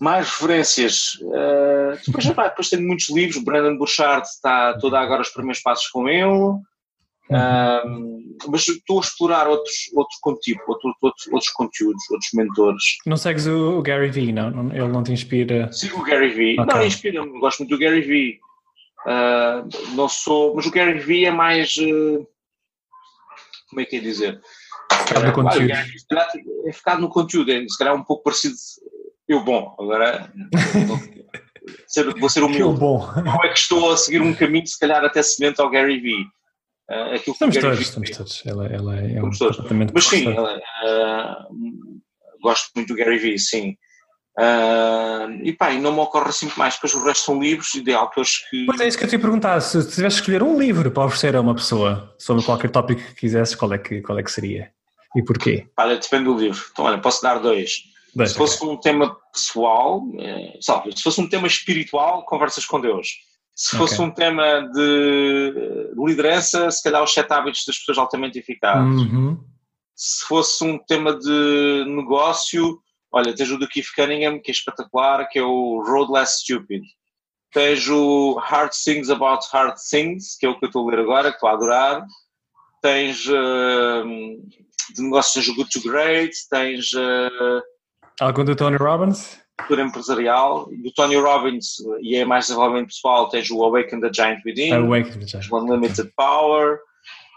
Mais 0.00 0.28
referências. 0.28 1.14
Uh, 1.22 1.98
depois, 2.06 2.26
depois 2.26 2.68
tenho 2.68 2.86
muitos 2.86 3.08
livros. 3.10 3.42
Brandon 3.42 3.76
Burchard 3.78 4.26
está 4.26 4.76
toda 4.78 4.98
agora 4.98 5.22
os 5.22 5.28
primeiros 5.28 5.62
passos 5.62 5.88
com 5.88 6.08
ele. 6.08 6.58
Um, 7.30 8.36
mas 8.48 8.68
estou 8.68 8.98
a 8.98 9.02
explorar 9.02 9.48
outros, 9.48 9.74
outro 9.94 10.16
conteúdo, 10.20 10.60
outro, 10.68 10.94
outros, 11.00 11.26
outros 11.28 11.50
conteúdos, 11.52 12.10
outros 12.10 12.30
mentores. 12.34 12.82
Não 13.06 13.16
segues 13.16 13.46
o, 13.46 13.80
Gary 13.80 14.10
Vee, 14.10 14.32
não? 14.32 14.70
Ele 14.70 14.88
não 14.88 15.02
te 15.02 15.12
inspira? 15.12 15.72
Sigo 15.72 16.00
o 16.00 16.04
Gary 16.04 16.30
Vee. 16.30 16.60
Okay. 16.60 16.74
Não, 16.74 16.84
inspira-me. 16.84 17.40
Gosto 17.40 17.60
muito 17.60 17.70
do 17.70 17.78
Gary 17.78 18.02
Vee. 18.02 18.40
Uh, 19.06 19.94
não 19.94 20.08
sou, 20.08 20.54
mas 20.54 20.66
o 20.66 20.70
Gary 20.70 20.98
Vee 20.98 21.24
é 21.24 21.30
mais. 21.30 21.76
Uh, 21.76 22.26
como 23.68 23.80
é 23.80 23.84
que 23.84 23.96
é 23.96 24.00
dizer? 24.00 24.40
Focado 24.92 25.26
no 25.26 25.32
conteúdo. 25.32 25.72
é 25.72 26.72
focado 26.72 27.00
no 27.00 27.08
conteúdo, 27.08 27.52
é, 27.52 27.66
se 27.66 27.78
calhar 27.78 27.94
um 27.94 28.04
pouco 28.04 28.22
parecido. 28.22 28.54
Eu, 29.28 29.42
bom, 29.42 29.74
agora. 29.78 30.30
vou 32.18 32.28
ser 32.28 32.42
humilde. 32.42 32.60
Eu, 32.60 32.72
bom. 32.72 33.00
Como 33.12 33.44
é 33.44 33.48
que 33.48 33.58
estou 33.58 33.92
a 33.92 33.96
seguir 33.96 34.20
um 34.20 34.34
caminho, 34.34 34.66
se 34.66 34.78
calhar 34.78 35.04
até 35.04 35.22
semelhante 35.22 35.60
ao 35.60 35.70
Gary 35.70 35.98
Vee? 36.00 36.26
Uh, 36.90 37.14
estamos 37.14 37.56
todos, 37.56 37.80
estamos 37.80 38.10
todos. 38.10 38.42
Ela, 38.44 38.66
ela 38.66 38.96
é 39.00 39.22
um 39.22 39.30
todos. 39.30 39.58
Mas 39.94 40.04
sim, 40.04 40.28
ela, 40.30 40.56
uh, 40.56 41.54
gosto 42.42 42.70
muito 42.76 42.88
do 42.88 42.96
Gary 42.96 43.18
Vee, 43.18 43.38
sim. 43.38 43.76
Uh, 44.38 45.30
e 45.44 45.52
pá, 45.52 45.70
e 45.70 45.80
não 45.80 45.92
me 45.92 46.00
ocorre 46.00 46.28
assim 46.28 46.50
mais, 46.56 46.76
pois 46.76 46.92
o 46.92 47.04
resto 47.04 47.26
são 47.26 47.40
livros 47.40 47.70
de 47.72 47.94
autores 47.94 48.38
que. 48.50 48.66
Pois 48.66 48.80
é, 48.80 48.88
isso 48.88 48.98
que 48.98 49.04
eu 49.04 49.08
te 49.08 49.12
ia 49.14 49.20
perguntar. 49.20 49.60
Se 49.60 49.78
tivesse 49.88 50.16
escolher 50.16 50.42
um 50.42 50.58
livro 50.58 50.90
para 50.90 51.04
oferecer 51.04 51.34
a 51.36 51.40
uma 51.40 51.54
pessoa 51.54 52.14
sobre 52.18 52.44
qualquer 52.44 52.70
tópico 52.70 53.00
que 53.00 53.14
quisesse, 53.14 53.56
qual 53.56 53.72
é 53.72 53.78
que, 53.78 54.02
qual 54.02 54.18
é 54.18 54.22
que 54.22 54.30
seria? 54.30 54.70
E 55.16 55.22
porquê? 55.22 55.68
Olha, 55.78 55.96
depende 55.96 56.24
do 56.24 56.36
livro. 56.36 56.60
Então, 56.72 56.84
olha, 56.84 56.98
posso 56.98 57.22
dar 57.22 57.38
dois. 57.38 57.93
Se 58.26 58.34
fosse 58.34 58.56
okay. 58.56 58.68
um 58.68 58.76
tema 58.76 59.16
pessoal, 59.32 60.02
é, 60.18 60.58
sabe, 60.60 60.96
se 60.96 61.02
fosse 61.02 61.20
um 61.20 61.28
tema 61.28 61.46
espiritual, 61.46 62.24
conversas 62.24 62.64
com 62.64 62.80
Deus. 62.80 63.08
Se 63.54 63.76
fosse 63.76 63.94
Ok. 63.94 64.06
um 64.06 64.10
tema 64.10 64.68
de 64.72 65.92
liderança, 65.96 66.70
se 66.70 66.82
calhar 66.82 67.02
os 67.02 67.14
sete 67.14 67.32
hábitos 67.32 67.64
das 67.64 67.78
pessoas 67.78 67.98
altamente 67.98 68.38
eficazes. 68.38 69.02
Uhum. 69.02 69.38
Se 69.94 70.24
fosse 70.24 70.64
um 70.64 70.76
tema 70.76 71.16
de 71.16 71.84
negócio, 71.86 72.80
olha, 73.12 73.34
tens 73.34 73.50
o 73.52 73.58
do 73.58 73.68
Keith 73.68 73.86
Cunningham, 73.94 74.40
que 74.40 74.50
é 74.50 74.54
espetacular, 74.54 75.28
que 75.28 75.38
é 75.38 75.42
o 75.42 75.80
Road 75.86 76.12
Less 76.12 76.40
Stupid. 76.40 76.82
Tens 77.52 77.88
o 77.88 78.34
Hard 78.42 78.72
Things 78.72 79.08
About 79.08 79.46
Hard 79.52 79.76
Things, 79.88 80.36
que 80.36 80.46
é 80.46 80.48
o 80.48 80.58
que 80.58 80.64
eu 80.64 80.68
estou 80.68 80.88
a 80.88 80.90
ler 80.90 81.00
agora, 81.00 81.30
que 81.30 81.36
estou 81.36 81.48
a 81.48 81.52
adorar. 81.52 82.04
Tens 82.82 83.24
hum, 83.28 84.48
de 84.96 85.02
negócios 85.02 85.32
tens 85.32 85.48
o 85.48 85.54
Good 85.54 85.70
to 85.70 85.88
Great, 85.88 86.32
tens 86.50 86.92
uh, 86.92 87.62
Algum 88.20 88.44
do 88.44 88.54
Tony 88.54 88.76
Robbins? 88.76 89.44
cultura 89.56 89.82
empresarial. 89.82 90.68
Do 90.70 90.92
Tony 90.92 91.16
Robbins, 91.16 91.76
e 92.00 92.16
é 92.16 92.24
mais 92.24 92.46
desenvolvimento 92.46 92.88
pessoal, 92.88 93.28
tens 93.28 93.50
o 93.50 93.62
Awaken 93.64 94.00
the 94.00 94.10
Giant 94.12 94.40
Within. 94.44 94.72
Awaken 94.72 95.26
já. 95.26 95.38
tens 95.38 95.50
o 95.50 95.56
Unlimited 95.58 96.12
Power, 96.16 96.78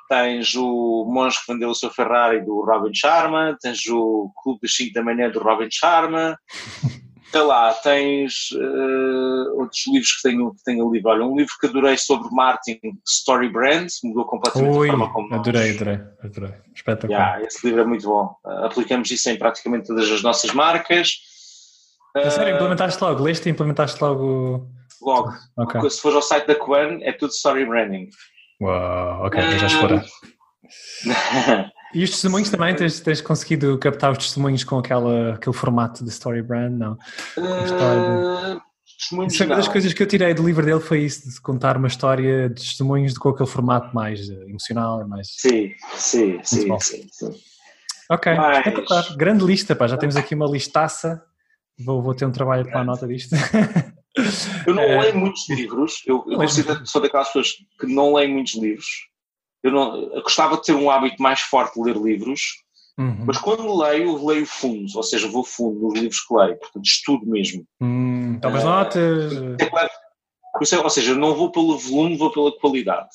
tens 0.10 0.56
o 0.56 1.06
Monge 1.06 1.38
que 1.40 1.52
vendeu 1.52 1.70
o 1.70 1.76
seu 1.76 1.90
Ferrari 1.90 2.44
do 2.44 2.62
Robin 2.62 2.94
Sharma, 2.94 3.58
tens 3.62 3.86
o 3.88 4.32
Clube 4.42 4.60
das 4.64 4.76
5 4.76 4.94
da 4.94 5.04
manhã 5.04 5.30
do 5.30 5.40
Robin 5.40 5.70
Sharma, 5.72 6.38
sei 7.32 7.42
lá, 7.42 7.74
tens 7.74 8.50
eh, 8.54 9.50
outros 9.56 9.86
livros 9.88 10.12
que 10.16 10.30
tenho, 10.30 10.54
que 10.56 10.64
tenho 10.64 10.88
ali. 10.90 11.02
Olha, 11.06 11.26
um 11.26 11.36
livro 11.36 11.54
que 11.60 11.68
adorei 11.68 11.98
sobre 11.98 12.30
marketing, 12.32 12.94
Story 13.08 13.50
Brand, 13.52 13.88
mudou 14.04 14.26
completamente 14.26 14.78
Ui, 14.78 14.88
a 14.88 14.92
forma 14.92 15.14
como 15.14 15.30
nós- 15.30 15.40
adorei, 15.40 15.72
adorei, 15.76 16.00
adorei. 16.24 16.54
Espetacular. 16.76 17.20
Yeah, 17.36 17.46
esse 17.46 17.66
livro 17.68 17.82
é 17.82 17.86
muito 17.86 18.06
bom. 18.08 18.36
Uh, 18.46 18.66
aplicamos 18.66 19.10
isso 19.12 19.30
em 19.30 19.38
praticamente 19.38 19.88
todas 19.88 20.10
as 20.12 20.22
nossas 20.24 20.54
marcas. 20.54 21.12
A 22.16 22.30
sério, 22.32 22.54
Uh, 22.54 22.56
implementaste 22.56 23.04
logo, 23.04 23.24
leste 23.24 23.48
e 23.48 23.52
implementaste 23.52 24.02
logo. 24.02 24.68
logo, 25.02 25.32
Ok. 25.58 25.90
se 25.90 26.02
fores 26.02 26.16
ao 26.16 26.22
site 26.22 26.48
da 26.48 26.56
Quan, 26.56 27.00
é 27.02 27.12
tudo 27.12 27.32
Story 27.32 27.66
Branding. 27.66 28.08
Uau, 28.62 29.26
ok, 29.28 29.40
vou 29.42 29.60
já 29.60 29.68
explorar. 29.68 30.04
E 31.94 32.04
os 32.04 32.10
testemunhos 32.12 32.50
também, 32.50 32.76
tens, 32.76 33.00
tens 33.00 33.22
conseguido 33.22 33.78
captar 33.78 34.12
os 34.12 34.18
testemunhos 34.18 34.64
com 34.64 34.78
aquela, 34.78 35.36
aquele 35.36 35.56
formato 35.56 36.04
de 36.04 36.10
story 36.10 36.42
brand? 36.42 36.74
Não. 36.74 36.94
Uh, 37.38 38.60
testemunhos 38.98 39.34
Isso 39.34 39.44
é 39.44 39.46
uma 39.46 39.56
das 39.56 39.68
coisas 39.68 39.94
que 39.94 40.04
eu 40.04 40.08
tirei 40.08 40.34
do 40.34 40.46
livro 40.46 40.66
dele 40.66 40.80
foi 40.80 41.02
isso, 41.02 41.30
de 41.30 41.40
contar 41.40 41.78
uma 41.78 41.88
história 41.88 42.50
de 42.50 42.56
testemunhos 42.56 43.14
de 43.14 43.20
com 43.20 43.30
aquele 43.30 43.50
formato 43.50 43.96
mais 43.96 44.30
eh, 44.30 44.34
emocional, 44.48 45.08
mais... 45.08 45.28
Sim, 45.38 45.72
sim, 45.96 46.40
sim, 46.44 46.80
sim, 46.80 47.08
sim. 47.12 47.32
Ok, 48.10 48.34
Mas- 48.36 48.58
espetacular. 48.58 49.18
Grande 49.18 49.46
lista, 49.46 49.76
pá, 49.76 49.88
já 49.88 49.98
temos 49.98 50.16
aqui 50.16 50.34
uma 50.34 50.48
listaça. 50.48 51.22
Vou, 51.80 52.02
vou 52.02 52.16
ter 52.16 52.26
um 52.26 52.32
trabalho 52.32 52.64
de 52.64 52.72
tomar 52.72 52.84
nota 52.84 53.08
disto. 53.08 53.36
Eu 54.66 54.74
não 54.74 54.82
É. 54.84 54.98
leio 55.02 55.16
muitos 55.16 55.48
livros, 55.50 56.02
eu, 56.08 56.26
eu 56.28 56.38
considero 56.38 56.82
que 56.82 56.90
sou 56.90 57.02
daquelas 57.02 57.28
pessoas 57.28 57.52
que 57.80 57.86
não 57.86 58.14
leem 58.14 58.34
muitos 58.34 58.56
livros. 58.56 58.88
Eu, 59.68 59.72
não, 59.74 59.96
eu 60.14 60.22
gostava 60.24 60.56
de 60.58 60.64
ter 60.64 60.74
um 60.74 60.90
hábito 60.90 61.22
mais 61.22 61.42
forte 61.42 61.76
de 61.76 61.82
ler 61.86 61.96
livros, 61.98 62.42
Uhum. 63.00 63.26
mas 63.28 63.38
quando 63.38 63.78
leio, 63.80 64.26
leio 64.26 64.44
fundos, 64.48 64.96
ou 64.96 65.04
seja, 65.04 65.28
vou 65.28 65.44
fundo 65.44 65.80
nos 65.82 65.94
livros 65.94 66.20
que 66.20 66.34
leio, 66.34 66.58
portanto, 66.58 66.84
estudo 66.84 67.28
mesmo. 67.28 67.64
Hum, 67.80 68.40
tomas 68.42 68.64
Eh, 68.64 68.66
notas. 68.66 69.34
Ou 70.84 70.90
seja, 70.90 71.14
não 71.14 71.36
vou 71.36 71.52
pelo 71.52 71.78
volume, 71.78 72.18
vou 72.18 72.32
pela 72.32 72.52
qualidade. 72.60 73.10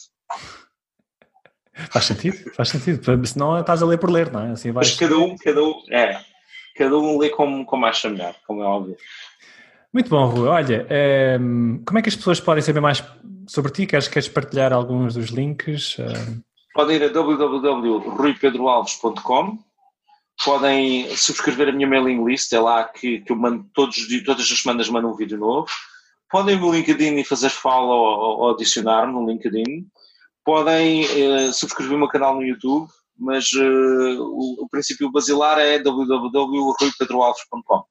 Faz 1.90 2.05
sentido, 2.05 2.36
faz 2.55 2.68
sentido. 2.68 3.26
Senão 3.26 3.59
estás 3.59 3.82
a 3.82 3.86
ler 3.86 3.98
por 3.98 4.11
ler, 4.11 4.30
não 4.30 4.40
é? 4.46 4.53
Assim 4.53 4.70
vais... 4.70 4.88
Mas 4.90 4.98
cada 4.98 5.18
um, 5.18 5.36
cada 5.36 5.62
um, 5.62 5.74
é, 5.90 6.20
cada 6.76 6.96
um 6.96 7.18
lê 7.18 7.30
como, 7.30 7.64
como 7.66 7.84
acha 7.86 8.09
melhor, 8.09 8.36
como 8.46 8.62
é 8.62 8.66
óbvio. 8.66 8.96
Muito 9.93 10.09
bom, 10.09 10.26
Rui. 10.26 10.49
Olha, 10.49 10.86
ehm, 10.88 11.82
como 11.84 11.99
é 11.99 12.03
que 12.03 12.09
as 12.09 12.16
pessoas 12.16 12.40
podem 12.40 12.62
saber 12.62 12.80
mais 12.80 13.05
sobre 13.47 13.70
ti? 13.72 13.86
Queres, 13.86 14.09
queres 14.09 14.28
partilhar 14.28 14.72
alguns 14.72 15.14
dos 15.14 15.28
links? 15.30 15.99
Ehm, 15.99 16.40
Podem 16.74 16.97
ir 16.97 17.05
a 17.05 17.09
www.ruipedroalves.com 17.09 19.59
podem 20.45 21.16
subscrever 21.16 21.68
a 21.68 21.72
minha 21.72 21.88
mailing 21.88 22.24
list, 22.24 22.53
é 22.53 22.61
lá 22.61 22.84
que, 22.84 23.20
que 23.20 23.32
eu 23.32 23.36
mando 23.36 23.64
todos, 23.72 23.97
todas 24.24 24.51
as 24.51 24.59
semanas 24.59 24.88
mando 24.88 25.09
um 25.09 25.14
vídeo 25.14 25.38
novo. 25.38 25.68
Podem 26.30 26.57
ir 26.57 26.61
no 26.61 26.72
LinkedIn 26.72 27.14
e 27.16 27.24
fazer 27.24 27.51
follow 27.51 27.99
ou, 27.99 28.40
ou 28.40 28.51
adicionar-me 28.51 29.12
no 29.12 29.26
LinkedIn. 29.26 29.86
Podem 30.45 31.05
eh, 31.05 31.53
subscrever 31.53 31.95
o 31.95 31.99
meu 31.99 32.09
canal 32.09 32.34
no 32.34 32.43
YouTube, 32.43 32.88
mas 33.18 33.51
eh, 33.55 34.16
o, 34.18 34.64
o 34.64 34.68
princípio 34.68 35.12
basilar 35.12 35.59
é 35.59 35.78
www.ruipedroalves.com. 35.78 37.84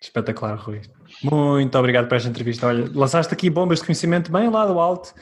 espetacular, 0.00 0.56
Rui. 0.56 0.80
Muito 1.22 1.78
obrigado 1.78 2.08
por 2.08 2.16
esta 2.16 2.28
entrevista. 2.28 2.66
Olha, 2.66 2.90
lançaste 2.94 3.32
aqui 3.32 3.48
bombas 3.48 3.80
de 3.80 3.86
conhecimento 3.86 4.30
bem 4.30 4.50
lá 4.50 4.66
do 4.66 4.78
alto. 4.78 5.14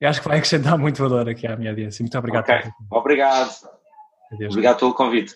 Eu 0.00 0.08
acho 0.08 0.20
que 0.20 0.28
vai 0.28 0.38
acrescentar 0.38 0.76
muito 0.78 1.02
valor 1.02 1.28
aqui 1.28 1.46
à 1.46 1.56
minha 1.56 1.70
audiência. 1.70 2.02
Muito 2.02 2.16
obrigado. 2.16 2.44
Ok, 2.44 2.70
obrigado. 2.90 3.50
Adeus. 4.32 4.52
Obrigado 4.52 4.78
pelo 4.78 4.94
convite. 4.94 5.34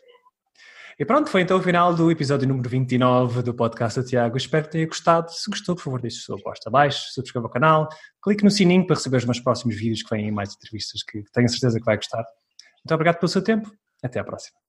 E 0.98 1.04
pronto, 1.04 1.30
foi 1.30 1.40
então 1.40 1.56
o 1.58 1.62
final 1.62 1.94
do 1.94 2.10
episódio 2.10 2.46
número 2.46 2.68
29 2.68 3.42
do 3.42 3.54
podcast 3.54 3.98
do 3.98 4.06
Tiago. 4.06 4.36
Espero 4.36 4.66
que 4.66 4.72
tenha 4.72 4.86
gostado. 4.86 5.32
Se 5.32 5.50
gostou, 5.50 5.74
por 5.74 5.82
favor, 5.82 6.00
deixe 6.00 6.18
o 6.18 6.20
seu 6.20 6.38
gosto 6.38 6.66
abaixo, 6.68 7.12
subscreva 7.12 7.46
o 7.46 7.50
canal, 7.50 7.88
clique 8.22 8.44
no 8.44 8.50
sininho 8.50 8.86
para 8.86 8.96
receber 8.96 9.16
os 9.16 9.24
meus 9.24 9.40
próximos 9.40 9.74
vídeos 9.74 10.02
que 10.02 10.14
vêm 10.14 10.30
mais 10.30 10.54
entrevistas 10.54 11.02
que 11.02 11.22
tenho 11.32 11.48
certeza 11.48 11.78
que 11.78 11.84
vai 11.84 11.96
gostar. 11.96 12.24
Muito 12.84 12.94
obrigado 12.94 13.18
pelo 13.18 13.28
seu 13.28 13.42
tempo. 13.42 13.70
Até 14.02 14.20
à 14.20 14.24
próxima. 14.24 14.61